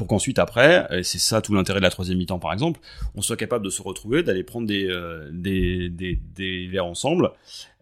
Pour 0.00 0.06
qu'ensuite 0.06 0.38
après, 0.38 0.86
et 0.92 1.02
c'est 1.02 1.18
ça 1.18 1.42
tout 1.42 1.52
l'intérêt 1.52 1.78
de 1.78 1.82
la 1.82 1.90
troisième 1.90 2.16
mi-temps 2.16 2.38
par 2.38 2.54
exemple, 2.54 2.80
on 3.14 3.20
soit 3.20 3.36
capable 3.36 3.62
de 3.62 3.68
se 3.68 3.82
retrouver, 3.82 4.22
d'aller 4.22 4.42
prendre 4.42 4.66
des, 4.66 4.88
euh, 4.88 5.28
des, 5.30 5.90
des, 5.90 6.18
des, 6.34 6.68
verres 6.68 6.86
ensemble 6.86 7.32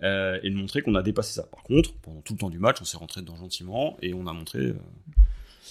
euh, 0.02 0.36
et 0.42 0.50
de 0.50 0.56
montrer 0.56 0.82
qu'on 0.82 0.96
a 0.96 1.02
dépassé 1.04 1.32
ça. 1.32 1.44
Par 1.44 1.62
contre, 1.62 1.94
pendant 2.02 2.20
tout 2.20 2.32
le 2.32 2.40
temps 2.40 2.50
du 2.50 2.58
match, 2.58 2.78
on 2.80 2.84
s'est 2.84 2.96
rentré 2.96 3.20
dedans 3.20 3.36
gentiment 3.36 3.96
et 4.02 4.14
on 4.14 4.26
a 4.26 4.32
montré 4.32 4.58
euh, 4.58 4.74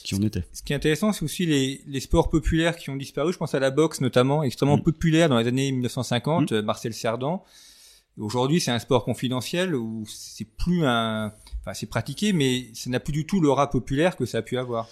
qui 0.05 0.15
on 0.15 0.21
était. 0.21 0.45
Ce 0.53 0.63
qui 0.63 0.71
est 0.71 0.77
intéressant, 0.77 1.11
c'est 1.11 1.25
aussi 1.25 1.45
les, 1.45 1.81
les 1.85 1.99
sports 1.99 2.29
populaires 2.29 2.77
qui 2.77 2.89
ont 2.89 2.95
disparu. 2.95 3.33
Je 3.33 3.37
pense 3.37 3.53
à 3.53 3.59
la 3.59 3.69
boxe 3.69 3.99
notamment, 3.99 4.41
extrêmement 4.41 4.77
mm. 4.77 4.83
populaire 4.83 5.27
dans 5.27 5.39
les 5.39 5.47
années 5.47 5.69
1950, 5.73 6.53
mm. 6.53 6.61
Marcel 6.61 6.93
Cerdan. 6.93 7.43
Aujourd'hui, 8.17 8.61
c'est 8.61 8.71
un 8.71 8.79
sport 8.79 9.03
confidentiel 9.03 9.75
où 9.75 10.05
c'est 10.07 10.47
plus 10.47 10.85
un, 10.85 11.33
enfin, 11.59 11.73
c'est 11.73 11.87
pratiqué, 11.87 12.31
mais 12.31 12.67
ça 12.73 12.89
n'a 12.89 13.01
plus 13.01 13.11
du 13.11 13.25
tout 13.25 13.41
l'aura 13.41 13.69
populaire 13.69 14.15
que 14.15 14.25
ça 14.25 14.37
a 14.37 14.41
pu 14.41 14.57
avoir. 14.57 14.87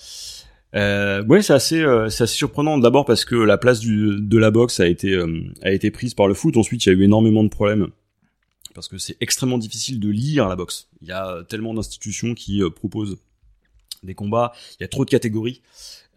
Euh, 0.76 1.24
ouais, 1.26 1.42
c'est 1.42 1.54
assez, 1.54 1.82
euh, 1.82 2.06
assez 2.06 2.28
surprenant. 2.28 2.78
D'abord 2.78 3.06
parce 3.06 3.26
que 3.26 3.36
la 3.36 3.58
place 3.58 3.82
de 3.82 4.38
la 4.38 4.52
boxe 4.52 4.80
a 4.80 4.88
été, 4.88 5.12
euh, 5.14 5.42
a 5.62 5.72
été 5.72 5.92
prise 5.92 6.14
par 6.14 6.28
le 6.28 6.34
foot. 6.34 6.58
Ensuite, 6.58 6.86
il 6.86 6.90
y 6.90 6.92
a 6.92 6.96
eu 6.96 7.04
énormément 7.04 7.44
de 7.44 7.50
problèmes 7.50 7.90
parce 8.74 8.90
que 8.90 8.98
c'est 8.98 9.16
extrêmement 9.22 9.58
difficile 9.58 10.02
de 10.02 10.10
lire 10.10 10.50
la 10.50 10.58
boxe. 10.58 10.90
Il 11.02 11.08
y 11.08 11.14
a 11.14 11.44
tellement 11.48 11.74
d'institutions 11.74 12.34
qui 12.34 12.62
euh, 12.62 12.70
proposent 12.70 13.18
des 14.04 14.16
combats. 14.16 14.52
Il 14.80 14.84
y 14.84 14.86
a 14.86 14.90
trop 14.90 15.06
de 15.06 15.10
catégories. 15.10 15.62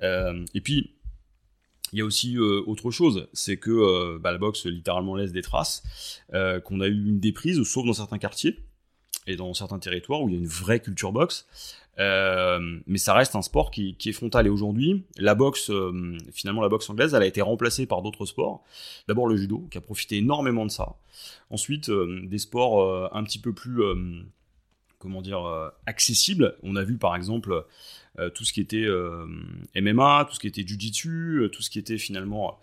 et 0.02 0.60
puis, 0.60 0.90
il 1.92 1.98
y 1.98 2.02
a 2.02 2.04
aussi 2.04 2.36
autre 2.36 2.90
chose, 2.90 3.28
c'est 3.32 3.56
que 3.56 4.18
bah, 4.18 4.30
la 4.30 4.36
boxe 4.36 4.66
littéralement 4.66 5.16
laisse 5.16 5.32
des 5.32 5.40
traces, 5.40 5.82
qu'on 6.64 6.82
a 6.82 6.86
eu 6.86 7.06
une 7.06 7.18
déprise, 7.18 7.62
sauf 7.62 7.86
dans 7.86 7.94
certains 7.94 8.18
quartiers 8.18 8.58
et 9.26 9.36
dans 9.36 9.54
certains 9.54 9.78
territoires 9.78 10.20
où 10.20 10.28
il 10.28 10.34
y 10.34 10.36
a 10.36 10.40
une 10.40 10.46
vraie 10.46 10.80
culture 10.80 11.12
boxe. 11.12 11.46
Euh, 11.98 12.78
mais 12.86 12.98
ça 12.98 13.12
reste 13.12 13.34
un 13.34 13.42
sport 13.42 13.70
qui, 13.70 13.96
est 14.04 14.12
frontal. 14.12 14.46
Et 14.46 14.50
aujourd'hui, 14.50 15.04
la 15.16 15.34
boxe, 15.34 15.70
euh, 15.70 16.16
finalement, 16.32 16.62
la 16.62 16.68
boxe 16.68 16.88
anglaise, 16.90 17.14
elle 17.14 17.22
a 17.22 17.26
été 17.26 17.42
remplacée 17.42 17.86
par 17.86 18.02
d'autres 18.02 18.26
sports. 18.26 18.64
D'abord 19.08 19.26
le 19.26 19.36
judo, 19.36 19.66
qui 19.70 19.78
a 19.78 19.80
profité 19.80 20.18
énormément 20.18 20.64
de 20.64 20.70
ça. 20.70 20.96
Ensuite, 21.50 21.88
euh, 21.88 22.20
des 22.24 22.38
sports 22.38 23.14
un 23.14 23.24
petit 23.24 23.38
peu 23.38 23.52
plus, 23.52 23.80
comment 24.98 25.22
dire, 25.22 25.72
accessibles. 25.86 26.56
On 26.62 26.76
a 26.76 26.84
vu 26.84 26.98
par 26.98 27.16
exemple 27.16 27.64
tout 28.34 28.44
ce 28.44 28.52
qui 28.52 28.60
était 28.60 28.86
MMA, 29.74 30.26
tout 30.28 30.34
ce 30.34 30.40
qui 30.40 30.46
était 30.46 30.66
jiu-jitsu, 30.66 31.48
tout 31.52 31.62
ce 31.62 31.70
qui 31.70 31.78
était 31.78 31.98
finalement 31.98 32.58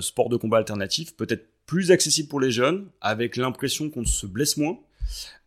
sport 0.00 0.28
de 0.28 0.36
combat 0.36 0.58
alternatif, 0.58 1.16
peut-être 1.16 1.46
plus 1.66 1.90
accessible 1.90 2.28
pour 2.28 2.40
les 2.40 2.50
jeunes, 2.50 2.88
avec 3.00 3.36
l'impression 3.36 3.90
qu'on 3.90 4.04
se 4.04 4.26
blesse 4.26 4.56
moins 4.56 4.78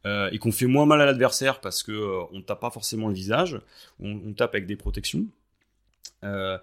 euh, 0.05 0.30
et 0.32 0.38
qu'on 0.38 0.51
fait 0.51 0.66
moins 0.66 0.86
mal 0.86 1.01
à 1.01 1.05
l'adversaire 1.05 1.61
parce 1.61 1.82
que 1.82 1.93
euh, 1.93 2.24
on 2.34 2.41
tape 2.41 2.59
pas 2.59 2.70
forcément 2.70 3.07
le 3.07 3.14
visage, 3.14 3.59
on, 4.01 4.34
tape 4.34 4.53
avec 4.53 4.66
des 4.66 4.76
protections. 4.76 5.26
Euh, 6.26 6.57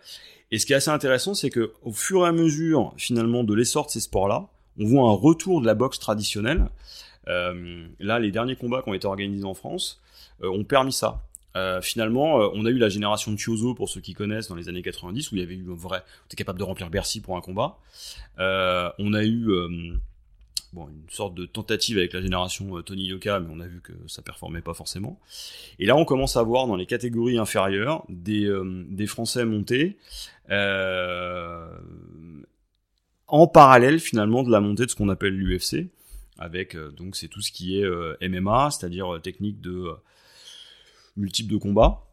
et 0.50 0.58
ce 0.58 0.66
qui 0.66 0.74
est 0.74 0.76
assez 0.76 0.90
intéressant, 0.90 1.32
c'est 1.32 1.48
que 1.48 1.72
au 1.82 1.92
fur 1.92 2.26
et 2.26 2.28
à 2.28 2.32
mesure 2.32 2.92
finalement 2.98 3.42
de 3.42 3.54
l'essor 3.54 3.86
de 3.86 3.92
ces 3.92 4.00
sports-là, 4.00 4.46
on 4.78 4.84
voit 4.84 5.08
un 5.08 5.14
retour 5.14 5.62
de 5.62 5.66
la 5.66 5.74
boxe 5.74 5.98
traditionnelle. 5.98 6.68
là, 7.26 8.18
les 8.18 8.30
derniers 8.30 8.56
combats 8.56 8.82
qui 8.82 8.90
ont 8.90 8.94
été 8.94 9.06
organisés 9.06 9.44
en 9.44 9.54
France 9.54 10.00
ont 10.42 10.64
permis 10.64 10.92
ça. 10.92 11.22
finalement, 11.82 12.36
on 12.54 12.64
a 12.66 12.70
eu 12.70 12.78
la 12.78 12.88
génération 12.88 13.32
de 13.32 13.38
Chiozo, 13.38 13.74
pour 13.74 13.88
ceux 13.88 14.00
qui 14.00 14.14
connaissent, 14.14 14.48
dans 14.48 14.56
les 14.56 14.68
années 14.68 14.82
90, 14.82 15.30
où 15.30 15.36
il 15.36 15.40
y 15.40 15.44
avait 15.44 15.54
eu 15.54 15.70
un 15.70 15.74
vrai, 15.74 16.02
on 16.22 16.26
était 16.26 16.36
capable 16.36 16.58
de 16.58 16.64
remplir 16.64 16.90
Bercy 16.90 17.20
pour 17.20 17.36
un 17.36 17.40
combat. 17.40 17.78
on 18.38 19.14
a 19.14 19.22
eu 19.22 19.48
bon, 20.72 20.88
une 20.88 21.10
sorte 21.10 21.34
de 21.34 21.46
tentative 21.46 21.98
avec 21.98 22.12
la 22.12 22.20
génération 22.20 22.76
euh, 22.76 22.82
Tony 22.82 23.06
Yoka, 23.06 23.40
mais 23.40 23.48
on 23.52 23.60
a 23.60 23.66
vu 23.66 23.80
que 23.80 23.92
ça 24.06 24.22
performait 24.22 24.62
pas 24.62 24.74
forcément. 24.74 25.20
Et 25.78 25.86
là, 25.86 25.96
on 25.96 26.04
commence 26.04 26.36
à 26.36 26.42
voir 26.42 26.66
dans 26.66 26.76
les 26.76 26.86
catégories 26.86 27.38
inférieures 27.38 28.04
des, 28.08 28.44
euh, 28.44 28.84
des 28.88 29.06
Français 29.06 29.44
montés 29.44 29.98
euh, 30.50 31.68
en 33.26 33.46
parallèle 33.46 34.00
finalement 34.00 34.42
de 34.42 34.50
la 34.50 34.60
montée 34.60 34.86
de 34.86 34.90
ce 34.90 34.96
qu'on 34.96 35.08
appelle 35.08 35.34
l'UFC, 35.34 35.88
avec 36.38 36.76
donc 36.96 37.16
c'est 37.16 37.28
tout 37.28 37.40
ce 37.40 37.52
qui 37.52 37.78
est 37.78 38.28
MMA, 38.28 38.70
c'est-à-dire 38.70 39.20
technique 39.22 39.60
de 39.60 39.84
multiples 41.16 41.52
de 41.52 41.58
combat, 41.58 42.08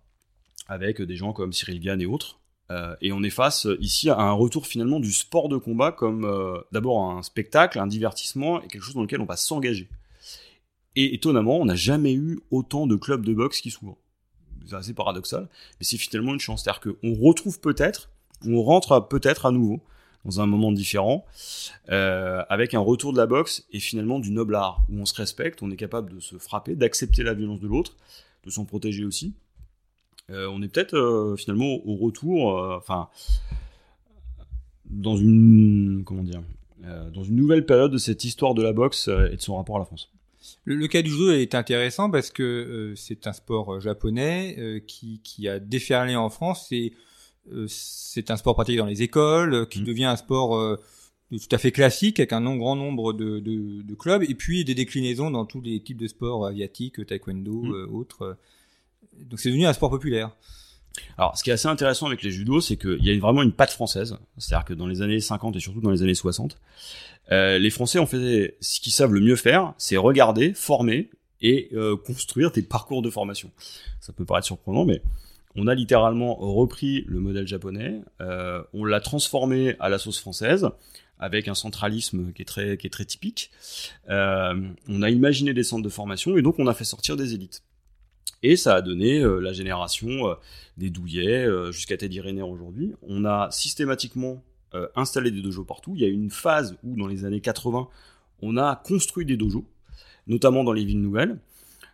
avec 0.68 1.02
des 1.02 1.16
gens 1.16 1.34
comme 1.34 1.54
Cyril 1.54 1.80
Gann 1.80 2.00
et 2.02 2.06
autres. 2.06 2.38
Euh, 2.70 2.96
et 3.02 3.14
on 3.14 3.24
est 3.24 3.30
face 3.30 3.66
euh, 3.66 3.78
ici 3.80 4.10
à 4.10 4.20
un 4.20 4.34
retour 4.34 4.68
finalement 4.68 5.00
du 5.00 5.14
sport 5.14 5.48
de 5.48 5.56
combat 5.56 5.94
comme 5.94 6.26
euh, 6.26 6.60
d'abord 6.74 7.02
un 7.12 7.24
spectacle, 7.24 7.80
un 7.80 7.88
divertissement 7.88 8.62
et 8.62 8.68
quelque 8.68 8.82
chose 8.82 8.96
dans 8.96 9.02
lequel 9.02 9.22
on 9.22 9.26
va 9.26 9.38
s'engager. 9.38 9.88
Et 10.96 11.14
étonnamment, 11.14 11.58
on 11.58 11.66
n'a 11.66 11.76
jamais 11.76 12.14
eu 12.14 12.40
autant 12.52 12.88
de 12.88 12.96
clubs 12.96 13.26
de 13.26 13.34
boxe 13.34 13.62
qui 13.62 13.72
s'ouvrent. 13.72 13.98
C'est 14.66 14.76
assez 14.76 14.94
paradoxal, 14.94 15.48
mais 15.80 15.86
c'est 15.86 15.98
finalement 15.98 16.34
une 16.34 16.40
chance. 16.40 16.64
C'est-à-dire 16.64 16.82
qu'on 16.82 17.14
retrouve 17.14 17.62
peut-être, 17.62 18.10
on 18.46 18.62
rentre 18.62 19.08
peut-être 19.08 19.46
à 19.46 19.52
nouveau 19.52 19.80
dans 20.26 20.42
un 20.42 20.46
moment 20.46 20.74
différent, 20.74 21.26
avec 21.88 22.74
un 22.74 22.82
retour 22.82 23.14
de 23.14 23.18
la 23.18 23.28
boxe 23.28 23.66
et 23.72 23.80
finalement 23.80 24.20
du 24.20 24.32
noble 24.32 24.56
art, 24.56 24.84
où 24.90 25.00
on 25.00 25.06
se 25.06 25.14
respecte, 25.14 25.62
on 25.62 25.72
est 25.72 25.78
capable 25.78 26.14
de 26.14 26.20
se 26.20 26.38
frapper, 26.38 26.76
d'accepter 26.76 27.24
la 27.24 27.34
violence 27.34 27.62
de 27.62 27.68
l'autre, 27.68 27.96
de 28.44 28.50
s'en 28.50 28.66
protéger 28.66 29.06
aussi, 29.06 29.36
on 30.30 30.62
est 30.62 30.68
peut-être 30.68 30.96
euh, 30.96 31.36
finalement 31.36 31.80
au 31.86 31.96
retour, 31.96 32.58
euh, 32.58 32.78
enfin, 32.78 33.10
dans 34.86 35.16
une 35.16 36.04
comment 36.06 36.24
dire, 36.24 36.42
dans 37.14 37.24
une 37.24 37.36
nouvelle 37.36 37.66
période 37.66 37.92
de 37.92 37.98
cette 37.98 38.24
histoire 38.24 38.54
de 38.54 38.62
la 38.62 38.72
boxe 38.72 39.10
et 39.10 39.36
de 39.36 39.42
son 39.42 39.58
rapport 39.58 39.76
à 39.76 39.80
la 39.80 39.86
France. 39.86 40.10
Le, 40.64 40.88
cas 40.88 41.02
du 41.02 41.10
judo 41.10 41.32
est 41.32 41.56
intéressant 41.56 42.10
parce 42.10 42.30
que 42.30 42.94
c'est 42.96 43.28
un 43.28 43.34
sport 43.34 43.82
japonais 43.82 44.84
qui, 44.88 45.20
qui, 45.22 45.50
a 45.50 45.60
déferlé 45.60 46.16
en 46.16 46.30
France 46.30 46.72
et 46.72 46.94
c'est 47.68 48.32
un 48.32 48.38
sport 48.38 48.56
pratiqué 48.56 48.78
dans 48.78 48.86
les 48.86 49.02
écoles, 49.02 49.68
qui 49.68 49.82
mmh. 49.82 49.86
devient 49.86 50.06
un 50.06 50.16
sport 50.16 50.78
tout 51.30 51.38
à 51.52 51.58
fait 51.58 51.74
classique 51.74 52.22
avec 52.22 52.32
un 52.32 52.42
non, 52.42 52.56
grand 52.56 52.78
nombre 52.78 53.12
de, 53.12 53.40
de, 53.40 53.82
de, 53.82 53.96
clubs 53.96 54.24
et 54.24 54.36
puis 54.36 54.64
des 54.64 54.76
déclinaisons 54.76 55.32
dans 55.32 55.46
tous 55.46 55.60
les 55.60 55.82
types 55.82 55.98
de 55.98 56.08
sports 56.08 56.46
asiatiques, 56.46 57.06
taekwondo, 57.06 57.64
mmh. 57.64 57.94
autres. 57.94 58.38
Donc 59.26 59.40
c'est 59.40 59.50
devenu 59.50 59.66
un 59.66 59.74
sport 59.74 59.90
populaire. 59.90 60.32
Alors, 61.18 61.38
ce 61.38 61.44
qui 61.44 61.52
est 61.52 61.54
assez 61.54 61.68
intéressant 61.68 62.08
avec 62.08 62.24
les 62.24 62.32
judo, 62.32 62.60
c'est 62.60 62.76
qu'il 62.76 63.04
y 63.06 63.12
a 63.12 63.20
vraiment 63.20 63.44
une 63.44 63.52
patte 63.52 63.72
française. 63.72 64.18
C'est-à-dire 64.38 64.66
que 64.66 64.74
dans 64.74 64.88
les 64.88 65.02
années 65.02 65.20
50 65.20 65.56
et 65.56 65.60
surtout 65.60 65.82
dans 65.82 65.92
les 65.92 66.02
années 66.02 66.16
60, 66.16 66.58
euh, 67.32 67.60
les 67.60 67.70
Français 67.70 68.00
ont 68.00 68.08
fait 68.08 68.58
ce 68.62 68.80
qu'ils 68.80 68.94
savent 68.94 69.14
le 69.14 69.22
mieux 69.22 69.36
faire, 69.36 69.74
c'est 69.78 69.98
regarder, 69.98 70.54
former 70.54 71.10
et 71.42 71.70
euh, 71.74 71.96
construire 71.96 72.52
des 72.52 72.64
parcours 72.64 73.02
de 73.02 73.10
formation. 73.10 73.52
Ça 74.00 74.12
peut 74.12 74.26
paraître 74.26 74.48
surprenant, 74.48 74.86
mais 74.86 75.02
on 75.56 75.68
a 75.68 75.76
littéralement 75.76 76.36
repris 76.36 77.04
le 77.08 77.20
modèle 77.20 77.48
japonais, 77.48 78.02
euh, 78.22 78.64
on 78.74 78.86
l'a 78.86 79.02
transformé 79.02 79.76
à 79.80 79.90
la 79.90 79.98
sauce 79.98 80.20
française 80.20 80.70
avec 81.20 81.48
un 81.48 81.56
centralisme 81.56 82.32
qui 82.32 82.44
est 82.44 82.46
très, 82.46 82.78
qui 82.78 82.88
est 82.88 82.92
très 82.92 83.06
typique. 83.06 83.50
Euh, 84.10 84.70
on 84.88 85.02
a 85.02 85.10
imaginé 85.10 85.54
des 85.54 85.64
centres 85.64 85.84
de 85.84 85.90
formation 85.90 86.38
et 86.38 86.42
donc 86.42 86.60
on 86.60 86.68
a 86.68 86.74
fait 86.74 86.84
sortir 86.84 87.16
des 87.16 87.34
élites. 87.34 87.64
Et 88.50 88.56
ça 88.56 88.76
a 88.76 88.82
donné 88.82 89.20
euh, 89.20 89.42
la 89.42 89.52
génération 89.52 90.30
euh, 90.30 90.36
des 90.78 90.90
douillets 90.90 91.46
euh, 91.46 91.74
jusqu'à 91.74 91.98
Teddy 91.98 92.22
Riner 92.22 92.44
aujourd'hui. 92.44 92.94
On 93.02 93.26
a 93.26 93.50
systématiquement 93.52 94.42
installé 94.96 95.32
des 95.32 95.42
dojos 95.42 95.64
partout. 95.64 95.94
Il 95.96 96.02
y 96.02 96.06
a 96.06 96.08
une 96.08 96.30
phase 96.30 96.78
où, 96.84 96.96
dans 96.96 97.08
les 97.08 97.26
années 97.26 97.42
80, 97.42 97.88
on 98.42 98.58
a 98.58 98.76
construit 98.86 99.26
des 99.26 99.36
dojos, 99.36 99.66
notamment 100.28 100.64
dans 100.64 100.72
les 100.72 100.86
villes 100.86 101.02
nouvelles, 101.02 101.40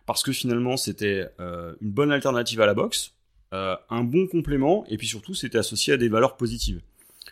parce 0.06 0.22
que 0.22 0.32
finalement 0.32 0.76
c'était 0.76 1.28
une 1.38 1.90
bonne 1.92 2.10
alternative 2.12 2.60
à 2.60 2.66
la 2.66 2.74
boxe, 2.74 3.14
un 3.52 4.04
bon 4.04 4.26
complément, 4.26 4.84
et 4.88 4.98
puis 4.98 5.06
surtout 5.06 5.34
c'était 5.34 5.56
associé 5.56 5.94
à 5.94 5.96
des 5.96 6.10
valeurs 6.10 6.36
positives. 6.36 6.82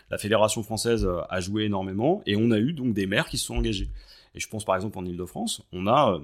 La 0.09 0.17
fédération 0.17 0.63
française 0.63 1.07
a 1.29 1.39
joué 1.39 1.65
énormément, 1.65 2.23
et 2.25 2.35
on 2.35 2.49
a 2.49 2.57
eu 2.57 2.73
donc 2.73 2.93
des 2.93 3.05
maires 3.05 3.27
qui 3.27 3.37
se 3.37 3.45
sont 3.45 3.57
engagés. 3.57 3.89
Et 4.33 4.39
je 4.39 4.47
pense 4.47 4.65
par 4.65 4.75
exemple 4.75 4.97
en 4.97 5.05
Ile-de-France, 5.05 5.61
on 5.71 5.85
a 5.85 6.19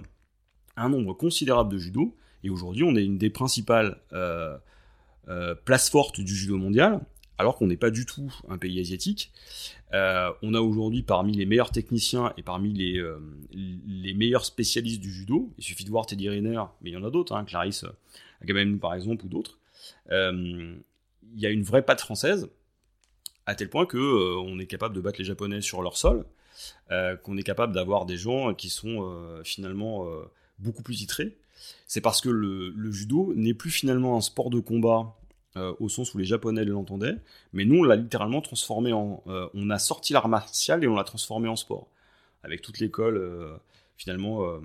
un 0.76 0.90
nombre 0.90 1.14
considérable 1.14 1.72
de 1.72 1.78
judo 1.78 2.16
et 2.44 2.50
aujourd'hui, 2.50 2.84
on 2.84 2.96
est 2.96 3.04
une 3.04 3.18
des 3.18 3.30
principales 3.30 3.98
euh, 4.14 4.58
euh, 5.28 5.56
places 5.56 5.90
fortes 5.90 6.20
du 6.20 6.36
judo 6.36 6.58
mondial, 6.58 7.02
alors 7.38 7.56
qu'on 7.56 7.68
n'est 7.68 7.78
pas 7.78 7.92
du 7.92 8.06
tout 8.06 8.34
un 8.50 8.58
pays 8.58 8.80
asiatique. 8.80 9.32
Euh, 9.94 10.32
on 10.42 10.54
a 10.54 10.60
aujourd'hui 10.60 11.04
parmi 11.04 11.34
les 11.34 11.46
meilleurs 11.46 11.72
techniciens 11.72 12.34
et 12.38 12.44
parmi 12.44 12.74
les, 12.74 14.14
meilleurs 14.14 14.46
spécialistes 14.46 15.02
du 15.02 15.12
judo. 15.12 15.54
Il 15.58 15.64
suffit 15.64 15.86
de 15.86 15.90
voir 15.90 16.06
Teddy 16.06 16.30
Riner, 16.30 16.64
mais 16.82 16.92
il 16.92 16.94
y 16.94 16.98
en 16.98 17.04
a 17.04 17.10
d'autres, 17.10 17.36
hein, 17.36 17.46
Clarisse 17.46 17.86
Agamemnon 18.42 18.78
par 18.78 18.94
exemple, 18.94 19.26
ou 19.26 19.30
d'autres. 19.30 19.60
il 20.12 20.82
y 21.36 21.46
a 21.46 21.50
une 21.50 21.64
vraie 21.64 21.84
patte 21.84 22.02
française, 22.02 22.50
à 23.46 23.56
tel 23.56 23.70
point 23.70 23.86
que 23.86 24.38
on 24.38 24.60
est 24.60 24.68
capable 24.68 24.96
de 24.96 25.02
battre 25.02 25.20
les 25.20 25.26
Japonais 25.26 25.62
sur 25.62 25.82
leur 25.82 25.98
sol, 25.98 26.26
qu'on 26.90 27.38
est 27.38 27.44
capable 27.44 27.74
d'avoir 27.74 28.06
des 28.06 28.18
gens 28.18 28.54
qui 28.54 28.70
sont 28.70 29.42
finalement 29.44 30.06
beaucoup 30.60 30.84
plus 30.84 30.98
titrés 30.98 31.38
c'est 31.88 32.02
parce 32.02 32.22
que 32.22 32.30
le, 32.30 32.92
judo 32.92 33.34
n'est 33.36 33.54
plus 33.54 33.72
finalement 33.72 34.18
un 34.18 34.22
sport 34.22 34.50
de 34.50 34.60
combat 34.60 35.16
euh, 35.58 35.74
au 35.80 35.90
sens 35.90 36.14
où 36.14 36.18
les 36.18 36.26
Japonais 36.26 36.66
l'entendaient, 36.66 37.16
mais 37.54 37.66
nous 37.66 37.80
on 37.80 37.84
l'a 37.84 37.96
littéralement 37.96 38.42
transformé 38.42 38.94
en, 38.94 39.24
euh, 39.28 39.48
on 39.54 39.70
a 39.70 39.80
sorti 39.80 40.14
l'art 40.14 40.28
martial 40.28 40.84
et 40.84 40.88
on 40.88 40.96
l'a 40.96 41.04
transformé 41.04 41.48
en 41.48 41.56
sport. 41.56 41.90
avec 42.44 42.62
toute 42.62 42.80
l'école 42.80 43.60
finalement 43.98 44.62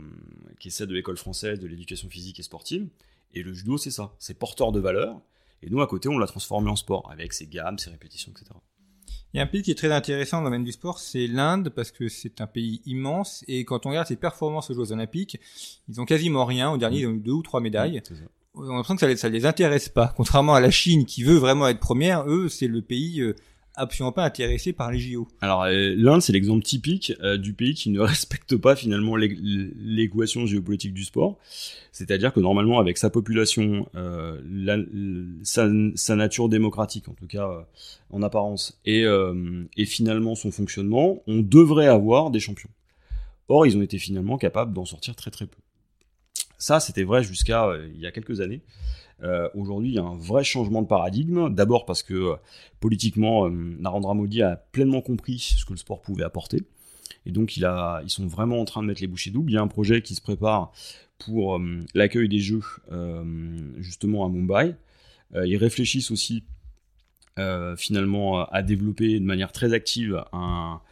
qui 0.61 0.69
essaie 0.69 0.87
de 0.87 0.95
l'école 0.95 1.17
française, 1.17 1.59
de 1.59 1.67
l'éducation 1.67 2.09
physique 2.09 2.39
et 2.39 2.45
sportive. 2.45 2.89
Et 3.35 3.43
le 3.43 3.53
judo, 3.53 3.79
c'est 3.79 3.91
ça, 3.91 4.15
c'est 4.19 4.39
porteur 4.39 4.71
de 4.71 4.81
valeur. 4.81 5.21
Et 5.63 5.71
nous, 5.71 5.81
à 5.81 5.87
côté, 5.87 6.09
on 6.09 6.19
l'a 6.19 6.27
transformé 6.27 6.71
en 6.71 6.77
sport, 6.77 7.11
avec 7.11 7.33
ses 7.33 7.47
gammes, 7.47 7.79
ses 7.79 7.91
répétitions, 7.91 8.31
etc. 8.33 8.51
Il 9.35 9.39
y 9.39 9.41
a 9.41 9.43
un 9.43 9.49
pays 9.49 9.63
qui 9.63 9.73
est 9.73 9.75
très 9.75 9.91
intéressant 9.91 10.37
dans 10.37 10.45
le 10.45 10.51
domaine 10.51 10.65
du 10.65 10.71
sport, 10.71 11.01
c'est 11.01 11.27
l'Inde, 11.27 11.69
parce 11.69 11.91
que 11.91 12.09
c'est 12.09 12.41
un 12.41 12.47
pays 12.47 12.81
immense, 12.87 13.45
et 13.49 13.65
quand 13.65 13.85
on 13.85 13.89
regarde 13.89 14.07
ses 14.07 14.15
performances 14.15 14.71
aux 14.71 14.75
Jeux 14.75 14.93
Olympiques, 14.93 15.41
ils 15.89 16.01
ont 16.01 16.05
quasiment 16.05 16.45
rien. 16.45 16.71
Au 16.71 16.79
dernier, 16.79 17.01
ils 17.01 17.07
ont 17.09 17.15
eu 17.15 17.19
deux 17.19 17.33
ou 17.33 17.43
trois 17.43 17.61
médailles. 17.61 18.01
on 18.55 18.63
a 18.63 18.67
l'impression 18.69 18.95
que 18.95 19.01
ça, 19.01 19.17
ça 19.17 19.29
les 19.29 19.45
intéresse 19.45 19.89
pas. 19.89 20.15
Contrairement 20.17 20.55
à 20.55 20.61
la 20.61 20.71
Chine, 20.71 21.05
qui 21.05 21.25
veut 21.25 21.35
vraiment 21.35 21.67
être 21.67 21.81
première, 21.81 22.29
eux, 22.29 22.49
c'est 22.49 22.69
le 22.69 22.81
pays 22.81 23.21
euh, 23.23 23.35
absolument 23.77 24.13
pas 24.13 24.25
intéressé 24.25 24.73
par 24.73 24.91
les 24.91 24.99
JO. 24.99 25.29
Alors 25.41 25.65
euh, 25.65 25.95
l'Inde, 25.97 26.23
c'est 26.23 26.33
l'exemple 26.33 26.63
typique 26.63 27.13
euh, 27.23 27.37
du 27.37 27.53
pays 27.53 27.75
qui 27.75 27.91
ne 27.91 28.01
respecte 28.01 28.57
pas 28.57 28.77
finalement 28.77 29.17
l'équation 29.17 30.47
géopolitique 30.47 30.95
du 30.95 31.05
sport. 31.05 31.39
C'est-à-dire 31.93 32.33
que 32.33 32.41
normalement, 32.41 32.81
avec 32.81 32.99
sa 32.99 33.11
population, 33.11 33.89
euh, 33.95 34.41
sa, 35.45 36.17
nature 36.17 36.49
démocratique, 36.49 37.09
en 37.09 37.13
tout 37.13 37.27
cas 37.27 37.67
en 38.11 38.23
apparence, 38.23 38.81
et 38.85 39.07
finalement 39.87 40.35
son 40.35 40.51
fonctionnement, 40.51 41.23
on 41.27 41.41
devrait 41.41 41.87
avoir 41.87 42.31
des 42.31 42.41
champions. 42.41 42.71
Or, 43.49 43.67
ils 43.67 43.77
ont 43.77 43.83
été 43.83 43.99
finalement 43.99 44.39
capables 44.39 44.73
d'en 44.73 44.85
sortir 44.85 45.15
très 45.15 45.31
très 45.31 45.47
peu. 45.47 45.59
Ça, 46.59 46.81
c'était 46.81 47.05
vrai 47.05 47.23
jusqu'à 47.23 47.71
il 47.95 48.01
y 48.01 48.07
a 48.07 48.11
quelques 48.11 48.41
années. 48.41 48.63
Euh, 49.23 49.49
aujourd'hui, 49.55 49.91
il 49.91 49.95
y 49.95 49.99
a 49.99 50.03
un 50.03 50.17
vrai 50.17 50.45
changement 50.45 50.83
de 50.83 50.87
paradigme. 50.87 51.55
D'abord 51.55 51.87
parce 51.87 52.03
que 52.03 52.15
euh, 52.15 52.37
politiquement, 52.81 53.47
euh, 53.47 53.51
Narendra 53.51 54.15
Modi 54.15 54.43
a 54.43 54.57
pleinement 54.57 55.01
compris 55.01 55.39
ce 55.39 55.65
que 55.65 55.73
le 55.73 55.79
sport 55.79 56.01
pouvait 56.01 56.25
apporter. 56.25 56.63
Et 57.27 57.33
donc, 57.33 57.57
ils 57.57 57.65
sont 58.09 58.27
vraiment 58.27 58.61
en 58.61 58.65
train 58.65 58.83
de 58.83 58.87
mettre 58.87 59.01
les 59.01 59.07
bouchées 59.07 59.31
doubles. 59.31 59.51
Il 59.51 59.55
y 59.55 59.59
a 59.59 59.63
un 59.63 59.69
projet 59.69 60.03
qui 60.03 60.15
se 60.15 60.21
prépare 60.21 60.73
pour 61.19 61.59
l'accueil 61.95 62.29
des 62.29 62.41
Jeux, 62.41 62.61
justement 63.79 64.27
à 64.27 64.29
Mumbai. 64.29 64.75
ils 65.35 65.57
réfléchissent 65.57 66.11
aussi, 66.11 66.45
finalement, 67.79 68.45
à 68.45 68.63
développer 68.63 69.21
de 69.21 69.25
manière 69.25 69.53
très 69.53 69.73
active 69.73 70.23
un, 70.35 70.83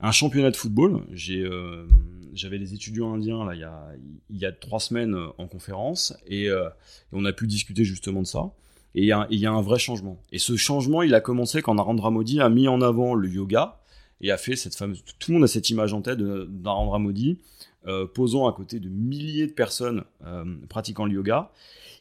un 0.00 0.12
championnat 0.12 0.50
de 0.50 0.56
football. 0.56 1.02
J'ai, 1.12 1.42
euh, 1.42 1.86
j'avais 2.32 2.58
des 2.58 2.74
étudiants 2.74 3.12
indiens 3.12 3.44
là 3.44 3.54
il 3.54 3.60
y 3.60 3.64
a, 3.64 3.88
il 4.30 4.38
y 4.38 4.46
a 4.46 4.52
trois 4.52 4.80
semaines 4.80 5.14
euh, 5.14 5.28
en 5.38 5.46
conférence 5.46 6.16
et, 6.26 6.48
euh, 6.48 6.68
on 7.12 7.24
a 7.24 7.32
pu 7.32 7.46
discuter 7.46 7.84
justement 7.84 8.22
de 8.22 8.26
ça. 8.26 8.52
Et 8.94 9.02
il 9.02 9.06
y, 9.06 9.12
a, 9.12 9.26
y 9.30 9.46
a 9.46 9.52
un 9.52 9.62
vrai 9.62 9.78
changement. 9.78 10.20
Et 10.32 10.38
ce 10.38 10.56
changement, 10.56 11.02
il 11.02 11.14
a 11.14 11.20
commencé 11.20 11.62
quand 11.62 11.76
Narendra 11.76 12.10
Modi 12.10 12.40
a 12.40 12.48
mis 12.48 12.66
en 12.66 12.80
avant 12.80 13.14
le 13.14 13.28
yoga 13.28 13.80
et 14.20 14.32
a 14.32 14.36
fait 14.36 14.56
cette 14.56 14.74
fameuse. 14.74 15.04
Tout 15.18 15.30
le 15.30 15.34
monde 15.34 15.44
a 15.44 15.46
cette 15.46 15.70
image 15.70 15.92
en 15.92 16.02
tête 16.02 16.18
de 16.18 16.48
Narendra 16.50 16.98
Modi 16.98 17.38
euh, 17.86 18.06
posant 18.06 18.46
à 18.46 18.52
côté 18.52 18.78
de 18.78 18.90
milliers 18.90 19.46
de 19.46 19.52
personnes 19.52 20.04
euh, 20.26 20.44
pratiquant 20.68 21.06
le 21.06 21.12
yoga. 21.12 21.50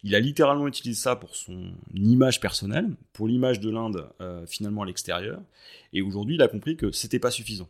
Il 0.04 0.14
a 0.14 0.20
littéralement 0.20 0.68
utilisé 0.68 1.00
ça 1.00 1.16
pour 1.16 1.36
son 1.36 1.72
image 1.94 2.42
personnelle, 2.42 2.90
pour 3.14 3.28
l'image 3.28 3.60
de 3.60 3.70
l'Inde 3.70 4.10
euh, 4.20 4.46
finalement 4.46 4.82
à 4.82 4.86
l'extérieur. 4.86 5.42
Et 5.94 6.02
aujourd'hui, 6.02 6.36
il 6.36 6.42
a 6.42 6.50
compris 6.50 6.76
que 6.76 6.92
c'était 6.92 7.20
pas 7.20 7.32
suffisant 7.32 7.70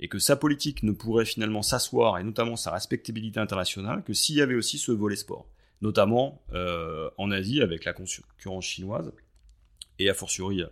et 0.00 0.08
que 0.08 0.18
sa 0.18 0.34
politique 0.34 0.82
ne 0.82 0.92
pourrait 0.92 1.26
finalement 1.26 1.62
s'asseoir, 1.62 2.18
et 2.18 2.24
notamment 2.24 2.56
sa 2.56 2.72
respectabilité 2.72 3.38
internationale, 3.38 4.02
que 4.02 4.14
s'il 4.14 4.36
y 4.36 4.40
avait 4.40 4.54
aussi 4.54 4.78
ce 4.78 4.92
volet 4.92 5.16
sport, 5.16 5.46
notamment 5.82 6.42
euh, 6.52 7.10
en 7.18 7.30
Asie 7.30 7.60
avec 7.60 7.84
la 7.84 7.92
concurrence 7.92 8.64
chinoise 8.64 9.12
et 9.98 10.08
a 10.08 10.14
fortiori 10.14 10.62
euh, 10.62 10.68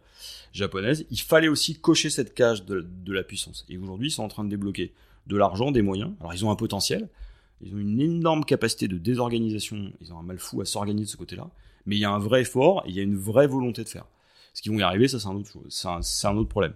japonaise, 0.53 1.07
il 1.11 1.21
fallait 1.21 1.49
aussi 1.49 1.79
cocher 1.79 2.09
cette 2.09 2.35
cage 2.35 2.65
de, 2.65 3.13
la 3.13 3.23
puissance. 3.23 3.67
Et 3.69 3.77
aujourd'hui, 3.77 4.09
ils 4.09 4.13
sont 4.13 4.23
en 4.23 4.29
train 4.29 4.45
de 4.45 4.49
débloquer 4.49 4.95
de 5.27 5.37
l'argent, 5.37 5.71
des 5.71 5.83
moyens. 5.83 6.13
Alors 6.21 6.33
ils 6.33 6.45
ont 6.47 6.51
un 6.51 6.57
potentiel, 6.57 7.09
ils 7.61 7.75
ont 7.75 7.79
une 7.79 8.01
énorme 8.01 8.45
capacité 8.45 8.89
de 8.89 8.97
désorganisation, 8.97 9.93
ils 10.01 10.13
ont 10.13 10.19
un 10.19 10.23
mal 10.23 10.39
fou 10.39 10.63
à 10.63 10.65
s'organiser 10.65 11.05
de 11.05 11.11
ce 11.11 11.17
côté-là, 11.19 11.51
mais 11.85 11.97
il 11.97 11.99
y 11.99 12.07
a 12.07 12.11
un 12.11 12.19
vrai 12.19 12.43
effort, 12.43 12.83
et 12.87 12.91
il 12.91 12.95
y 12.95 13.01
a 13.01 13.03
une 13.03 13.17
vraie 13.17 13.47
volonté 13.47 13.85
de 13.85 13.89
faire. 13.91 14.07
Ce 14.55 14.63
qu'ils 14.63 14.73
vont 14.73 14.79
y 14.79 14.83
arriver, 14.83 15.07
ça 15.07 15.19
c'est 15.19 15.29
un 16.27 16.37
autre, 16.37 16.49
problème. 16.49 16.75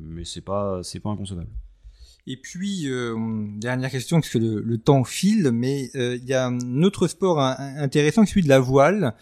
Mais 0.00 0.24
c'est 0.24 0.40
pas, 0.40 0.80
pas 1.02 1.10
inconcevable. 1.10 1.50
Et 2.26 2.38
puis, 2.38 2.88
euh, 2.88 3.14
dernière 3.58 3.90
question, 3.90 4.18
parce 4.18 4.30
que 4.30 4.38
le, 4.38 4.78
temps 4.78 5.04
file, 5.04 5.50
mais 5.52 5.90
euh, 5.94 6.16
il 6.16 6.24
y 6.26 6.32
a 6.32 6.46
un 6.46 6.82
autre 6.82 7.06
sport 7.06 7.38
intéressant, 7.38 8.24
celui 8.24 8.42
de 8.42 8.48
la 8.48 8.60
voile. 8.60 9.14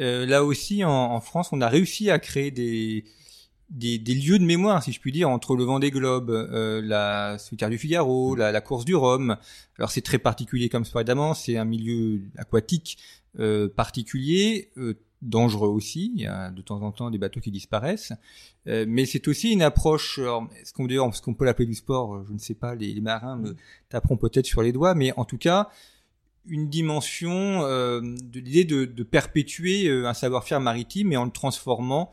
Euh, 0.00 0.26
là 0.26 0.44
aussi, 0.44 0.84
en, 0.84 1.20
France, 1.20 1.50
on 1.52 1.60
a 1.60 1.68
réussi 1.68 2.10
à 2.10 2.18
créer 2.18 2.50
des, 2.50 3.04
des, 3.70 3.98
des, 3.98 4.14
lieux 4.14 4.38
de 4.38 4.44
mémoire, 4.44 4.82
si 4.82 4.92
je 4.92 5.00
puis 5.00 5.12
dire, 5.12 5.28
entre 5.28 5.54
le 5.54 5.64
Vendée 5.64 5.90
Globe, 5.90 6.30
euh, 6.30 6.80
la 6.82 7.38
Solitaire 7.38 7.70
du 7.70 7.78
Figaro, 7.78 8.34
la, 8.34 8.50
la, 8.52 8.60
course 8.60 8.84
du 8.84 8.94
Rhum. 8.94 9.36
Alors 9.78 9.90
c'est 9.90 10.00
très 10.00 10.18
particulier 10.18 10.68
comme 10.68 10.84
sport, 10.84 11.00
évidemment, 11.00 11.34
c'est 11.34 11.56
un 11.56 11.64
milieu 11.64 12.22
aquatique 12.36 12.98
euh, 13.38 13.68
particulier, 13.68 14.70
euh, 14.78 14.94
dangereux 15.20 15.68
aussi. 15.68 16.12
Il 16.14 16.22
y 16.22 16.26
a 16.26 16.50
de 16.50 16.62
temps 16.62 16.80
en 16.82 16.92
temps 16.92 17.10
des 17.10 17.18
bateaux 17.18 17.40
qui 17.40 17.50
disparaissent, 17.50 18.12
mais 18.66 19.04
c'est 19.04 19.26
aussi 19.28 19.50
une 19.50 19.62
approche. 19.62 20.20
Est-ce 20.60 20.72
qu'on 20.72 20.88
ce 21.12 21.22
qu'on 21.22 21.34
peut 21.34 21.44
l'appeler 21.44 21.66
du 21.66 21.74
sport 21.74 22.24
Je 22.26 22.32
ne 22.32 22.38
sais 22.38 22.54
pas. 22.54 22.74
Les, 22.74 22.94
les 22.94 23.00
marins 23.00 23.36
me 23.36 23.56
taperont 23.88 24.16
peut-être 24.16 24.46
sur 24.46 24.62
les 24.62 24.72
doigts, 24.72 24.94
mais 24.94 25.12
en 25.16 25.24
tout 25.24 25.38
cas 25.38 25.70
une 26.46 26.68
dimension 26.68 27.62
euh, 27.62 28.00
de 28.00 28.40
l'idée 28.40 28.64
de, 28.64 28.84
de, 28.84 29.02
perpétuer 29.02 29.90
un 29.90 30.14
savoir-faire 30.14 30.60
maritime 30.60 31.12
et 31.12 31.16
en 31.16 31.24
le 31.24 31.30
transformant 31.30 32.10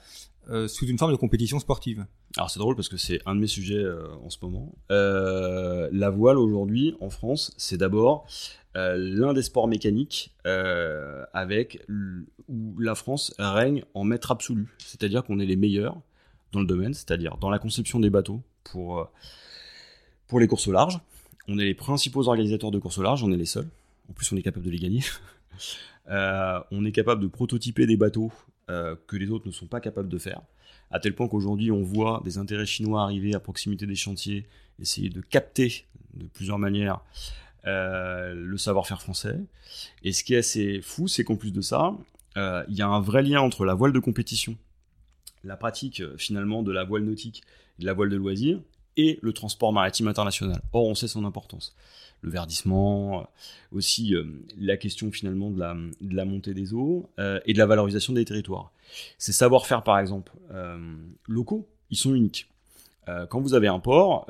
euh, 0.50 0.68
sous 0.68 0.86
une 0.86 0.98
forme 0.98 1.12
de 1.12 1.18
compétition 1.18 1.60
sportive. 1.60 2.06
Alors 2.38 2.52
c'est 2.52 2.60
drôle 2.60 2.76
parce 2.76 2.90
que 2.90 2.98
c'est 2.98 3.20
un 3.26 3.36
de 3.36 3.40
mes 3.40 3.48
sujets 3.48 3.84
euh, 3.84 4.08
en 4.24 4.30
ce 4.30 4.38
moment. 4.42 4.76
Euh, 4.92 5.90
la 5.92 6.10
voile 6.10 6.38
aujourd'hui 6.38 6.96
en 7.00 7.10
France, 7.10 7.54
c'est 7.58 7.78
d'abord 7.78 8.28
l'un 8.76 9.32
des 9.32 9.42
sports 9.42 9.70
mécaniques 9.70 10.36
avec 11.34 11.86
où 12.50 12.78
la 12.78 12.94
France 12.94 13.34
règne 13.40 13.86
en 13.94 14.04
maître 14.04 14.32
absolu, 14.32 14.76
c'est-à-dire 14.80 15.24
qu'on 15.24 15.40
est 15.40 15.46
les 15.46 15.56
meilleurs 15.56 15.98
dans 16.52 16.60
le 16.60 16.66
domaine, 16.66 16.94
c'est-à-dire 16.94 17.38
dans 17.38 17.50
la 17.50 17.58
conception 17.58 18.02
des 18.02 18.10
bateaux 18.10 18.42
pour 18.66 19.10
pour 20.28 20.42
les 20.42 20.48
courses 20.48 20.68
au 20.68 20.74
large. 20.74 21.00
On 21.48 21.58
est 21.58 21.64
les 21.64 21.74
principaux 21.74 22.28
organisateurs 22.28 22.72
de 22.72 22.78
courses 22.78 22.98
au 22.98 23.04
large, 23.04 23.24
on 23.24 23.32
est 23.32 23.38
les 23.38 23.46
seuls. 23.46 23.70
En 24.10 24.14
plus, 24.14 24.30
on 24.34 24.36
est 24.36 24.42
capable 24.42 24.66
de 24.66 24.72
les 24.72 24.80
gagner. 24.80 25.00
on 26.10 26.84
est 26.84 26.92
capable 26.92 27.22
de 27.22 27.28
prototyper 27.28 27.86
des 27.86 27.96
bateaux 27.96 28.34
euh, 28.70 28.96
que 29.08 29.16
les 29.16 29.30
autres 29.30 29.46
ne 29.48 29.52
sont 29.52 29.68
pas 29.68 29.80
capables 29.80 30.10
de 30.10 30.18
faire. 30.18 30.42
À 30.90 31.00
tel 31.00 31.14
point 31.14 31.28
qu'aujourd'hui, 31.28 31.72
on 31.72 31.84
voit 31.84 32.22
des 32.26 32.38
intérêts 32.38 32.66
chinois 32.66 33.04
arriver 33.04 33.36
à 33.36 33.40
proximité 33.40 33.86
des 33.86 33.96
chantiers, 33.96 34.48
essayer 34.80 35.10
de 35.10 35.22
capter 35.22 35.86
de 36.16 36.26
plusieurs 36.26 36.58
manières 36.58 37.02
euh, 37.68 38.34
le 38.34 38.58
savoir-faire 38.58 39.02
français. 39.02 39.40
Et 40.04 40.14
ce 40.14 40.24
qui 40.24 40.34
est 40.34 40.40
assez 40.40 40.82
fou, 40.82 41.08
c'est 41.08 41.24
qu'en 41.24 41.36
plus 41.36 41.52
de 41.52 41.62
ça, 41.62 41.96
euh, 42.38 42.64
il 42.68 42.76
y 42.76 42.82
a 42.82 42.88
un 42.88 43.02
vrai 43.02 43.22
lien 43.22 43.42
entre 43.42 43.66
la 43.66 43.76
voile 43.76 43.94
de 43.94 44.00
compétition, 44.00 44.58
la 45.44 45.58
pratique 45.58 46.02
finalement 46.18 46.64
de 46.64 46.72
la 46.72 46.84
voile 46.84 47.04
nautique 47.04 47.44
et 47.78 47.84
de 47.84 47.86
la 47.86 47.94
voile 47.94 48.10
de 48.10 48.16
loisir, 48.16 48.60
et 48.98 49.20
le 49.22 49.34
transport 49.34 49.74
maritime 49.74 50.08
international. 50.08 50.62
Or, 50.74 50.86
on 50.86 50.96
sait 50.96 51.08
son 51.08 51.26
importance 51.26 51.76
le 52.26 52.32
verdissement, 52.32 53.22
euh, 53.22 53.24
aussi 53.72 54.16
euh, 54.16 54.26
la 54.60 54.78
question 54.78 55.12
finalement 55.12 55.52
de 55.52 55.60
la, 55.60 55.76
de 56.02 56.16
la 56.16 56.26
montée 56.26 56.54
des 56.54 56.74
eaux 56.74 57.10
euh, 57.20 57.40
et 57.46 57.54
de 57.54 57.58
la 57.58 57.66
valorisation 57.66 58.14
des 58.14 58.26
territoires. 58.26 58.72
Ces 59.18 59.32
savoir-faire, 59.32 59.84
par 59.84 60.00
exemple, 60.00 60.32
locaux, 61.28 61.68
ils 61.90 61.98
sont 61.98 62.14
uniques. 62.14 62.48
quand 63.30 63.42
vous 63.42 63.56
avez 63.56 63.68
un 63.68 63.80
port, 63.80 64.28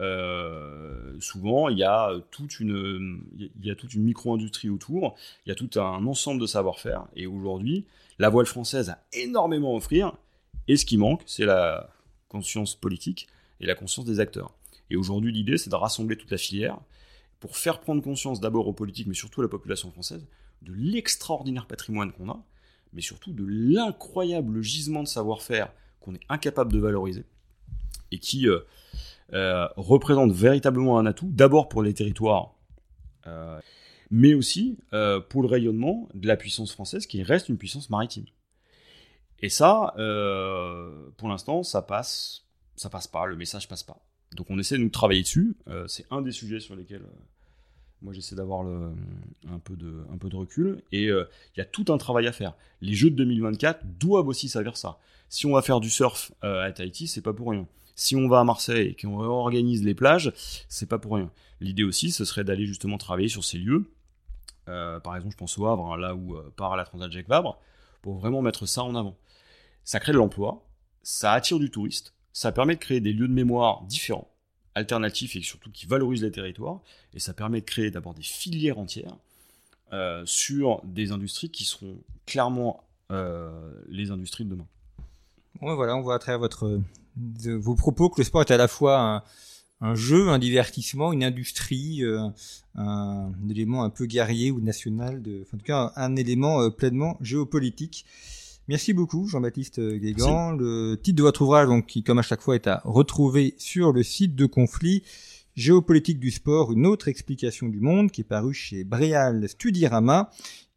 souvent 1.20 1.68
il 1.68 1.78
y 1.78 1.84
a 1.84 2.10
toute 2.32 2.62
une, 2.62 3.22
il 3.38 3.66
y 3.66 3.70
a 3.70 3.76
toute 3.76 3.94
une 3.94 4.04
micro-industrie 4.04 4.70
autour, 4.70 5.16
il 5.46 5.50
y 5.50 5.52
a 5.52 5.56
tout 5.56 5.70
un 5.78 6.08
ensemble 6.08 6.40
de 6.40 6.48
savoir-faire. 6.48 7.06
Et 7.18 7.28
aujourd'hui, 7.28 7.86
la 8.18 8.30
voile 8.30 8.46
française 8.46 8.90
a 8.90 9.00
énormément 9.12 9.74
à 9.74 9.76
offrir. 9.76 10.14
Et 10.70 10.78
ce 10.78 10.86
qui 10.86 10.98
manque, 10.98 11.22
c'est 11.26 11.46
la 11.46 11.90
conscience 12.30 12.76
politique 12.76 13.28
et 13.60 13.66
la 13.66 13.76
conscience 13.76 14.06
des 14.06 14.20
acteurs. 14.20 14.54
Et 14.90 14.96
aujourd'hui, 14.96 15.32
l'idée, 15.32 15.58
c'est 15.58 15.70
de 15.70 15.76
rassembler 15.76 16.18
toute 16.18 16.32
la 16.32 16.38
filière 16.38 16.80
pour 17.40 17.58
faire 17.58 17.80
prendre 17.80 18.02
conscience 18.02 18.40
d'abord 18.40 18.68
aux 18.68 18.74
politiques, 18.74 19.08
mais 19.08 19.14
surtout 19.14 19.42
à 19.42 19.44
la 19.44 19.50
population 19.50 19.92
française, 19.92 20.26
de 20.62 20.74
l'extraordinaire 20.74 21.68
patrimoine 21.68 22.12
qu'on 22.12 22.30
a, 22.30 22.44
mais 22.94 23.02
surtout 23.02 23.34
de 23.34 23.46
l'incroyable 23.46 24.62
gisement 24.62 25.04
de 25.04 25.08
savoir-faire 25.08 25.72
qu'on 26.00 26.16
est 26.16 26.22
incapable 26.30 26.72
de 26.72 26.80
valoriser, 26.80 27.26
et 28.12 28.20
qui 28.20 28.48
euh, 28.48 28.60
euh, 29.34 29.68
représente 29.76 30.32
véritablement 30.32 30.98
un 30.98 31.06
atout, 31.06 31.30
d'abord 31.32 31.68
pour 31.68 31.84
les 31.84 31.94
territoires, 31.94 32.56
euh, 33.28 33.60
mais 34.12 34.34
aussi 34.34 34.78
pour 34.92 35.42
le 35.42 35.48
rayonnement 35.48 36.08
de 36.14 36.28
la 36.28 36.38
puissance 36.38 36.72
française, 36.72 37.08
qui 37.08 37.24
reste 37.24 37.50
une 37.50 37.58
puissance 37.58 37.90
maritime. 37.90 38.26
Et 39.40 39.50
ça, 39.50 39.94
pour 41.18 41.28
l'instant, 41.28 41.64
ça 41.64 41.82
passe, 41.82 42.45
ça 42.76 42.90
passe 42.90 43.08
pas, 43.08 43.26
le 43.26 43.36
message 43.36 43.68
passe 43.68 43.84
pas. 43.84 43.98
Donc 44.36 44.50
on 44.50 44.60
essaie 44.60 44.78
de 44.78 44.84
nous 44.84 44.90
travailler 44.90 45.22
dessus. 45.22 45.56
Euh, 45.68 45.88
c'est 45.88 46.06
un 46.12 46.22
des 46.22 46.32
sujets 46.32 46.60
sur 46.60 46.76
lesquels 46.76 47.04
euh, 47.04 47.22
moi 48.02 48.14
j'essaie 48.14 48.36
d'avoir 48.36 48.62
un, 48.62 49.60
peu 49.64 49.76
de, 49.76 50.36
recul. 50.36 50.82
Et 50.92 51.08
euh, 51.08 51.28
il 51.56 51.60
y 51.60 51.62
a 51.62 51.66
tout 51.66 51.86
un 51.90 51.98
travail 51.98 52.28
à 52.28 52.32
faire. 52.32 52.54
Les 52.82 52.94
jeux 52.94 53.10
de 53.10 53.16
2024 53.16 53.86
doivent 54.00 54.28
aussi 54.28 54.50
servir 54.50 54.78
ça. 54.78 55.00
Si 55.30 55.46
on 55.46 55.54
va 55.54 55.62
faire 55.62 55.80
du 55.80 55.90
surf 55.90 56.32
à 56.42 56.72
Tahiti, 56.72 57.08
c'est 57.08 57.22
pas 57.22 57.34
pour 57.34 57.50
rien. 57.50 57.68
Si 57.96 58.16
on 58.16 58.28
va 58.28 58.42
à 58.42 58.44
Marseille 58.44 58.90
et 58.90 58.96
qu'on 58.96 59.18
réorganise 59.18 59.84
les 59.84 59.96
plages, 59.96 60.34
c'est 60.70 60.88
pas 60.88 61.00
pour 61.00 61.16
rien. 61.16 61.32
L'idée 61.62 61.84
aussi, 61.84 62.12
ce 62.12 62.26
serait 62.26 62.44
d'aller 62.44 62.66
justement 62.66 62.98
travailler 62.98 63.30
sur 63.30 63.44
ces 63.44 63.58
lieux. 63.58 63.90
Par 64.66 65.16
exemple, 65.16 65.32
je 65.32 65.38
pense 65.38 65.58
au 65.58 65.66
Havre, 65.66 65.94
hein, 65.94 65.98
là 65.98 66.14
où 66.14 66.38
part 66.56 66.76
la 66.76 66.86
Transat 66.86 67.12
Jacques 67.12 67.28
Vabre, 67.28 67.60
pour 68.02 68.18
vraiment 68.18 68.42
mettre 68.42 68.68
ça 68.68 68.84
en 68.84 68.94
avant. 68.94 69.18
Ça 69.84 70.00
crée 70.00 70.12
de 70.12 70.18
l'emploi, 70.18 70.64
ça 71.02 71.32
attire 71.32 71.58
du 71.58 71.72
touriste, 71.72 72.15
ça 72.36 72.52
permet 72.52 72.76
de 72.76 72.80
créer 72.82 73.00
des 73.00 73.14
lieux 73.14 73.30
de 73.30 73.34
mémoire 73.34 73.84
différents, 73.86 74.28
alternatifs 74.76 75.38
et 75.38 75.42
surtout 75.42 75.72
qui 75.72 75.86
valorisent 75.86 76.24
les 76.24 76.32
territoires, 76.32 76.82
et 77.14 77.20
ça 77.20 77.34
permet 77.34 77.62
de 77.62 77.66
créer 77.66 77.92
d'abord 77.92 78.14
des 78.14 78.24
filières 78.24 78.78
entières 78.78 79.16
euh, 79.94 80.22
sur 80.26 80.82
des 80.84 81.14
industries 81.14 81.50
qui 81.50 81.64
seront 81.64 81.98
clairement 82.26 82.84
les 83.88 84.10
industries 84.10 84.46
de 84.46 84.50
demain. 84.50 84.66
Bon, 85.62 85.74
voilà, 85.76 85.96
on 85.96 86.02
voit 86.02 86.16
à 86.16 86.20
travers 86.20 86.50
vos 87.16 87.76
propos 87.76 88.10
que 88.10 88.20
le 88.20 88.26
sport 88.26 88.42
est 88.42 88.52
à 88.52 88.58
la 88.58 88.68
fois 88.68 89.24
un, 89.80 89.96
jeu, 89.96 90.30
un 90.30 90.40
divertissement, 90.40 91.14
une 91.14 91.24
industrie, 91.24 92.04
euh, 92.04 92.28
un, 92.76 93.32
élément 93.50 93.84
un 93.84 93.90
peu 93.90 94.06
guerrier 94.06 94.52
ou 94.52 94.60
national, 94.60 95.22
en 95.54 95.58
tout 95.58 95.64
cas 95.64 95.94
un, 95.96 96.16
élément 96.16 96.62
euh, 96.62 96.70
pleinement 96.70 97.18
géopolitique. 97.22 98.06
Merci 98.68 98.94
beaucoup 98.94 99.28
Jean-Baptiste 99.28 99.80
Guégan. 99.80 100.54
Le 100.54 100.96
titre 100.96 101.18
de 101.18 101.22
votre 101.22 101.42
ouvrage, 101.42 101.68
donc, 101.68 101.86
qui 101.86 102.04
comme 102.04 102.20
à 102.20 102.24
chaque 102.24 102.42
fois 102.42 102.56
est 102.56 102.68
à 102.68 102.82
retrouver 102.84 103.54
sur 103.58 103.92
le 103.92 104.02
site 104.02 104.36
de 104.36 104.46
Conflit, 104.46 105.04
Géopolitique 105.56 106.20
du 106.20 106.32
sport, 106.32 106.74
une 106.74 106.86
autre 106.86 107.08
explication 107.08 107.70
du 107.70 107.80
monde, 107.80 108.12
qui 108.12 108.22
est 108.22 108.26
paru 108.26 108.54
chez 108.54 108.84
Bréal 108.84 109.48
Studirama, 109.48 110.30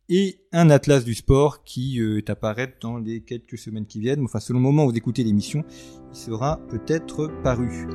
et 0.09 0.41
un 0.53 0.71
atlas 0.71 1.05
du 1.05 1.15
sport 1.15 1.65
qui 1.65 2.01
euh, 2.01 2.19
est 2.19 2.31
apparaître 2.31 2.77
dans 2.81 2.97
les 2.97 3.21
quelques 3.21 3.59
semaines 3.59 3.87
qui 3.87 4.01
viennent. 4.01 4.25
Enfin, 4.25 4.41
selon 4.41 4.59
le 4.59 4.65
moment 4.65 4.85
où 4.85 4.91
vous 4.91 4.97
écoutez 4.97 5.25
l'émission, 5.25 5.65
il 6.13 6.17
sera 6.17 6.61
peut-être 6.69 7.31
paru. 7.43 7.87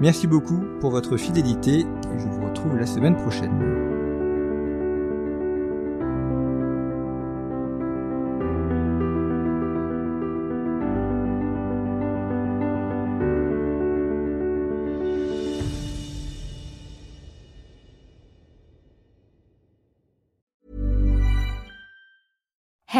Merci 0.00 0.26
beaucoup 0.26 0.60
pour 0.80 0.90
votre 0.90 1.16
fidélité 1.16 1.80
et 1.80 2.18
je 2.18 2.28
vous 2.28 2.46
retrouve 2.46 2.76
la 2.76 2.86
semaine 2.86 3.16
prochaine. 3.16 3.69